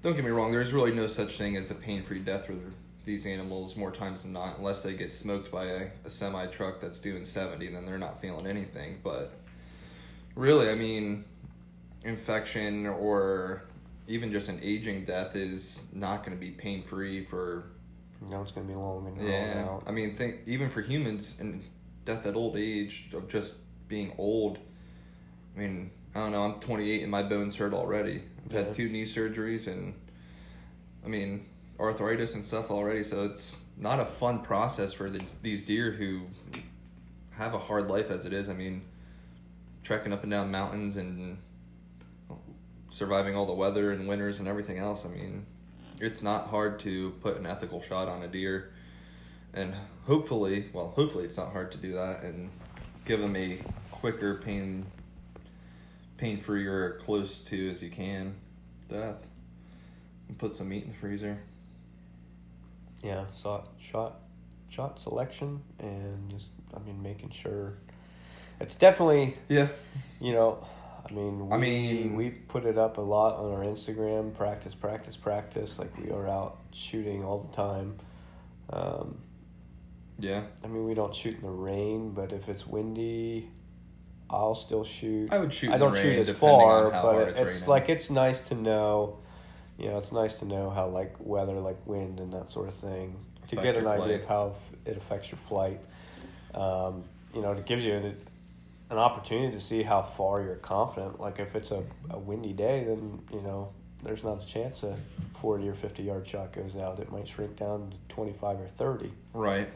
don't 0.00 0.14
get 0.14 0.24
me 0.24 0.30
wrong. 0.30 0.52
There's 0.52 0.72
really 0.72 0.92
no 0.92 1.08
such 1.08 1.36
thing 1.36 1.56
as 1.56 1.72
a 1.72 1.74
pain-free 1.74 2.20
death 2.20 2.46
for 2.46 2.54
these 3.04 3.26
animals 3.26 3.76
more 3.76 3.90
times 3.90 4.22
than 4.22 4.32
not, 4.32 4.58
unless 4.58 4.84
they 4.84 4.94
get 4.94 5.12
smoked 5.12 5.50
by 5.50 5.64
a, 5.64 5.88
a 6.04 6.10
semi 6.10 6.46
truck 6.46 6.80
that's 6.80 6.98
doing 6.98 7.24
seventy. 7.24 7.66
Then 7.66 7.84
they're 7.84 7.98
not 7.98 8.20
feeling 8.20 8.46
anything. 8.46 9.00
But 9.02 9.32
really, 10.36 10.70
I 10.70 10.76
mean, 10.76 11.24
infection 12.04 12.86
or 12.86 13.64
even 14.06 14.30
just 14.30 14.48
an 14.48 14.60
aging 14.62 15.04
death 15.04 15.34
is 15.34 15.82
not 15.92 16.24
going 16.24 16.36
to 16.36 16.40
be 16.40 16.52
pain-free 16.52 17.24
for 17.24 17.64
You 18.24 18.30
know, 18.30 18.42
it's 18.42 18.52
going 18.52 18.68
to 18.68 18.72
be 18.72 18.78
long 18.78 19.08
and 19.08 19.28
yeah, 19.28 19.64
out. 19.66 19.82
I 19.86 19.90
mean, 19.90 20.12
think 20.12 20.42
even 20.46 20.70
for 20.70 20.80
humans 20.80 21.36
and 21.40 21.64
death 22.04 22.26
at 22.26 22.34
old 22.36 22.56
age 22.56 23.10
of 23.14 23.28
just 23.28 23.56
being 23.88 24.12
old. 24.18 24.58
I 25.56 25.60
mean, 25.60 25.90
I 26.14 26.20
don't 26.20 26.32
know. 26.32 26.42
I'm 26.42 26.60
28 26.60 27.02
and 27.02 27.10
my 27.10 27.22
bones 27.22 27.56
hurt 27.56 27.74
already. 27.74 28.22
I've 28.46 28.52
Yeah. 28.52 28.62
had 28.64 28.74
two 28.74 28.88
knee 28.88 29.04
surgeries 29.04 29.66
and, 29.66 29.94
I 31.04 31.08
mean, 31.08 31.44
arthritis 31.80 32.34
and 32.34 32.44
stuff 32.44 32.70
already. 32.70 33.02
So 33.02 33.24
it's 33.24 33.56
not 33.76 34.00
a 34.00 34.04
fun 34.04 34.40
process 34.42 34.92
for 34.92 35.10
the, 35.10 35.22
these 35.42 35.62
deer 35.62 35.90
who 35.92 36.22
have 37.32 37.54
a 37.54 37.58
hard 37.58 37.88
life 37.88 38.10
as 38.10 38.24
it 38.26 38.32
is. 38.32 38.48
I 38.48 38.52
mean, 38.54 38.82
trekking 39.82 40.12
up 40.12 40.22
and 40.22 40.30
down 40.30 40.50
mountains 40.50 40.96
and 40.96 41.38
surviving 42.90 43.34
all 43.34 43.44
the 43.46 43.52
weather 43.54 43.90
and 43.92 44.06
winters 44.06 44.38
and 44.38 44.46
everything 44.46 44.78
else. 44.78 45.04
I 45.04 45.08
mean, 45.08 45.44
it's 46.00 46.22
not 46.22 46.46
hard 46.48 46.78
to 46.80 47.10
put 47.20 47.36
an 47.36 47.46
ethical 47.46 47.82
shot 47.82 48.08
on 48.08 48.22
a 48.22 48.28
deer, 48.28 48.70
and 49.54 49.74
hopefully, 50.06 50.66
well, 50.72 50.92
hopefully 50.96 51.24
it's 51.24 51.36
not 51.36 51.52
hard 51.52 51.72
to 51.72 51.78
do 51.78 51.92
that 51.94 52.22
and 52.22 52.50
give 53.04 53.20
them 53.20 53.36
a 53.36 53.58
quicker 53.90 54.36
pain, 54.36 54.86
pain 56.16 56.40
free 56.40 56.66
or 56.66 56.98
close 57.02 57.40
to 57.44 57.70
as 57.70 57.82
you 57.82 57.90
can 57.90 58.34
death, 58.88 59.26
and 60.28 60.36
put 60.38 60.56
some 60.56 60.68
meat 60.68 60.84
in 60.84 60.90
the 60.90 60.96
freezer. 60.96 61.38
yeah, 63.02 63.24
shot, 63.36 63.68
shot, 63.78 64.20
shot 64.70 64.98
selection, 64.98 65.60
and 65.78 66.30
just 66.30 66.50
I 66.74 66.78
mean 66.80 67.02
making 67.02 67.30
sure 67.30 67.74
it's 68.60 68.76
definitely 68.76 69.36
Yeah, 69.48 69.68
You 70.20 70.32
know, 70.32 70.66
I 71.08 71.12
mean, 71.12 71.48
we, 71.48 71.54
I 71.54 71.58
mean- 71.58 72.16
we 72.16 72.30
put 72.30 72.64
it 72.64 72.78
up 72.78 72.98
a 72.98 73.02
lot 73.02 73.36
on 73.36 73.52
our 73.52 73.64
Instagram. 73.64 74.34
Practice, 74.34 74.74
practice, 74.74 75.16
practice. 75.16 75.78
Like 75.78 75.96
we 75.98 76.10
are 76.10 76.28
out 76.28 76.58
shooting 76.72 77.24
all 77.24 77.38
the 77.38 77.52
time. 77.54 77.96
Um, 78.70 79.18
yeah. 80.18 80.42
I 80.62 80.66
mean, 80.68 80.86
we 80.86 80.94
don't 80.94 81.14
shoot 81.14 81.36
in 81.36 81.42
the 81.42 81.50
rain, 81.50 82.10
but 82.12 82.32
if 82.32 82.48
it's 82.48 82.66
windy, 82.66 83.50
I'll 84.30 84.54
still 84.54 84.84
shoot. 84.84 85.32
I 85.32 85.38
would 85.38 85.52
shoot. 85.52 85.70
I 85.70 85.78
don't 85.78 85.96
shoot 85.96 86.18
as 86.18 86.30
far, 86.30 86.90
but 86.90 87.28
it's, 87.28 87.40
it's 87.40 87.68
like 87.68 87.88
it's 87.88 88.10
nice 88.10 88.42
to 88.48 88.54
know. 88.54 89.18
You 89.78 89.88
know, 89.90 89.98
it's 89.98 90.12
nice 90.12 90.38
to 90.38 90.44
know 90.44 90.70
how 90.70 90.88
like 90.88 91.14
weather, 91.18 91.58
like 91.60 91.84
wind, 91.86 92.20
and 92.20 92.32
that 92.32 92.48
sort 92.48 92.68
of 92.68 92.74
thing, 92.74 93.16
to 93.48 93.56
get 93.56 93.76
an 93.76 93.86
idea 93.86 94.16
of 94.16 94.24
how 94.26 94.56
it 94.84 94.96
affects 94.96 95.30
your 95.30 95.38
flight. 95.38 95.80
Um, 96.54 97.04
you 97.34 97.42
know, 97.42 97.52
it 97.52 97.66
gives 97.66 97.84
you 97.84 97.94
an, 97.94 98.16
an 98.90 98.98
opportunity 98.98 99.52
to 99.52 99.60
see 99.60 99.82
how 99.82 100.02
far 100.02 100.42
you're 100.42 100.54
confident. 100.56 101.20
Like 101.20 101.40
if 101.40 101.56
it's 101.56 101.72
a, 101.72 101.82
a 102.10 102.18
windy 102.18 102.52
day, 102.52 102.84
then 102.84 103.20
you 103.32 103.40
know 103.40 103.72
there's 104.04 104.22
not 104.22 104.42
a 104.42 104.46
chance 104.46 104.82
a 104.84 104.96
forty 105.34 105.68
or 105.68 105.74
fifty 105.74 106.04
yard 106.04 106.26
shot 106.26 106.52
goes 106.52 106.76
out. 106.76 106.98
It 107.00 107.10
might 107.10 107.26
shrink 107.26 107.56
down 107.56 107.90
to 107.90 107.96
twenty 108.14 108.32
five 108.32 108.60
or 108.60 108.68
thirty. 108.68 109.10
Right. 109.32 109.68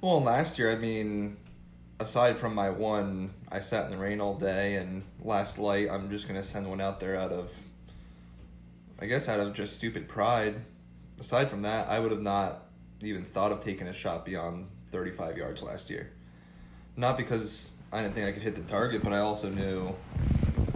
Well, 0.00 0.22
last 0.22 0.58
year, 0.58 0.70
I 0.70 0.76
mean, 0.76 1.36
aside 1.98 2.38
from 2.38 2.54
my 2.54 2.70
one, 2.70 3.34
I 3.50 3.60
sat 3.60 3.84
in 3.86 3.90
the 3.90 3.96
rain 3.96 4.20
all 4.20 4.34
day, 4.34 4.76
and 4.76 5.02
last 5.20 5.58
light, 5.58 5.88
I'm 5.90 6.08
just 6.10 6.28
gonna 6.28 6.44
send 6.44 6.68
one 6.68 6.80
out 6.80 7.00
there 7.00 7.16
out 7.16 7.32
of, 7.32 7.50
I 9.00 9.06
guess, 9.06 9.28
out 9.28 9.40
of 9.40 9.54
just 9.54 9.74
stupid 9.74 10.06
pride. 10.08 10.54
Aside 11.18 11.50
from 11.50 11.62
that, 11.62 11.88
I 11.88 11.98
would 11.98 12.12
have 12.12 12.22
not 12.22 12.66
even 13.00 13.24
thought 13.24 13.50
of 13.50 13.60
taking 13.60 13.88
a 13.88 13.92
shot 13.92 14.24
beyond 14.24 14.68
35 14.92 15.36
yards 15.36 15.62
last 15.62 15.90
year. 15.90 16.10
Not 16.96 17.16
because 17.16 17.72
I 17.92 18.02
didn't 18.02 18.14
think 18.14 18.26
I 18.28 18.32
could 18.32 18.42
hit 18.42 18.54
the 18.54 18.62
target, 18.62 19.02
but 19.02 19.12
I 19.12 19.18
also 19.18 19.50
knew, 19.50 19.94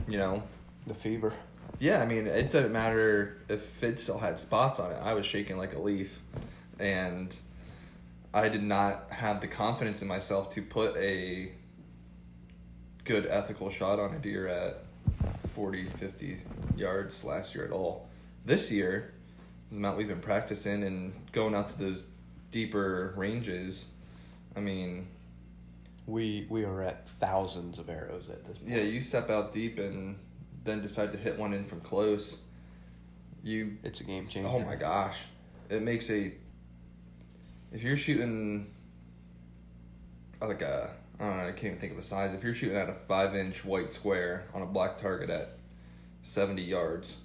you 0.08 0.18
know, 0.18 0.42
The 0.88 0.94
fever. 0.94 1.32
yeah, 1.78 2.02
I 2.02 2.06
mean, 2.06 2.26
it 2.26 2.50
doesn't 2.50 2.72
matter 2.72 3.38
if 3.48 3.84
it 3.84 4.00
still 4.00 4.18
had 4.18 4.40
spots 4.40 4.80
on 4.80 4.90
it. 4.90 4.96
I 5.00 5.14
was 5.14 5.26
shaking 5.26 5.58
like 5.58 5.74
a 5.74 5.78
leaf, 5.80 6.20
and 6.80 7.36
I 8.34 8.48
did 8.48 8.62
not 8.62 9.10
have 9.10 9.40
the 9.40 9.46
confidence 9.48 10.00
in 10.02 10.08
myself 10.08 10.54
to 10.54 10.62
put 10.62 10.96
a 10.96 11.52
good 13.04 13.26
ethical 13.26 13.68
shot 13.70 13.98
on 13.98 14.14
a 14.14 14.18
deer 14.18 14.46
at 14.46 14.84
40, 15.54 15.84
50 15.84 16.38
yards 16.76 17.24
last 17.24 17.54
year 17.54 17.64
at 17.64 17.72
all. 17.72 18.08
This 18.44 18.70
year, 18.70 19.12
the 19.70 19.76
amount 19.76 19.98
we've 19.98 20.08
been 20.08 20.20
practicing 20.20 20.82
and 20.84 21.12
going 21.32 21.54
out 21.54 21.68
to 21.68 21.78
those 21.78 22.06
deeper 22.50 23.12
ranges, 23.16 23.86
I 24.56 24.60
mean, 24.60 25.08
We 26.06 26.46
we 26.48 26.64
are 26.64 26.82
at 26.82 27.08
thousands 27.20 27.78
of 27.78 27.88
arrows 27.88 28.28
at 28.28 28.44
this 28.44 28.58
point. 28.58 28.70
yeah, 28.70 28.82
you 28.82 29.00
step 29.00 29.30
out 29.30 29.52
deep 29.52 29.78
and 29.78 30.16
then 30.64 30.80
decide 30.82 31.12
to 31.12 31.18
hit 31.18 31.38
one 31.38 31.52
in 31.52 31.64
from 31.64 31.80
close. 31.80 32.38
You 33.42 33.76
It's 33.82 34.00
a 34.00 34.04
game 34.04 34.26
changer. 34.28 34.48
Oh 34.48 34.60
my 34.60 34.76
gosh. 34.76 35.26
It 35.68 35.82
makes 35.82 36.08
a 36.10 36.32
if 37.72 37.82
you're 37.82 37.96
shooting 37.96 38.70
uh, 40.40 40.48
like 40.48 40.62
a 40.62 40.90
I 41.20 41.24
don't 41.24 41.36
know, 41.36 41.44
I 41.44 41.52
can't 41.52 41.64
even 41.64 41.78
think 41.78 41.92
of 41.92 41.98
a 41.98 42.02
size. 42.02 42.34
If 42.34 42.42
you're 42.42 42.54
shooting 42.54 42.76
at 42.76 42.88
a 42.88 42.94
five 42.94 43.36
inch 43.36 43.64
white 43.64 43.92
square 43.92 44.46
on 44.54 44.62
a 44.62 44.66
black 44.66 44.98
target 44.98 45.30
at 45.30 45.58
seventy 46.22 46.62
yards 46.62 47.16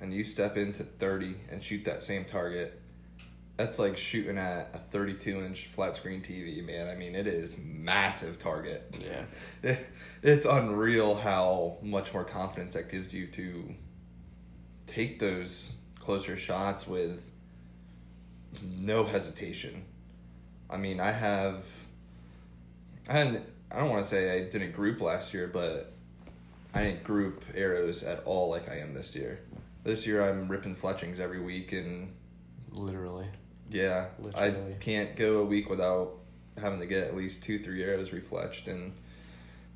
and 0.00 0.12
you 0.12 0.24
step 0.24 0.56
into 0.56 0.84
thirty 0.84 1.34
and 1.50 1.62
shoot 1.62 1.84
that 1.84 2.02
same 2.02 2.24
target, 2.24 2.80
that's 3.56 3.78
like 3.78 3.96
shooting 3.96 4.38
at 4.38 4.70
a 4.74 4.78
thirty 4.78 5.14
two 5.14 5.44
inch 5.44 5.66
flat 5.66 5.96
screen 5.96 6.22
TV, 6.22 6.64
man. 6.64 6.88
I 6.88 6.94
mean 6.94 7.14
it 7.14 7.26
is 7.26 7.58
massive 7.58 8.38
target. 8.38 8.96
Yeah. 9.00 9.24
It, 9.62 9.86
it's 10.22 10.46
unreal 10.46 11.14
how 11.14 11.78
much 11.82 12.12
more 12.12 12.24
confidence 12.24 12.74
that 12.74 12.90
gives 12.90 13.12
you 13.14 13.26
to 13.28 13.74
take 14.86 15.18
those 15.18 15.72
closer 15.98 16.36
shots 16.36 16.86
with 16.86 17.30
no 18.62 19.04
hesitation. 19.04 19.84
I 20.70 20.76
mean, 20.76 21.00
I 21.00 21.10
have, 21.10 21.64
I 23.08 23.40
I 23.70 23.78
don't 23.78 23.90
want 23.90 24.02
to 24.02 24.08
say 24.08 24.36
I 24.36 24.48
didn't 24.48 24.72
group 24.72 25.00
last 25.00 25.34
year, 25.34 25.46
but 25.46 25.92
I 26.74 26.84
didn't 26.84 27.04
group 27.04 27.44
arrows 27.54 28.02
at 28.02 28.22
all 28.24 28.50
like 28.50 28.68
I 28.70 28.78
am 28.78 28.94
this 28.94 29.14
year. 29.14 29.40
This 29.82 30.06
year 30.06 30.28
I'm 30.28 30.48
ripping 30.48 30.74
fletchings 30.74 31.20
every 31.20 31.40
week, 31.40 31.72
and 31.72 32.12
Literally. 32.72 33.26
yeah, 33.70 34.06
Literally. 34.18 34.72
I 34.72 34.76
can't 34.80 35.16
go 35.16 35.38
a 35.38 35.44
week 35.44 35.68
without 35.68 36.14
having 36.60 36.78
to 36.80 36.86
get 36.86 37.04
at 37.04 37.16
least 37.16 37.42
two, 37.42 37.58
three 37.58 37.82
arrows 37.82 38.10
refletched, 38.10 38.68
and 38.68 38.92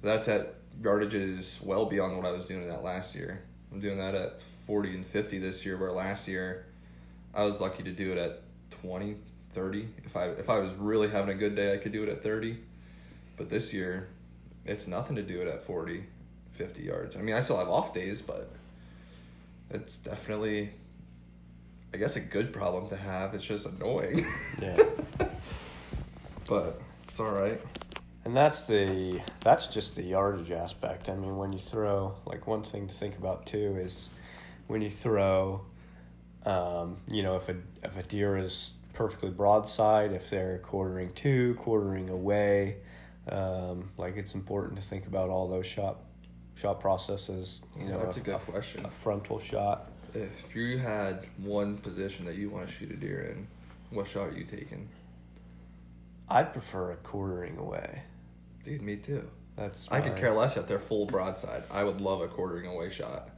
that's 0.03 0.29
at 0.29 0.55
yardages 0.81 1.62
well 1.62 1.85
beyond 1.87 2.16
what 2.16 2.24
I 2.24 2.31
was 2.31 2.47
doing 2.47 2.68
that 2.68 2.83
last 2.83 3.14
year. 3.14 3.43
I'm 3.72 3.81
doing 3.81 3.99
that 3.99 4.14
at 4.14 4.41
40 4.66 4.95
and 4.95 5.07
50 5.07 5.39
this 5.39 5.66
year, 5.66 5.76
where 5.76 5.91
last 5.91 6.29
year 6.29 6.66
I 7.35 7.45
was 7.45 7.61
lucky 7.61 7.83
to 7.83 7.93
do 7.93 8.12
it 8.12 8.18
at 8.18 8.43
20, 8.71 9.16
30. 9.51 9.89
If 10.05 10.16
I 10.16 10.27
if 10.27 10.49
I 10.49 10.59
was 10.59 10.73
really 10.75 11.09
having 11.09 11.31
a 11.31 11.39
good 11.39 11.55
day, 11.55 11.75
I 11.75 11.79
could 11.79 11.93
do 11.93 12.03
it 12.03 12.09
at 12.09 12.23
30. 12.23 12.59
But 13.37 13.49
this 13.49 13.73
year, 13.73 14.09
it's 14.64 14.87
nothing 14.87 15.16
to 15.16 15.23
do 15.23 15.41
it 15.41 15.49
at 15.49 15.62
40, 15.62 16.05
50 16.53 16.83
yards. 16.83 17.16
I 17.16 17.21
mean, 17.21 17.35
I 17.35 17.41
still 17.41 17.59
have 17.59 17.69
off 17.69 17.95
days, 17.95 18.21
but 18.21 18.51
it's 19.71 19.97
definitely, 19.97 20.71
I 21.95 21.99
guess, 21.99 22.16
a 22.16 22.21
good 22.21 22.53
problem 22.53 22.89
to 22.89 22.97
have. 22.97 23.35
It's 23.35 23.45
just 23.45 23.66
annoying. 23.66 24.27
Yeah. 24.61 24.83
but 26.49 26.81
it's 27.09 27.21
all 27.21 27.31
right. 27.31 27.61
And 28.25 28.37
that's 28.37 28.64
the 28.64 29.21
that's 29.41 29.69
just 29.69 29.97
the 29.97 30.03
yardage 30.03 30.51
aspect. 30.51 31.09
I 31.09 31.14
mean, 31.14 31.37
when 31.37 31.53
you 31.53 31.59
throw, 31.59 32.14
like 32.27 32.47
one 32.47 32.62
thing 32.62 32.87
to 32.89 32.95
think 32.95 33.16
about 33.16 33.47
too 33.47 33.77
is 33.79 34.11
when 34.66 34.83
you 34.83 34.91
throw, 34.91 35.62
um, 36.49 36.96
you 37.07 37.22
know, 37.22 37.36
if 37.36 37.49
a 37.49 37.57
if 37.84 37.96
a 37.96 38.03
deer 38.03 38.36
is 38.36 38.72
perfectly 38.94 39.30
broadside, 39.30 40.12
if 40.12 40.30
they're 40.30 40.59
quartering 40.59 41.12
to, 41.12 41.55
quartering 41.55 42.11
away, 42.11 42.78
um, 43.30 43.90
like 43.99 44.16
it's 44.16 44.34
important 44.34 44.76
to 44.76 44.82
think 44.82 45.07
about 45.07 45.28
all 45.28 45.49
those 45.49 45.66
shot 45.66 45.99
shot 46.55 46.80
processes. 46.80 47.61
You 47.78 47.86
know, 47.86 47.99
That's 47.99 48.16
a 48.16 48.20
good 48.20 48.40
question. 48.40 48.84
A 48.86 48.90
frontal 48.90 49.38
shot. 49.38 49.90
If 50.14 50.57
you 50.57 50.78
had 50.78 51.26
one 51.36 51.76
position 51.76 52.24
that 52.24 52.36
you 52.36 52.49
want 52.49 52.66
to 52.66 52.72
shoot 52.72 52.90
a 52.90 52.96
deer 52.96 53.20
in, 53.30 53.46
what 53.90 54.09
shot 54.09 54.30
are 54.30 54.36
you 54.36 54.44
taking? 54.44 54.88
I'd 56.30 56.53
prefer 56.53 56.92
a 56.92 56.96
quartering 56.96 57.59
away. 57.59 58.03
Dude, 58.64 58.82
me 58.82 58.96
too. 58.96 59.28
That's 59.57 59.88
I 59.90 60.01
could 60.01 60.16
care 60.16 60.32
less 60.32 60.57
if 60.57 60.66
they're 60.66 60.78
full 60.78 61.05
broadside. 61.05 61.64
I 61.70 61.84
would 61.84 62.01
love 62.01 62.20
a 62.20 62.28
quartering 62.28 62.66
away 62.66 62.90
shot. 62.90 63.30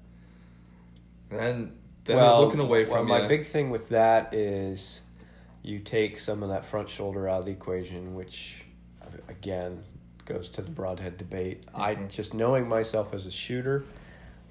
And 1.30 1.38
then, 1.38 1.78
then 2.10 2.16
well, 2.18 2.40
looking 2.44 2.60
away 2.60 2.84
well, 2.84 2.98
from 2.98 3.08
my 3.08 3.20
ya- 3.22 3.28
big 3.28 3.46
thing 3.46 3.70
with 3.70 3.88
that 3.90 4.34
is 4.34 5.00
you 5.62 5.78
take 5.78 6.18
some 6.18 6.42
of 6.42 6.48
that 6.50 6.64
front 6.64 6.88
shoulder 6.88 7.28
out 7.28 7.40
of 7.40 7.44
the 7.46 7.52
equation, 7.52 8.14
which 8.14 8.64
again 9.28 9.82
goes 10.24 10.48
to 10.50 10.62
the 10.62 10.70
broadhead 10.70 11.16
debate. 11.18 11.64
I 11.74 11.94
Mhm. 11.94 12.08
just 12.08 12.34
knowing 12.34 12.68
myself 12.68 13.12
as 13.12 13.26
a 13.26 13.30
shooter, 13.30 13.84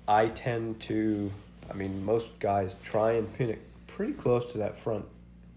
I 0.08 0.28
tend 0.28 0.80
to. 0.82 1.32
I 1.70 1.74
mean, 1.74 2.04
most 2.04 2.38
guys 2.40 2.76
try 2.84 3.14
and 3.14 3.32
pin 3.34 3.50
it 3.50 3.62
pretty 3.88 4.14
close 4.14 4.52
to 4.54 4.58
that 4.60 4.78
front 4.78 5.06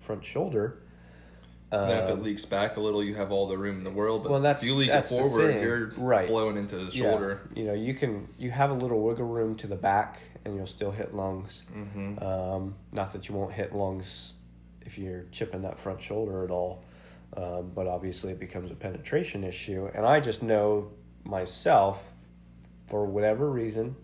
front 0.01 0.25
shoulder. 0.25 0.77
And 1.73 1.91
then 1.91 1.99
if 2.05 2.11
it 2.11 2.13
Um, 2.13 2.23
leaks 2.23 2.45
back 2.45 2.77
a 2.77 2.81
little, 2.81 3.03
you 3.03 3.15
have 3.15 3.33
all 3.33 3.47
the 3.47 3.57
room 3.57 3.79
in 3.79 3.85
the 3.85 3.91
world. 3.91 4.25
But 4.25 4.33
Well, 4.33 4.41
that's- 4.43 4.63
if 4.63 4.69
you 4.69 4.75
leak 4.75 4.91
that's 4.91 5.11
it 5.11 5.19
forward, 5.19 5.55
you're 5.63 5.87
Right. 5.97 6.29
blowing 6.29 6.59
into 6.59 6.77
the 6.77 6.85
yeah, 6.97 7.11
shoulder. 7.11 7.41
you 7.55 7.65
know, 7.65 7.73
you 7.73 7.95
can 7.95 8.29
you 8.39 8.51
have 8.51 8.71
a 8.71 8.75
little 8.75 9.01
wiggle 9.01 9.27
room 9.27 9.57
to 9.57 9.67
the 9.67 9.75
back, 9.77 10.19
and 10.45 10.55
you'll 10.55 10.67
still 10.67 10.91
hit 10.91 11.15
lungs. 11.15 11.63
Mm-hmm. 11.75 12.23
Um, 12.23 12.75
not 12.93 13.13
that 13.15 13.27
you 13.29 13.35
won't 13.35 13.53
hit 13.53 13.73
lungs 13.75 14.35
if 14.85 14.99
you're 14.99 15.25
chipping 15.33 15.63
that 15.63 15.79
front 15.79 16.01
shoulder 16.03 16.45
at 16.45 16.51
all, 16.51 16.83
um, 17.39 17.71
but 17.75 17.87
obviously 17.87 18.33
it 18.33 18.39
becomes 18.39 18.71
a 18.71 18.75
penetration 18.75 19.43
issue. 19.43 19.89
And 19.95 20.05
I 20.05 20.21
just 20.21 20.43
know 20.43 20.89
myself, 21.25 22.07
for 22.87 23.07
whatever 23.07 23.49
reason, 23.49 23.97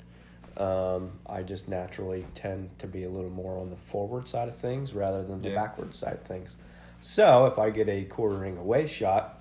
um, 0.57 1.13
I 1.27 1.43
just 1.43 1.69
naturally 1.69 2.27
tend 2.35 2.71
to 2.79 2.87
be 2.87 3.05
a 3.05 3.11
little 3.11 3.29
more 3.31 3.59
on 3.59 3.69
the 3.69 3.77
forward 3.77 4.27
side 4.27 4.49
of 4.49 4.57
things 4.57 4.95
rather 4.95 5.23
than 5.23 5.43
the 5.43 5.51
Yeah. 5.51 5.55
backward 5.57 5.95
side 5.95 6.15
of 6.15 6.23
things. 6.23 6.57
So 7.01 7.47
if 7.47 7.59
I 7.59 7.71
get 7.71 7.89
a 7.89 8.05
quartering 8.05 8.57
away 8.59 8.87
shot, 8.87 9.41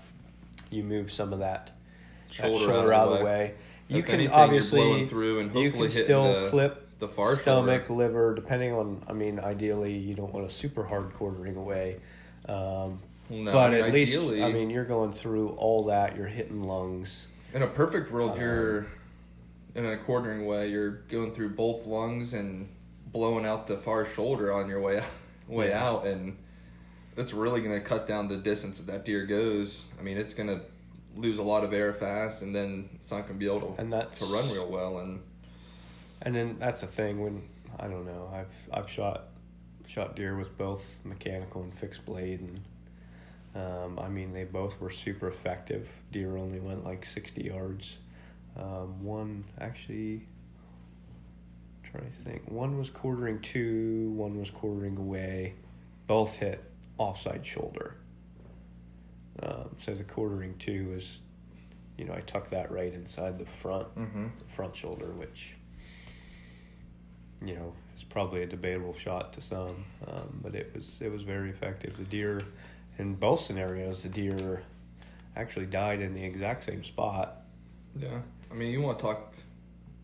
you 0.69 0.83
move 0.83 1.11
some 1.11 1.33
of 1.33 1.39
that 1.39 1.67
that 1.67 2.33
Shoulder 2.33 2.59
shoulder, 2.59 2.93
out 2.93 3.07
of 3.07 3.19
the 3.19 3.25
way. 3.25 3.31
way. 3.31 3.53
You 3.87 3.99
If 3.99 4.05
can 4.05 4.15
anything, 4.15 4.33
obviously 4.35 5.05
through 5.05 5.39
and 5.39 5.55
you 5.55 5.71
can 5.71 5.89
still 5.89 6.43
the- 6.43 6.49
clip 6.49 6.83
the 6.99 7.07
far 7.07 7.35
stomach, 7.35 7.85
shoulder. 7.85 8.03
liver, 8.03 8.35
depending 8.35 8.73
on. 8.73 9.01
I 9.07 9.13
mean, 9.13 9.39
ideally, 9.39 9.93
you 9.95 10.13
don't 10.13 10.33
want 10.33 10.45
a 10.45 10.49
super 10.49 10.83
hard 10.83 11.13
quartering 11.13 11.55
away. 11.55 11.99
Um, 12.49 12.99
No, 13.29 13.51
but 13.51 13.71
I 13.71 13.75
mean, 13.75 13.83
at 13.85 13.93
least, 13.93 14.17
I 14.19 14.51
mean, 14.51 14.69
you're 14.69 14.83
going 14.85 15.11
through 15.13 15.49
all 15.51 15.85
that. 15.85 16.15
You're 16.17 16.27
hitting 16.27 16.63
lungs. 16.63 17.27
In 17.53 17.61
a 17.61 17.67
perfect 17.67 18.11
world, 18.11 18.31
Um, 18.31 18.39
you're 18.41 18.85
in 19.75 19.85
a 19.85 19.95
quartering 19.97 20.45
way. 20.45 20.69
You're 20.69 21.01
going 21.09 21.33
through 21.33 21.49
both 21.49 21.85
lungs 21.85 22.33
and 22.33 22.67
blowing 23.11 23.45
out 23.45 23.67
the 23.67 23.77
far 23.77 24.05
shoulder 24.05 24.51
on 24.51 24.67
your 24.69 24.81
way 24.81 25.01
way 25.47 25.69
Yeah. 25.69 25.87
out, 25.87 26.05
and 26.05 26.35
it's 27.17 27.33
really 27.33 27.61
going 27.61 27.73
to 27.77 27.85
cut 27.85 28.07
down 28.07 28.27
the 28.27 28.37
distance 28.37 28.79
that 28.79 28.91
that 28.91 29.05
deer 29.05 29.25
goes. 29.25 29.85
I 29.99 30.03
mean, 30.03 30.17
it's 30.17 30.33
going 30.33 30.49
to 30.49 30.61
lose 31.15 31.39
a 31.39 31.43
lot 31.43 31.63
of 31.63 31.73
air 31.73 31.93
fast, 31.93 32.41
and 32.43 32.55
then 32.55 32.89
it's 32.95 33.09
not 33.11 33.21
going 33.27 33.33
to 33.33 33.39
be 33.39 33.47
able 33.47 33.73
to 33.73 33.81
And 33.81 33.91
that's- 33.91 34.19
to 34.19 34.25
run 34.25 34.49
real 34.51 34.69
well. 34.69 34.99
And 34.99 35.21
And 36.21 36.35
then 36.35 36.57
that's 36.59 36.81
the 36.81 36.87
thing 36.87 37.21
when 37.21 37.43
I 37.79 37.87
don't 37.87 38.05
know. 38.05 38.29
I've 38.33 38.55
I've 38.71 38.89
shot 38.89 39.25
shot 39.87 40.15
deer 40.15 40.35
with 40.37 40.57
both 40.57 40.97
mechanical 41.03 41.61
and 41.63 41.73
fixed 41.73 42.05
blade, 42.05 42.41
and 42.41 42.59
um, 43.55 43.99
I 43.99 44.09
mean 44.09 44.33
they 44.33 44.43
both 44.43 44.79
were 44.81 44.89
super 44.89 45.27
effective. 45.27 45.87
Deer 46.11 46.35
only 46.37 46.59
went 46.59 46.83
like 46.83 47.05
sixty 47.05 47.43
yards. 47.45 47.97
Um, 48.55 49.03
one 49.03 49.43
actually, 49.61 50.27
trying 51.83 52.05
to 52.05 52.11
think. 52.11 52.49
One 52.49 52.77
was 52.77 52.89
quartering 52.89 53.39
to. 53.41 54.09
One 54.15 54.39
was 54.39 54.49
quartering 54.49 54.97
away. 54.97 55.53
Both 56.07 56.37
hit 56.37 56.63
offside 56.97 57.45
shoulder. 57.45 57.95
Um, 59.41 59.75
so 59.79 59.93
the 59.93 60.03
quartering 60.03 60.57
to 60.59 60.93
is, 60.95 61.19
you 61.97 62.05
know, 62.05 62.13
I 62.13 62.21
tucked 62.21 62.51
that 62.51 62.71
right 62.71 62.93
inside 62.93 63.37
the 63.37 63.45
front 63.45 63.93
mm-hmm. 63.95 64.27
the 64.39 64.53
front 64.53 64.75
shoulder, 64.75 65.11
which 65.11 65.53
you 67.45 67.55
know 67.55 67.73
is 67.95 68.03
probably 68.03 68.41
a 68.41 68.47
debatable 68.47 68.95
shot 68.95 69.33
to 69.33 69.41
some, 69.41 69.85
um, 70.07 70.39
but 70.41 70.55
it 70.55 70.71
was 70.75 70.97
it 71.01 71.11
was 71.11 71.21
very 71.21 71.49
effective. 71.49 71.97
The 71.97 72.03
deer, 72.03 72.41
in 72.97 73.13
both 73.15 73.41
scenarios, 73.41 74.01
the 74.01 74.09
deer 74.09 74.63
actually 75.35 75.67
died 75.67 76.01
in 76.01 76.15
the 76.15 76.23
exact 76.23 76.63
same 76.63 76.83
spot, 76.83 77.43
yeah, 77.99 78.21
I 78.51 78.53
mean, 78.53 78.71
you 78.71 78.81
want 78.81 78.99
to 78.99 79.05
talk 79.05 79.35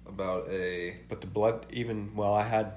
about 0.05 0.47
a 0.49 0.97
but 1.07 1.21
the 1.21 1.27
blood 1.27 1.65
even 1.71 2.15
well, 2.15 2.33
I 2.33 2.43
had 2.43 2.73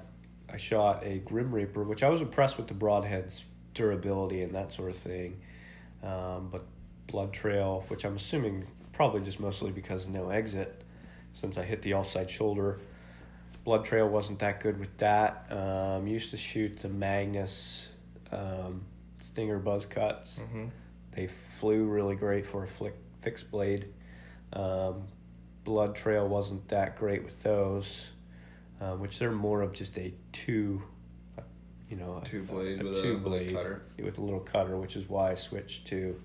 I 0.49 0.57
shot 0.57 1.03
a 1.03 1.19
Grim 1.19 1.53
Reaper, 1.53 1.83
which 1.83 2.03
I 2.03 2.09
was 2.09 2.21
impressed 2.21 2.57
with 2.57 2.67
the 2.67 2.73
broadhead's 2.73 3.45
durability 3.77 4.41
and 4.41 4.53
that 4.55 4.73
sort 4.73 4.89
of 4.89 4.97
thing, 4.97 5.39
um, 6.03 6.49
but 6.51 6.65
blood 7.07 7.31
trail, 7.31 7.85
which 7.87 8.03
I'm 8.05 8.15
assuming 8.15 8.65
probably 8.91 9.21
just 9.21 9.39
mostly 9.39 9.71
because 9.71 10.07
no 10.07 10.29
exit, 10.29 10.83
since 11.33 11.57
I 11.57 11.63
hit 11.63 11.81
the 11.83 11.93
offside 11.93 12.29
shoulder. 12.29 12.79
Blood 13.63 13.85
trail 13.85 14.07
wasn't 14.07 14.39
that 14.39 14.59
good 14.59 14.79
with 14.79 14.95
that. 14.97 15.51
Um, 15.51 16.07
used 16.07 16.31
to 16.31 16.37
shoot 16.37 16.77
the 16.79 16.89
Magnus 16.89 17.89
um, 18.31 18.81
Stinger 19.21 19.59
buzz 19.59 19.85
cuts. 19.85 20.39
mm-hmm. 20.39 20.65
they 21.11 21.27
flew 21.27 21.85
really 21.85 22.15
great 22.15 22.45
for 22.45 22.63
a 22.63 22.67
flick, 22.67 22.95
fixed 23.21 23.51
blade. 23.51 23.93
Um, 24.53 25.03
blood 25.63 25.95
trail 25.95 26.27
wasn't 26.27 26.67
that 26.69 26.97
great 26.97 27.23
with 27.23 27.43
those, 27.43 28.09
uh, 28.81 28.93
which 28.93 29.19
they're 29.19 29.31
more 29.31 29.61
of 29.61 29.73
just 29.73 29.97
a 29.97 30.13
two, 30.31 30.81
you 31.89 31.95
know, 31.97 32.21
Two 32.25 32.43
blade 32.43 32.81
a 32.81 32.83
with 32.83 32.97
a 32.97 33.01
two 33.01 33.13
little 33.13 33.29
blade 33.29 33.53
cutter. 33.53 33.81
with 33.97 34.17
a 34.17 34.21
little 34.21 34.39
cutter, 34.39 34.77
which 34.77 34.95
is 34.95 35.07
why 35.07 35.31
I 35.31 35.35
switched 35.35 35.87
to 35.87 36.19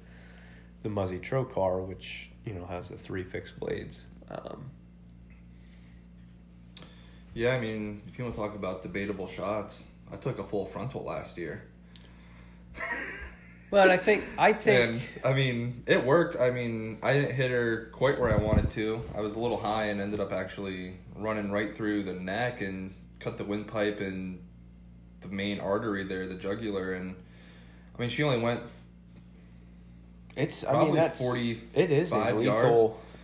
the 0.83 0.89
Muzzy 0.89 1.19
Trocar, 1.19 1.87
which 1.87 2.31
you 2.45 2.55
know 2.55 2.67
has 2.67 2.89
the 2.89 2.97
three 2.97 3.23
fixed 3.23 3.59
blades. 3.61 4.03
Um, 4.31 4.71
Yeah, 7.35 7.55
I 7.55 7.61
mean, 7.61 8.03
if 8.09 8.19
you 8.19 8.25
want 8.25 8.35
to 8.35 8.41
talk 8.41 8.55
about 8.55 8.83
debatable 8.83 9.27
shots, 9.27 9.87
I 10.13 10.17
took 10.17 10.39
a 10.39 10.45
full 10.45 10.67
frontal 10.67 11.03
last 11.05 11.39
year. 11.39 11.65
but 13.71 13.91
I 13.91 13.97
think 13.97 14.25
I 14.39 14.53
think 14.53 15.03
And 15.25 15.25
I 15.25 15.33
mean, 15.33 15.85
it 15.87 16.05
worked. 16.05 16.41
I 16.41 16.51
mean, 16.51 16.99
I 17.03 17.13
didn't 17.15 17.33
hit 17.33 17.51
her 17.51 17.91
quite 17.93 18.19
where 18.19 18.33
I 18.33 18.37
wanted 18.37 18.71
to. 18.71 19.03
I 19.15 19.21
was 19.21 19.37
a 19.37 19.39
little 19.39 19.59
high 19.59 19.87
and 19.87 20.01
ended 20.01 20.21
up 20.21 20.33
actually 20.33 20.97
running 21.15 21.51
right 21.51 21.75
through 21.75 22.03
the 22.03 22.15
neck 22.15 22.61
and 22.63 22.95
cut 23.21 23.37
the 23.37 23.45
windpipe 23.45 24.01
and 24.01 24.41
the 25.23 25.29
main 25.29 25.61
artery 25.61 26.05
there, 26.05 26.27
the 26.27 26.35
jugular. 26.35 26.93
And 26.93 27.15
I 27.97 28.01
mean, 28.01 28.11
she 28.11 28.23
only 28.23 28.41
went 28.41 28.63
it's 30.37 30.65
I 30.65 30.71
probably 30.71 30.87
mean 30.87 30.97
that's 30.97 31.19
45 31.19 31.69
it 31.75 31.91
is 31.91 32.13
a 32.13 32.17
lethal. 32.35 32.43
yards. 32.43 32.81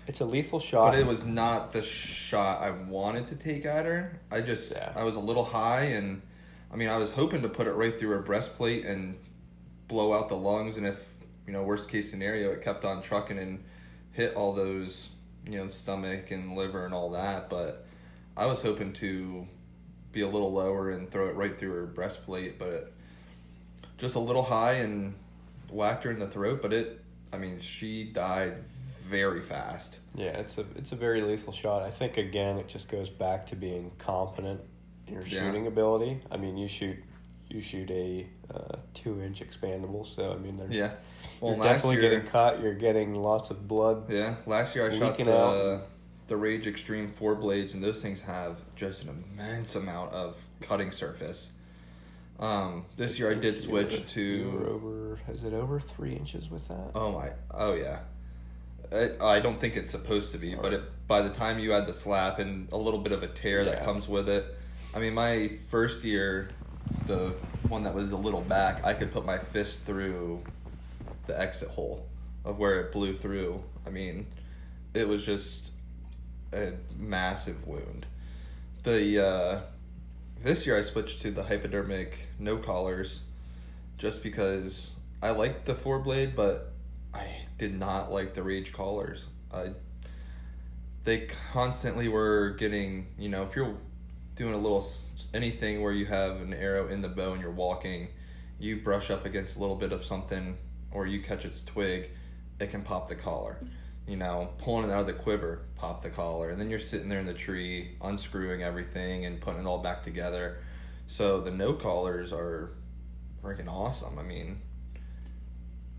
It's 0.06 0.20
a 0.20 0.24
lethal 0.24 0.60
shot. 0.60 0.92
But 0.92 0.98
it 0.98 1.06
was 1.06 1.24
not 1.24 1.72
the 1.72 1.82
shot 1.82 2.62
I 2.62 2.70
wanted 2.70 3.26
to 3.28 3.34
take 3.34 3.66
at 3.66 3.84
her. 3.86 4.20
I 4.30 4.40
just 4.40 4.72
Yeah. 4.72 4.92
I 4.96 5.04
was 5.04 5.16
a 5.16 5.20
little 5.20 5.44
high 5.44 5.84
and 5.84 6.22
I 6.72 6.76
mean 6.76 6.88
I 6.88 6.96
was 6.96 7.12
hoping 7.12 7.42
to 7.42 7.48
put 7.48 7.66
it 7.66 7.72
right 7.72 7.98
through 7.98 8.10
her 8.10 8.20
breastplate 8.20 8.84
and 8.84 9.16
blow 9.86 10.12
out 10.12 10.28
the 10.28 10.36
lungs 10.36 10.76
and 10.76 10.86
if 10.86 11.08
you 11.46 11.52
know 11.52 11.62
worst 11.62 11.88
case 11.88 12.10
scenario 12.10 12.50
it 12.50 12.60
kept 12.60 12.84
on 12.84 13.00
trucking 13.00 13.38
and 13.38 13.64
hit 14.12 14.34
all 14.34 14.52
those 14.52 15.08
you 15.46 15.58
know 15.58 15.68
stomach 15.68 16.30
and 16.30 16.56
liver 16.56 16.84
and 16.84 16.92
all 16.92 17.10
that 17.10 17.48
but 17.48 17.86
I 18.36 18.46
was 18.46 18.60
hoping 18.60 18.92
to 18.94 19.46
be 20.12 20.20
a 20.22 20.28
little 20.28 20.52
lower 20.52 20.90
and 20.90 21.10
throw 21.10 21.26
it 21.28 21.34
right 21.34 21.56
through 21.56 21.72
her 21.72 21.86
breastplate 21.86 22.58
but 22.58 22.92
just 23.98 24.14
a 24.14 24.18
little 24.18 24.42
high 24.44 24.72
and 24.74 25.14
whacked 25.70 26.04
her 26.04 26.10
in 26.10 26.18
the 26.18 26.26
throat 26.28 26.60
but 26.62 26.72
it 26.72 27.02
I 27.32 27.36
mean 27.38 27.60
she 27.60 28.04
died 28.04 28.64
very 29.04 29.40
fast 29.42 30.00
Yeah, 30.14 30.28
it's 30.38 30.58
a 30.58 30.64
it's 30.76 30.92
a 30.92 30.96
very 30.96 31.22
lethal 31.22 31.52
shot. 31.52 31.82
I 31.82 31.88
think 31.90 32.16
again 32.18 32.58
it 32.58 32.68
just 32.68 32.90
goes 32.90 33.08
back 33.08 33.46
to 33.46 33.56
being 33.56 33.90
confident 33.98 34.60
in 35.06 35.14
your 35.14 35.22
Yeah. 35.22 35.46
shooting 35.46 35.66
ability. 35.66 36.20
I 36.30 36.36
mean, 36.36 36.58
you 36.58 36.68
shoot 36.68 36.96
you 37.48 37.62
shoot 37.62 37.90
a 37.90 38.28
uh, 38.54 38.76
two 38.92 39.22
inch 39.22 39.40
expandable, 39.40 40.04
so 40.06 40.32
I 40.32 40.36
mean, 40.36 40.58
there's 40.58 40.74
Yeah. 40.74 40.90
Well, 41.40 41.52
you're 41.52 41.64
last 41.64 41.76
definitely 41.76 42.02
year, 42.02 42.10
getting 42.10 42.26
cut. 42.26 42.60
You're 42.60 42.74
getting 42.74 43.14
lots 43.14 43.48
of 43.48 43.66
blood. 43.66 44.10
yeah, 44.12 44.34
last 44.44 44.74
year 44.76 44.90
I 44.90 44.98
shot 44.98 45.16
the 45.16 45.34
out. 45.34 45.86
The 46.28 46.36
Rage 46.36 46.66
Extreme 46.66 47.08
four 47.08 47.34
blades, 47.34 47.74
and 47.74 47.82
those 47.82 48.00
things 48.00 48.20
have 48.22 48.60
just 48.76 49.02
an 49.04 49.24
immense 49.34 49.74
amount 49.74 50.12
of 50.12 50.46
cutting 50.60 50.92
surface. 50.92 51.52
Um, 52.38 52.84
this 52.96 53.18
year 53.18 53.30
I 53.30 53.34
did 53.34 53.42
You 53.64 53.70
were- 53.72 53.82
switch 53.90 54.16
you 54.16 54.50
were 54.52 54.60
to. 54.64 54.70
over. 54.70 55.18
Is 55.28 55.42
it 55.44 55.52
over 55.52 55.80
three 55.80 56.14
inches 56.14 56.48
with 56.50 56.68
that? 56.68 56.92
Oh 56.94 57.10
my! 57.12 57.30
Oh 57.52 57.74
yeah. 57.74 58.00
I, 58.92 59.10
I 59.20 59.40
don't 59.40 59.60
think 59.60 59.76
it's 59.76 59.90
supposed 59.90 60.32
to 60.32 60.38
be, 60.38 60.54
but 60.54 60.72
it, 60.72 60.82
by 61.08 61.20
the 61.20 61.28
time 61.30 61.58
you 61.58 61.72
add 61.72 61.84
the 61.84 61.92
slap 61.92 62.38
and 62.38 62.72
a 62.72 62.76
little 62.76 63.00
bit 63.00 63.12
of 63.12 63.22
a 63.22 63.26
tear 63.26 63.64
that 63.66 63.84
comes 63.84 64.08
with 64.08 64.28
it, 64.30 64.46
I 64.94 64.98
mean, 64.98 65.12
my 65.14 65.48
first 65.68 66.04
year, 66.04 66.48
the 67.06 67.34
one 67.68 67.82
that 67.82 67.94
was 67.94 68.12
a 68.12 68.16
little 68.16 68.40
back, 68.40 68.86
I 68.86 68.94
could 68.94 69.12
put 69.12 69.26
my 69.26 69.36
fist 69.36 69.82
through 69.82 70.42
the 71.26 71.38
exit 71.38 71.68
hole 71.68 72.06
of 72.46 72.58
where 72.58 72.80
it 72.80 72.92
blew 72.92 73.12
through. 73.14 73.62
I 73.86 73.90
mean, 73.90 74.26
it 74.94 75.06
was 75.06 75.26
just 75.26 75.72
a 76.52 76.72
massive 76.96 77.66
wound. 77.66 78.06
The 78.82 79.24
uh, 79.24 79.60
this 80.42 80.66
year 80.66 80.78
I 80.78 80.82
switched 80.82 81.20
to 81.22 81.30
the 81.30 81.44
hypodermic 81.44 82.28
no 82.38 82.56
collars, 82.56 83.20
just 83.96 84.22
because 84.22 84.94
I 85.22 85.30
liked 85.30 85.66
the 85.66 85.74
four 85.74 85.98
blade, 85.98 86.34
but 86.36 86.72
I 87.12 87.46
did 87.58 87.78
not 87.78 88.12
like 88.12 88.34
the 88.34 88.42
rage 88.42 88.72
collars. 88.72 89.26
I 89.52 89.72
they 91.04 91.28
constantly 91.52 92.08
were 92.08 92.50
getting 92.58 93.08
you 93.18 93.28
know 93.28 93.42
if 93.44 93.56
you're 93.56 93.76
doing 94.38 94.54
a 94.54 94.58
little 94.58 94.86
anything 95.34 95.82
where 95.82 95.92
you 95.92 96.06
have 96.06 96.40
an 96.40 96.54
arrow 96.54 96.86
in 96.86 97.00
the 97.00 97.08
bow 97.08 97.32
and 97.32 97.42
you're 97.42 97.50
walking, 97.50 98.06
you 98.60 98.76
brush 98.76 99.10
up 99.10 99.26
against 99.26 99.56
a 99.56 99.60
little 99.60 99.74
bit 99.74 99.92
of 99.92 100.04
something 100.04 100.56
or 100.92 101.06
you 101.06 101.20
catch 101.20 101.44
its 101.44 101.60
twig, 101.62 102.10
it 102.60 102.70
can 102.70 102.82
pop 102.82 103.08
the 103.08 103.14
collar. 103.14 103.58
You 104.06 104.16
know, 104.16 104.50
pulling 104.58 104.88
it 104.88 104.92
out 104.92 105.00
of 105.00 105.06
the 105.06 105.12
quiver, 105.12 105.62
pop 105.78 106.02
the 106.02 106.10
collar, 106.10 106.50
and 106.50 106.60
then 106.60 106.68
you're 106.68 106.78
sitting 106.78 107.08
there 107.08 107.20
in 107.20 107.26
the 107.26 107.34
tree, 107.34 107.96
unscrewing 108.02 108.62
everything 108.62 109.24
and 109.24 109.40
putting 109.40 109.60
it 109.60 109.66
all 109.66 109.78
back 109.78 110.02
together. 110.02 110.58
So 111.06 111.40
the 111.40 111.50
no 111.50 111.72
collars 111.72 112.32
are 112.32 112.72
freaking 113.42 113.68
awesome. 113.68 114.18
I 114.18 114.22
mean, 114.22 114.60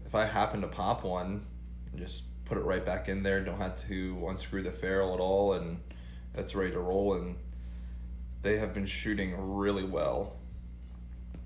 if 0.06 0.14
I 0.14 0.26
happen 0.26 0.62
to 0.62 0.68
pop 0.68 1.04
one, 1.04 1.46
just 1.96 2.24
put 2.46 2.58
it 2.58 2.64
right 2.64 2.86
back 2.86 3.08
in 3.10 3.24
there. 3.24 3.40
Don't 3.42 3.60
have 3.60 3.88
to 3.88 4.26
unscrew 4.28 4.64
the 4.64 4.72
ferrule 4.72 5.14
at 5.14 5.20
all, 5.20 5.54
and 5.54 5.80
it's 6.36 6.54
ready 6.56 6.72
to 6.72 6.80
roll. 6.80 7.16
And 7.16 7.38
they 8.42 8.58
have 8.58 8.74
been 8.74 8.86
shooting 8.86 9.36
really 9.38 9.84
well. 9.84 10.36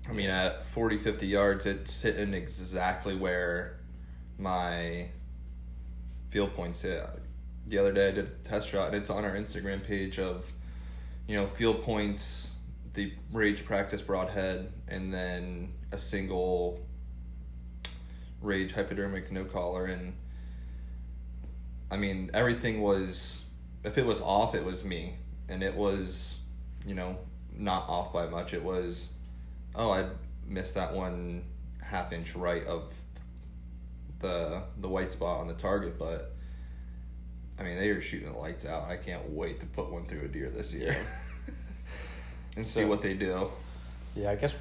I 0.08 0.12
mean, 0.12 0.28
at 0.28 0.66
40, 0.66 0.98
50 0.98 1.26
yards, 1.26 1.66
it's 1.66 2.02
hitting 2.02 2.34
exactly 2.34 3.16
where 3.16 3.80
my 4.38 5.08
field 6.28 6.54
points 6.54 6.82
hit. 6.82 7.06
The 7.66 7.78
other 7.78 7.92
day, 7.92 8.08
I 8.08 8.10
did 8.12 8.26
a 8.26 8.48
test 8.48 8.68
shot, 8.68 8.88
and 8.88 8.96
it's 8.96 9.10
on 9.10 9.24
our 9.24 9.32
Instagram 9.32 9.84
page 9.84 10.18
of, 10.18 10.52
you 11.26 11.36
know, 11.36 11.46
field 11.46 11.82
points, 11.82 12.52
the 12.92 13.12
rage 13.32 13.64
practice 13.64 14.02
broadhead, 14.02 14.72
and 14.88 15.12
then 15.12 15.72
a 15.92 15.98
single 15.98 16.80
rage 18.44 18.72
hypodermic 18.74 19.32
no 19.32 19.44
collar 19.44 19.86
and 19.86 20.12
I 21.90 21.96
mean 21.96 22.30
everything 22.34 22.82
was 22.82 23.42
if 23.82 23.96
it 23.96 24.04
was 24.04 24.20
off 24.20 24.54
it 24.54 24.64
was 24.64 24.84
me 24.84 25.14
and 25.48 25.62
it 25.62 25.74
was 25.74 26.40
you 26.86 26.94
know 26.94 27.18
not 27.56 27.88
off 27.88 28.12
by 28.12 28.26
much. 28.26 28.52
It 28.52 28.62
was 28.62 29.08
oh 29.74 29.90
I 29.90 30.06
missed 30.46 30.74
that 30.74 30.92
one 30.92 31.44
half 31.82 32.12
inch 32.12 32.34
right 32.34 32.64
of 32.66 32.92
the 34.18 34.62
the 34.78 34.88
white 34.88 35.12
spot 35.12 35.40
on 35.40 35.46
the 35.46 35.54
target 35.54 35.98
but 35.98 36.33
I 37.58 37.62
mean 37.62 37.76
they 37.78 37.88
are 37.90 38.00
shooting 38.00 38.32
the 38.32 38.38
lights 38.38 38.66
out 38.66 38.84
I 38.88 38.96
can't 38.96 39.30
wait 39.30 39.60
to 39.60 39.66
put 39.66 39.90
one 39.90 40.04
through 40.06 40.22
a 40.22 40.28
deer 40.28 40.50
this 40.50 40.74
year 40.74 40.96
and 42.56 42.66
see 42.66 42.84
what 42.84 43.02
they 43.02 43.14
do 43.14 43.50
Yeah, 44.14 44.30
I 44.30 44.36
guess 44.36 44.54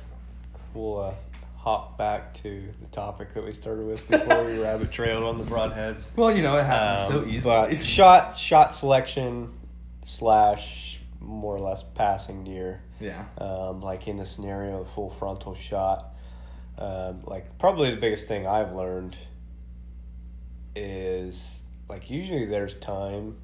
we'll 0.74 1.00
uh, 1.00 1.14
hop 1.58 1.98
back 1.98 2.34
to 2.36 2.64
the 2.82 2.88
topic 2.88 3.34
that 3.34 3.44
we 3.44 3.52
started 3.52 3.86
with 3.86 4.08
before 4.10 4.44
we 4.44 4.60
rabbit 4.64 4.92
trailed 4.92 5.24
on 5.24 5.38
the 5.38 5.44
broadheads. 5.44 6.08
well 6.16 6.36
you 6.36 6.42
know 6.44 6.58
it 6.58 6.64
happens 6.66 7.08
so 7.10 7.20
Um, 7.24 7.30
easily 7.30 7.78
shot 7.84 8.36
shot 8.36 8.76
selection 8.76 9.52
slash 10.06 11.00
more 11.20 11.56
or 11.56 11.60
less 11.60 11.84
passing 11.96 12.44
deer. 12.44 12.82
yeah 13.00 13.24
Um, 13.38 13.82
like 13.82 14.08
in 14.08 14.18
the 14.18 14.26
scenario 14.26 14.82
of 14.82 14.90
full 14.90 15.10
frontal 15.10 15.56
shot. 15.56 16.10
Um, 16.78 17.22
like 17.26 17.58
probably 17.60 17.92
the 17.92 17.98
biggest 17.98 18.28
thing 18.28 18.46
I've 18.48 18.74
learned 18.74 19.16
is 20.76 21.63
like 21.90 22.10
usually 22.10 22.46
there's 22.46 22.74
time. 22.76 23.38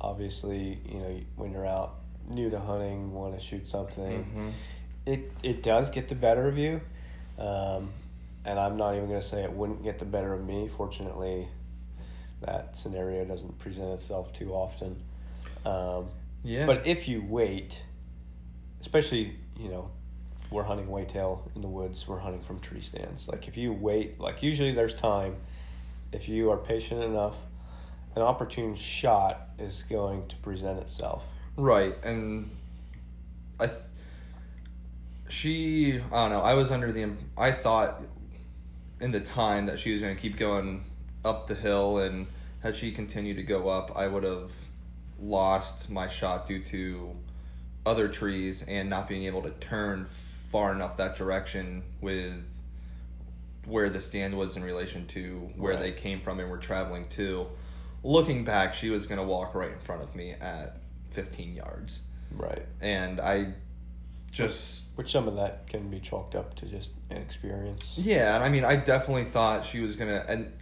Obviously, 0.00 0.80
you 0.86 0.98
know 0.98 1.20
when 1.36 1.52
you're 1.52 1.66
out 1.66 1.96
new 2.28 2.48
to 2.50 2.58
hunting, 2.58 3.12
want 3.12 3.38
to 3.38 3.44
shoot 3.44 3.68
something 3.68 4.24
Mhm. 4.24 4.52
it 5.06 5.30
it 5.42 5.62
does 5.62 5.90
get 5.90 6.08
the 6.08 6.14
better 6.14 6.46
of 6.48 6.56
you, 6.58 6.80
um, 7.38 7.90
and 8.44 8.58
I'm 8.58 8.76
not 8.76 8.94
even 8.94 9.08
going 9.08 9.20
to 9.20 9.26
say 9.26 9.42
it 9.42 9.52
wouldn't 9.52 9.82
get 9.82 9.98
the 9.98 10.04
better 10.04 10.32
of 10.32 10.44
me. 10.44 10.68
Fortunately, 10.68 11.48
that 12.40 12.76
scenario 12.76 13.24
doesn't 13.24 13.58
present 13.58 13.90
itself 13.90 14.32
too 14.32 14.52
often. 14.54 15.02
Um, 15.66 16.08
yeah 16.42 16.64
But 16.66 16.86
if 16.86 17.06
you 17.08 17.22
wait, 17.22 17.82
especially 18.80 19.36
you 19.58 19.68
know, 19.68 19.90
we're 20.50 20.62
hunting 20.62 20.88
whitetail 20.88 21.50
in 21.54 21.60
the 21.60 21.68
woods. 21.68 22.08
We're 22.08 22.18
hunting 22.18 22.40
from 22.42 22.60
tree 22.60 22.80
stands. 22.80 23.28
Like 23.28 23.46
if 23.48 23.56
you 23.58 23.72
wait, 23.74 24.18
like 24.18 24.42
usually 24.42 24.72
there's 24.72 24.94
time. 24.94 25.36
If 26.12 26.28
you 26.28 26.50
are 26.50 26.56
patient 26.56 27.04
enough, 27.04 27.36
an 28.16 28.22
opportune 28.22 28.74
shot 28.74 29.48
is 29.58 29.84
going 29.88 30.26
to 30.28 30.36
present 30.36 30.78
itself. 30.78 31.26
Right, 31.56 31.94
and 32.04 32.50
I, 33.58 33.66
th- 33.66 33.78
she, 35.28 36.00
I 36.12 36.22
don't 36.28 36.30
know. 36.30 36.40
I 36.40 36.54
was 36.54 36.70
under 36.70 36.90
the, 36.92 37.10
I 37.36 37.50
thought, 37.52 38.02
in 39.00 39.10
the 39.10 39.20
time 39.20 39.66
that 39.66 39.78
she 39.78 39.92
was 39.92 40.02
going 40.02 40.14
to 40.14 40.20
keep 40.20 40.36
going 40.36 40.84
up 41.24 41.46
the 41.46 41.54
hill, 41.54 41.98
and 41.98 42.26
had 42.62 42.76
she 42.76 42.92
continued 42.92 43.36
to 43.36 43.42
go 43.42 43.68
up, 43.68 43.96
I 43.96 44.06
would 44.06 44.24
have 44.24 44.52
lost 45.20 45.90
my 45.90 46.08
shot 46.08 46.46
due 46.46 46.60
to 46.60 47.14
other 47.86 48.08
trees 48.08 48.62
and 48.62 48.90
not 48.90 49.06
being 49.08 49.24
able 49.24 49.42
to 49.42 49.50
turn 49.50 50.04
far 50.06 50.72
enough 50.72 50.96
that 50.96 51.16
direction 51.16 51.82
with 52.00 52.60
where 53.66 53.88
the 53.90 54.00
stand 54.00 54.36
was 54.36 54.56
in 54.56 54.64
relation 54.64 55.06
to 55.06 55.50
where 55.56 55.74
Right. 55.74 55.80
they 55.82 55.92
came 55.92 56.20
from 56.20 56.40
and 56.40 56.50
were 56.50 56.58
traveling 56.58 57.06
to. 57.10 57.46
Looking 58.02 58.44
back, 58.44 58.74
she 58.74 58.90
was 58.90 59.06
going 59.06 59.20
to 59.20 59.26
walk 59.26 59.54
right 59.54 59.70
in 59.70 59.78
front 59.80 60.02
of 60.02 60.14
me 60.14 60.32
at 60.40 60.80
15 61.10 61.54
yards. 61.54 62.02
Right. 62.32 62.66
And 62.80 63.20
I 63.20 63.54
just 64.30 64.86
Which 64.94 65.10
some 65.10 65.26
of 65.26 65.36
that 65.36 65.66
can 65.66 65.90
be 65.90 65.98
chalked 65.98 66.34
up 66.34 66.54
to 66.56 66.66
just 66.66 66.92
inexperience. 67.10 67.98
Yeah, 67.98 68.36
and 68.36 68.44
I 68.44 68.48
mean, 68.48 68.64
I 68.64 68.76
definitely 68.76 69.24
thought 69.24 69.64
she 69.64 69.80
was 69.80 69.96
gonna. 69.96 70.24
And 70.28 70.52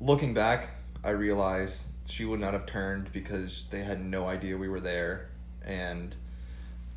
looking 0.00 0.32
back, 0.32 0.70
I 1.04 1.10
realized 1.10 1.84
she 2.06 2.24
would 2.24 2.40
not 2.40 2.54
have 2.54 2.66
turned 2.66 3.12
because 3.12 3.66
they 3.70 3.80
had 3.80 4.02
no 4.02 4.26
idea 4.26 4.56
we 4.56 4.68
were 4.68 4.80
there, 4.80 5.28
and 5.62 6.14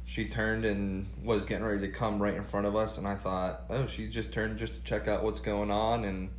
she 0.05 0.27
turned 0.27 0.65
and 0.65 1.07
was 1.23 1.45
getting 1.45 1.65
ready 1.65 1.81
to 1.81 1.89
come 1.89 2.21
right 2.21 2.35
in 2.35 2.43
front 2.43 2.67
of 2.67 2.75
us, 2.75 2.97
and 2.97 3.07
I 3.07 3.15
thought, 3.15 3.63
oh, 3.69 3.85
she 3.87 4.07
just 4.07 4.31
turned 4.31 4.57
just 4.57 4.75
to 4.75 4.83
check 4.83 5.07
out 5.07 5.23
what's 5.23 5.41
going 5.41 5.71
on, 5.71 6.05
and 6.05 6.29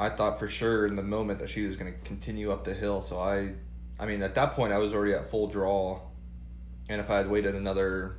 I 0.00 0.08
thought 0.08 0.38
for 0.38 0.48
sure 0.48 0.86
in 0.86 0.96
the 0.96 1.02
moment 1.02 1.38
that 1.40 1.50
she 1.50 1.64
was 1.64 1.76
gonna 1.76 1.92
continue 2.04 2.50
up 2.50 2.64
the 2.64 2.74
hill. 2.74 3.00
So 3.00 3.20
I, 3.20 3.52
I 3.98 4.06
mean, 4.06 4.22
at 4.22 4.34
that 4.34 4.54
point, 4.54 4.72
I 4.72 4.78
was 4.78 4.94
already 4.94 5.12
at 5.12 5.28
full 5.28 5.46
draw, 5.46 6.00
and 6.88 7.00
if 7.00 7.10
I 7.10 7.18
had 7.18 7.28
waited 7.28 7.54
another 7.54 8.16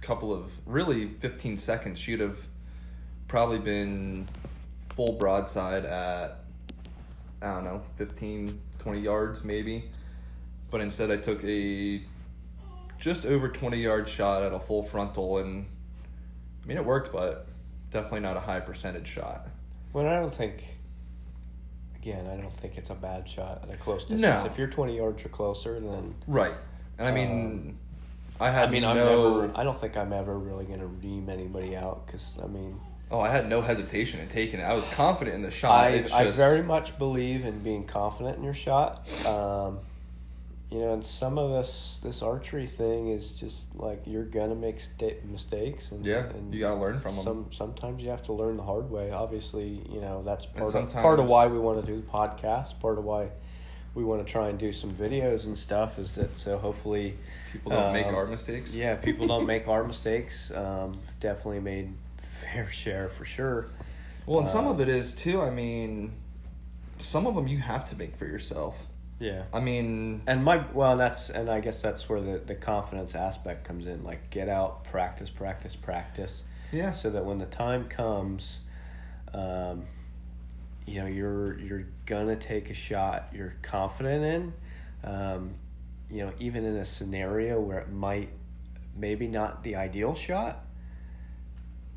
couple 0.00 0.32
of 0.32 0.50
really 0.66 1.06
15 1.06 1.58
seconds 1.58 1.98
she'd 1.98 2.20
have 2.20 2.46
probably 3.28 3.58
been 3.58 4.26
full 4.86 5.12
broadside 5.12 5.84
at 5.84 6.44
i 7.42 7.54
don't 7.54 7.64
know 7.64 7.82
15 7.96 8.60
20 8.78 9.00
yards 9.00 9.44
maybe 9.44 9.84
but 10.70 10.80
instead 10.80 11.10
i 11.10 11.16
took 11.16 11.42
a 11.44 12.02
just 12.98 13.26
over 13.26 13.48
20 13.48 13.76
yard 13.76 14.08
shot 14.08 14.42
at 14.42 14.52
a 14.52 14.58
full 14.58 14.82
frontal 14.82 15.38
and 15.38 15.66
i 16.62 16.66
mean 16.66 16.76
it 16.76 16.84
worked 16.84 17.12
but 17.12 17.46
definitely 17.90 18.20
not 18.20 18.36
a 18.36 18.40
high 18.40 18.60
percentage 18.60 19.06
shot 19.06 19.49
Well, 19.92 20.06
I 20.06 20.16
don't 20.20 20.34
think. 20.34 20.76
Again, 21.96 22.26
I 22.26 22.40
don't 22.40 22.54
think 22.54 22.78
it's 22.78 22.88
a 22.88 22.94
bad 22.94 23.28
shot 23.28 23.60
at 23.62 23.74
a 23.74 23.76
close 23.76 24.06
distance. 24.06 24.22
No. 24.22 24.44
If 24.46 24.56
you're 24.56 24.68
20 24.68 24.96
yards 24.96 25.22
or 25.24 25.28
closer, 25.28 25.78
then 25.80 26.14
right 26.26 26.54
and 27.00 27.08
i 27.08 27.12
mean 27.12 27.78
i 28.40 28.50
had 28.50 28.68
I 28.68 28.70
mean, 28.70 28.84
I'm 28.84 28.96
no 28.96 29.40
never. 29.40 29.58
I 29.58 29.64
don't 29.64 29.76
think 29.76 29.96
I'm 29.96 30.12
ever 30.12 30.38
really 30.38 30.64
going 30.64 30.80
to 30.80 30.86
redeem 30.86 31.28
anybody 31.28 31.76
out 31.76 32.06
because 32.06 32.38
I 32.42 32.46
mean, 32.46 32.78
oh 33.10 33.20
i 33.20 33.28
had 33.28 33.48
no 33.48 33.60
hesitation 33.60 34.20
in 34.20 34.28
taking 34.28 34.60
it 34.60 34.62
i 34.62 34.74
was 34.74 34.86
confident 34.88 35.34
in 35.34 35.42
the 35.42 35.50
shot 35.50 35.72
I 35.72 35.88
it's 35.90 36.12
I 36.12 36.30
very 36.30 36.62
much 36.62 36.96
believe 36.98 37.44
in 37.44 37.58
being 37.60 37.84
confident 37.84 38.38
in 38.38 38.44
your 38.44 38.54
shot. 38.54 39.06
Um, 39.26 39.80
you 40.70 40.78
know, 40.78 40.92
and 40.92 41.04
some 41.04 41.36
of 41.36 41.50
us, 41.50 41.98
this 42.02 42.22
archery 42.22 42.66
thing 42.66 43.08
is 43.08 43.38
just 43.40 43.74
like 43.74 44.02
you're 44.06 44.24
gonna 44.24 44.54
make 44.54 44.78
sta- 44.80 45.18
mistakes, 45.24 45.90
and 45.90 46.06
yeah 46.06 46.26
and 46.30 46.54
you 46.54 46.60
gotta 46.60 46.80
learn 46.80 47.00
from 47.00 47.14
them 47.16 47.24
some 47.24 47.46
sometimes 47.50 48.02
you 48.02 48.10
have 48.10 48.22
to 48.24 48.32
learn 48.32 48.56
the 48.56 48.62
hard 48.62 48.88
way. 48.90 49.10
Obviously, 49.10 49.82
you 49.90 50.00
know 50.00 50.22
that's 50.22 50.46
part 50.46 50.74
of 50.74 50.92
part 50.92 51.18
of 51.20 51.26
why 51.28 51.46
we 51.48 51.58
want 51.58 51.84
to 51.84 51.86
do 51.92 51.96
the 52.00 52.06
podcast. 52.06 52.78
Part 52.80 52.98
of 52.98 53.04
why 53.04 53.30
we 53.94 54.04
want 54.04 54.24
to 54.24 54.32
try 54.32 54.48
and 54.48 54.58
do 54.58 54.72
some 54.72 54.94
videos 54.94 55.44
and 55.46 55.58
stuff 55.58 55.98
is 55.98 56.14
that 56.14 56.38
so 56.38 56.56
hopefully 56.56 57.16
people 57.52 57.72
don't 57.72 57.92
make 57.92 58.06
um, 58.06 58.14
our 58.14 58.24
mistakes 58.24 58.76
yeah 58.76 58.94
people 58.94 59.26
don't 59.26 59.46
make 59.46 59.66
our 59.66 59.82
mistakes. 59.92 60.52
Um, 60.52 60.98
definitely 61.18 61.58
made 61.60 61.92
fair 62.22 62.68
share 62.70 63.08
for 63.08 63.24
sure. 63.24 63.66
Well, 64.26 64.38
and 64.38 64.48
some 64.48 64.68
Uh, 64.68 64.70
of 64.70 64.80
it 64.80 64.88
is 64.88 65.12
too. 65.12 65.42
I 65.42 65.50
mean, 65.50 66.12
some 66.98 67.26
of 67.26 67.34
them 67.34 67.48
you 67.48 67.58
have 67.58 67.84
to 67.90 67.96
make 67.96 68.16
for 68.16 68.26
yourself. 68.26 68.86
Yeah. 69.20 69.44
I 69.52 69.60
mean, 69.60 70.22
And 70.26 70.42
my 70.42 70.64
well, 70.72 70.96
that's 70.96 71.28
and 71.28 71.48
I 71.50 71.60
guess 71.60 71.80
that's 71.82 72.08
where 72.08 72.20
the 72.20 72.38
the 72.38 72.54
confidence 72.54 73.14
aspect 73.14 73.64
comes 73.64 73.86
in. 73.86 74.02
Like 74.02 74.30
get 74.30 74.48
out, 74.48 74.84
practice, 74.84 75.28
practice, 75.28 75.76
practice, 75.76 76.44
yeah, 76.72 76.90
so 76.90 77.10
that 77.10 77.24
when 77.24 77.38
the 77.38 77.46
time 77.46 77.86
comes, 77.86 78.60
um, 79.34 79.84
you 80.86 81.02
know 81.02 81.06
you're 81.06 81.58
you're 81.58 81.86
gonna 82.06 82.34
take 82.34 82.70
a 82.70 82.74
shot 82.74 83.28
you're 83.32 83.54
confident 83.60 84.24
in. 84.24 85.10
Um, 85.10 85.54
you 86.10 86.24
know, 86.24 86.32
even 86.40 86.64
in 86.64 86.76
a 86.76 86.84
scenario 86.84 87.60
where 87.60 87.78
it 87.78 87.92
might 87.92 88.30
maybe 88.96 89.28
not 89.28 89.62
the 89.62 89.76
ideal 89.76 90.14
shot, 90.14 90.64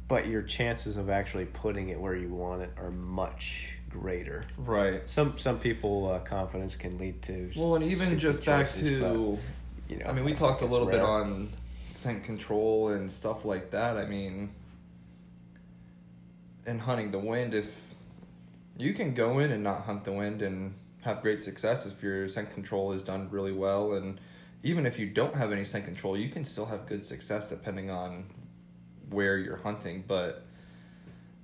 but 0.09 0.27
your 0.27 0.41
chances 0.41 0.97
of 0.97 1.09
actually 1.09 1.45
putting 1.45 1.87
it 1.87 1.99
where 1.99 2.15
you 2.15 2.29
want 2.29 2.61
it 2.61 2.71
are 2.77 2.91
much 2.91 3.77
greater. 3.93 4.45
right. 4.57 5.07
Some 5.09 5.37
some 5.37 5.59
people 5.59 6.11
uh, 6.11 6.19
confidence 6.19 6.75
can 6.75 6.97
lead 6.97 7.21
to 7.23 7.51
Well, 7.55 7.75
and 7.75 7.83
even 7.83 8.19
just 8.19 8.43
back 8.43 8.65
choices, 8.67 8.89
to, 8.89 8.99
but, 8.99 9.93
you 9.93 9.99
know, 9.99 10.09
I 10.09 10.11
mean, 10.13 10.25
we 10.25 10.31
think 10.31 10.39
talked 10.39 10.61
a 10.63 10.65
little 10.65 10.87
bit 10.87 11.01
on 11.01 11.51
scent 11.89 12.23
control 12.23 12.89
and 12.89 13.09
stuff 13.09 13.45
like 13.45 13.71
that. 13.71 13.97
I 13.97 14.05
mean, 14.05 14.49
in 16.65 16.79
hunting 16.79 17.11
the 17.11 17.19
wind, 17.19 17.53
if 17.53 17.93
you 18.77 18.93
can 18.93 19.13
go 19.13 19.39
in 19.39 19.51
and 19.51 19.63
not 19.63 19.83
hunt 19.83 20.03
the 20.03 20.11
wind 20.11 20.41
and 20.41 20.73
have 21.01 21.21
great 21.21 21.43
success 21.43 21.85
if 21.85 22.01
your 22.01 22.27
scent 22.27 22.51
control 22.51 22.91
is 22.93 23.01
done 23.01 23.29
really 23.29 23.51
well, 23.51 23.93
and 23.93 24.19
even 24.63 24.85
if 24.85 24.97
you 24.97 25.07
don't 25.07 25.35
have 25.35 25.51
any 25.51 25.63
scent 25.63 25.85
control, 25.85 26.17
you 26.17 26.29
can 26.29 26.43
still 26.43 26.65
have 26.65 26.87
good 26.87 27.05
success 27.05 27.47
depending 27.49 27.89
on 27.89 28.25
where 29.09 29.37
you're 29.37 29.57
hunting. 29.57 30.03
But 30.07 30.45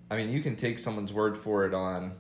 I 0.10 0.16
mean, 0.16 0.32
you 0.32 0.42
can 0.42 0.56
take 0.56 0.80
someone's 0.80 1.14
word 1.14 1.38
for 1.38 1.66
it 1.66 1.74
on 1.74 2.14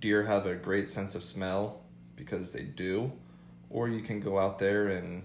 deer 0.00 0.24
have 0.24 0.46
a 0.46 0.54
great 0.54 0.90
sense 0.90 1.14
of 1.14 1.22
smell 1.22 1.82
because 2.16 2.52
they 2.52 2.62
do, 2.62 3.12
or 3.70 3.88
you 3.88 4.02
can 4.02 4.20
go 4.20 4.38
out 4.38 4.58
there 4.58 4.88
and 4.88 5.22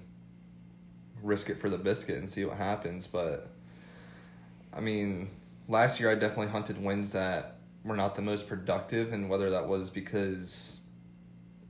risk 1.21 1.49
it 1.49 1.59
for 1.59 1.69
the 1.69 1.77
biscuit 1.77 2.17
and 2.17 2.29
see 2.29 2.45
what 2.45 2.57
happens. 2.57 3.07
But 3.07 3.49
I 4.73 4.79
mean, 4.79 5.29
last 5.67 5.99
year 5.99 6.09
I 6.09 6.15
definitely 6.15 6.47
hunted 6.47 6.81
winds 6.81 7.11
that 7.13 7.57
were 7.83 7.95
not 7.95 8.15
the 8.15 8.21
most 8.21 8.47
productive, 8.47 9.13
and 9.13 9.29
whether 9.29 9.49
that 9.49 9.67
was 9.67 9.89
because 9.89 10.77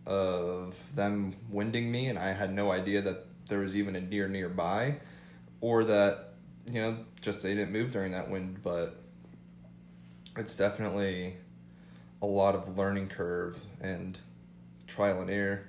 of 0.05 0.95
them 0.95 1.33
winding 1.49 1.91
me 1.91 2.07
and 2.07 2.17
I 2.17 2.31
had 2.31 2.53
no 2.53 2.71
idea 2.71 3.01
that 3.03 3.27
there 3.47 3.59
was 3.59 3.75
even 3.75 3.95
a 3.95 4.01
deer 4.01 4.27
nearby, 4.27 4.97
or 5.59 5.83
that 5.83 6.33
you 6.65 6.81
know 6.81 6.97
just 7.21 7.43
they 7.43 7.53
didn't 7.53 7.71
move 7.71 7.91
during 7.91 8.11
that 8.13 8.29
wind. 8.29 8.61
But 8.63 8.95
it's 10.37 10.55
definitely 10.55 11.35
a 12.21 12.25
lot 12.25 12.55
of 12.55 12.77
learning 12.77 13.07
curve 13.09 13.63
and 13.81 14.17
trial 14.87 15.21
and 15.21 15.29
error. 15.29 15.63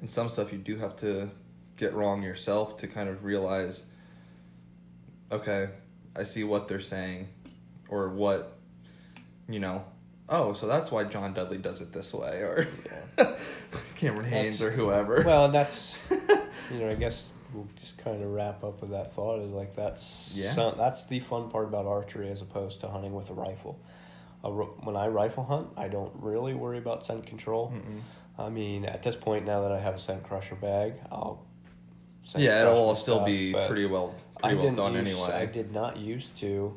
And 0.00 0.10
some 0.10 0.28
stuff 0.28 0.52
you 0.52 0.58
do 0.58 0.76
have 0.76 0.94
to 0.96 1.30
get 1.76 1.94
wrong 1.94 2.22
yourself 2.22 2.76
to 2.78 2.86
kind 2.86 3.08
of 3.08 3.24
realize 3.24 3.84
okay, 5.32 5.68
I 6.16 6.22
see 6.22 6.44
what 6.44 6.68
they're 6.68 6.80
saying 6.80 7.28
or 7.88 8.08
what 8.08 8.56
you 9.48 9.60
know, 9.60 9.84
oh, 10.28 10.52
so 10.52 10.66
that's 10.66 10.90
why 10.90 11.04
John 11.04 11.32
Dudley 11.32 11.58
does 11.58 11.80
it 11.80 11.92
this 11.92 12.12
way 12.12 12.40
or 12.42 12.66
Cameron 13.96 14.26
Hanes 14.26 14.60
or 14.62 14.70
whoever. 14.70 15.22
Well, 15.24 15.46
and 15.46 15.54
that's 15.54 15.98
you 16.72 16.78
know, 16.80 16.88
I 16.88 16.94
guess 16.94 17.32
we'll 17.54 17.68
just 17.76 17.96
kind 17.98 18.22
of 18.22 18.30
wrap 18.30 18.64
up 18.64 18.80
with 18.80 18.90
that 18.90 19.12
thought. 19.12 19.40
Is 19.40 19.50
like 19.52 19.74
that's 19.76 20.36
Yeah. 20.36 20.50
some, 20.50 20.74
that's 20.76 21.04
the 21.04 21.20
fun 21.20 21.48
part 21.48 21.66
about 21.66 21.86
archery 21.86 22.30
as 22.30 22.42
opposed 22.42 22.80
to 22.80 22.88
hunting 22.88 23.14
with 23.14 23.30
a 23.30 23.34
rifle. 23.34 23.78
A, 24.44 24.50
when 24.50 24.96
I 24.96 25.08
rifle 25.08 25.44
hunt, 25.44 25.68
I 25.76 25.88
don't 25.88 26.12
really 26.16 26.54
worry 26.54 26.78
about 26.78 27.04
scent 27.06 27.26
control. 27.26 27.72
Mm-mm. 27.74 28.00
I 28.38 28.48
mean, 28.50 28.84
at 28.84 29.02
this 29.02 29.16
point, 29.16 29.46
now 29.46 29.62
that 29.62 29.72
I 29.72 29.80
have 29.80 29.94
a 29.94 29.98
scent 29.98 30.22
crusher 30.22 30.54
bag, 30.56 30.94
I'll. 31.10 31.44
yeah, 32.36 32.62
it'll 32.62 32.88
my 32.88 32.94
still 32.94 33.16
stuff, 33.16 33.26
be 33.26 33.52
pretty 33.52 33.86
well 33.86 34.14
I 34.42 34.54
well 34.54 34.72
done 34.74 34.94
use, 34.94 35.08
anyway. 35.08 35.32
I 35.42 35.46
did 35.46 35.72
not 35.72 35.96
used 35.96 36.36
to. 36.36 36.76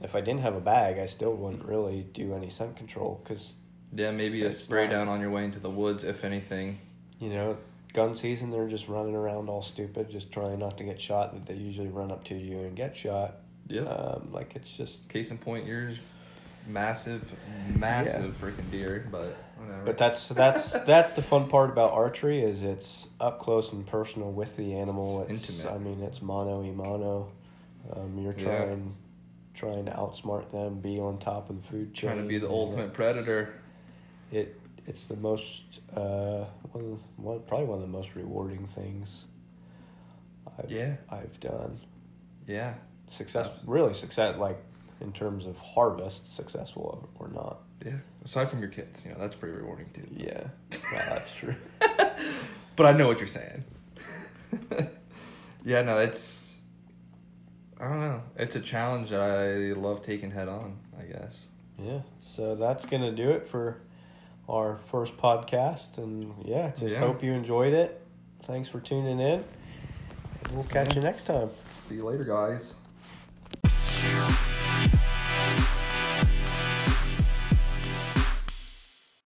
If 0.00 0.14
I 0.14 0.20
didn't 0.20 0.40
have 0.42 0.54
a 0.54 0.60
bag, 0.60 0.98
I 0.98 1.06
still 1.06 1.34
wouldn't 1.34 1.64
really 1.64 2.02
do 2.12 2.34
any 2.34 2.48
scent 2.50 2.76
control 2.76 3.20
because 3.24 3.54
Yeah, 3.92 4.10
maybe 4.10 4.44
a 4.44 4.52
spray 4.52 4.84
not- 4.84 4.92
down 4.92 5.08
on 5.08 5.20
your 5.20 5.30
way 5.30 5.44
into 5.44 5.58
the 5.60 5.70
woods, 5.70 6.04
if 6.04 6.24
anything. 6.24 6.78
you 7.18 7.30
know, 7.30 7.56
gun 7.94 8.14
season, 8.14 8.50
they're 8.50 8.68
just 8.68 8.86
running 8.86 9.16
around 9.16 9.48
all 9.48 9.62
stupid, 9.62 10.08
just 10.10 10.30
trying 10.30 10.58
not 10.60 10.76
to 10.78 10.84
get 10.84 11.00
shot. 11.00 11.32
That 11.32 11.46
they 11.46 11.54
usually 11.54 11.88
run 11.88 12.12
up 12.12 12.22
to 12.24 12.34
you 12.36 12.60
and 12.60 12.76
get 12.76 12.94
shot. 12.96 13.36
Yeah. 13.66 13.82
Um, 13.82 14.28
like 14.30 14.54
it's 14.54 14.76
just. 14.76 15.08
Case 15.08 15.30
in 15.30 15.38
point, 15.38 15.66
you're 15.66 15.90
massive, 16.68 17.34
massive 17.74 18.36
freaking 18.40 18.70
deer, 18.70 19.06
but 19.10 19.36
whatever. 19.56 19.82
But 19.84 19.98
that's 19.98 20.28
that's 20.28 20.78
that's 20.86 21.14
the 21.14 21.22
fun 21.22 21.48
part 21.48 21.70
about 21.70 21.92
archery 21.92 22.42
is 22.42 22.62
it's 22.62 23.08
up 23.20 23.38
close 23.38 23.72
and 23.72 23.86
personal 23.86 24.30
with 24.30 24.56
the 24.56 24.74
animal. 24.74 25.22
It's 25.22 25.32
It's, 25.32 25.64
intimate. 25.64 25.74
I 25.74 25.78
mean, 25.78 26.02
it's 26.02 26.22
mono 26.22 26.62
e 26.64 26.70
mono. 26.70 27.30
Um, 27.92 28.18
you're 28.18 28.32
Yeah. 28.34 28.44
trying 28.44 28.94
trying 29.54 29.86
to 29.86 29.90
outsmart 29.92 30.50
them, 30.52 30.78
be 30.80 31.00
on 31.00 31.18
top 31.18 31.50
of 31.50 31.56
the 31.60 31.62
food 31.68 31.92
chain. 31.92 32.10
trying 32.10 32.22
to 32.22 32.28
be 32.28 32.38
the 32.38 32.48
ultimate 32.48 32.92
predator. 32.92 33.54
It 34.30 34.60
it's 34.86 35.04
the 35.04 35.16
most 35.16 35.80
uh, 35.96 36.44
one, 36.72 36.98
one 37.16 37.40
probably 37.40 37.66
one 37.66 37.76
of 37.78 37.82
the 37.82 37.88
most 37.88 38.14
rewarding 38.14 38.66
things. 38.66 39.26
I've, 40.58 40.70
Yeah. 40.70 40.96
I've 41.08 41.38
done 41.40 41.78
Yeah. 42.46 42.74
success 43.10 43.48
really 43.66 43.94
success 43.94 44.36
like 44.38 44.62
in 45.00 45.12
terms 45.12 45.46
of 45.46 45.58
harvest 45.58 46.34
successful 46.34 47.08
or 47.18 47.28
not. 47.28 47.60
Yeah. 47.84 47.98
Aside 48.24 48.48
from 48.48 48.60
your 48.60 48.70
kids, 48.70 49.04
you 49.04 49.12
know, 49.12 49.18
that's 49.18 49.36
pretty 49.36 49.54
rewarding 49.56 49.88
too. 49.90 50.06
Yeah, 50.10 50.44
yeah 50.92 51.08
that's 51.08 51.34
true. 51.34 51.54
But 52.76 52.86
I 52.86 52.92
know 52.96 53.08
what 53.08 53.18
you're 53.18 53.26
saying. 53.26 53.64
yeah, 55.64 55.82
no, 55.82 55.98
it's 55.98 56.54
I 57.80 57.88
don't 57.88 58.00
know. 58.00 58.22
It's 58.36 58.54
a 58.54 58.60
challenge 58.60 59.10
that 59.10 59.20
I 59.20 59.72
love 59.72 60.00
taking 60.00 60.30
head 60.30 60.46
on, 60.46 60.78
I 60.96 61.02
guess. 61.02 61.48
Yeah, 61.76 62.02
so 62.20 62.54
that's 62.54 62.84
going 62.84 63.02
to 63.02 63.10
do 63.10 63.30
it 63.30 63.48
for 63.48 63.80
our 64.48 64.78
first 64.86 65.16
podcast. 65.16 65.98
And 65.98 66.32
yeah, 66.44 66.70
just 66.76 66.94
Yeah. 66.94 67.00
hope 67.00 67.22
you 67.22 67.32
enjoyed 67.32 67.72
it. 67.72 68.00
Thanks 68.44 68.68
for 68.68 68.78
tuning 68.78 69.18
in. 69.18 69.44
We'll 70.52 70.62
catch 70.64 70.94
you 70.94 71.02
next 71.02 71.26
time. 71.26 71.50
See 71.88 71.96
you 71.96 72.04
later, 72.04 72.24
guys. 72.24 72.76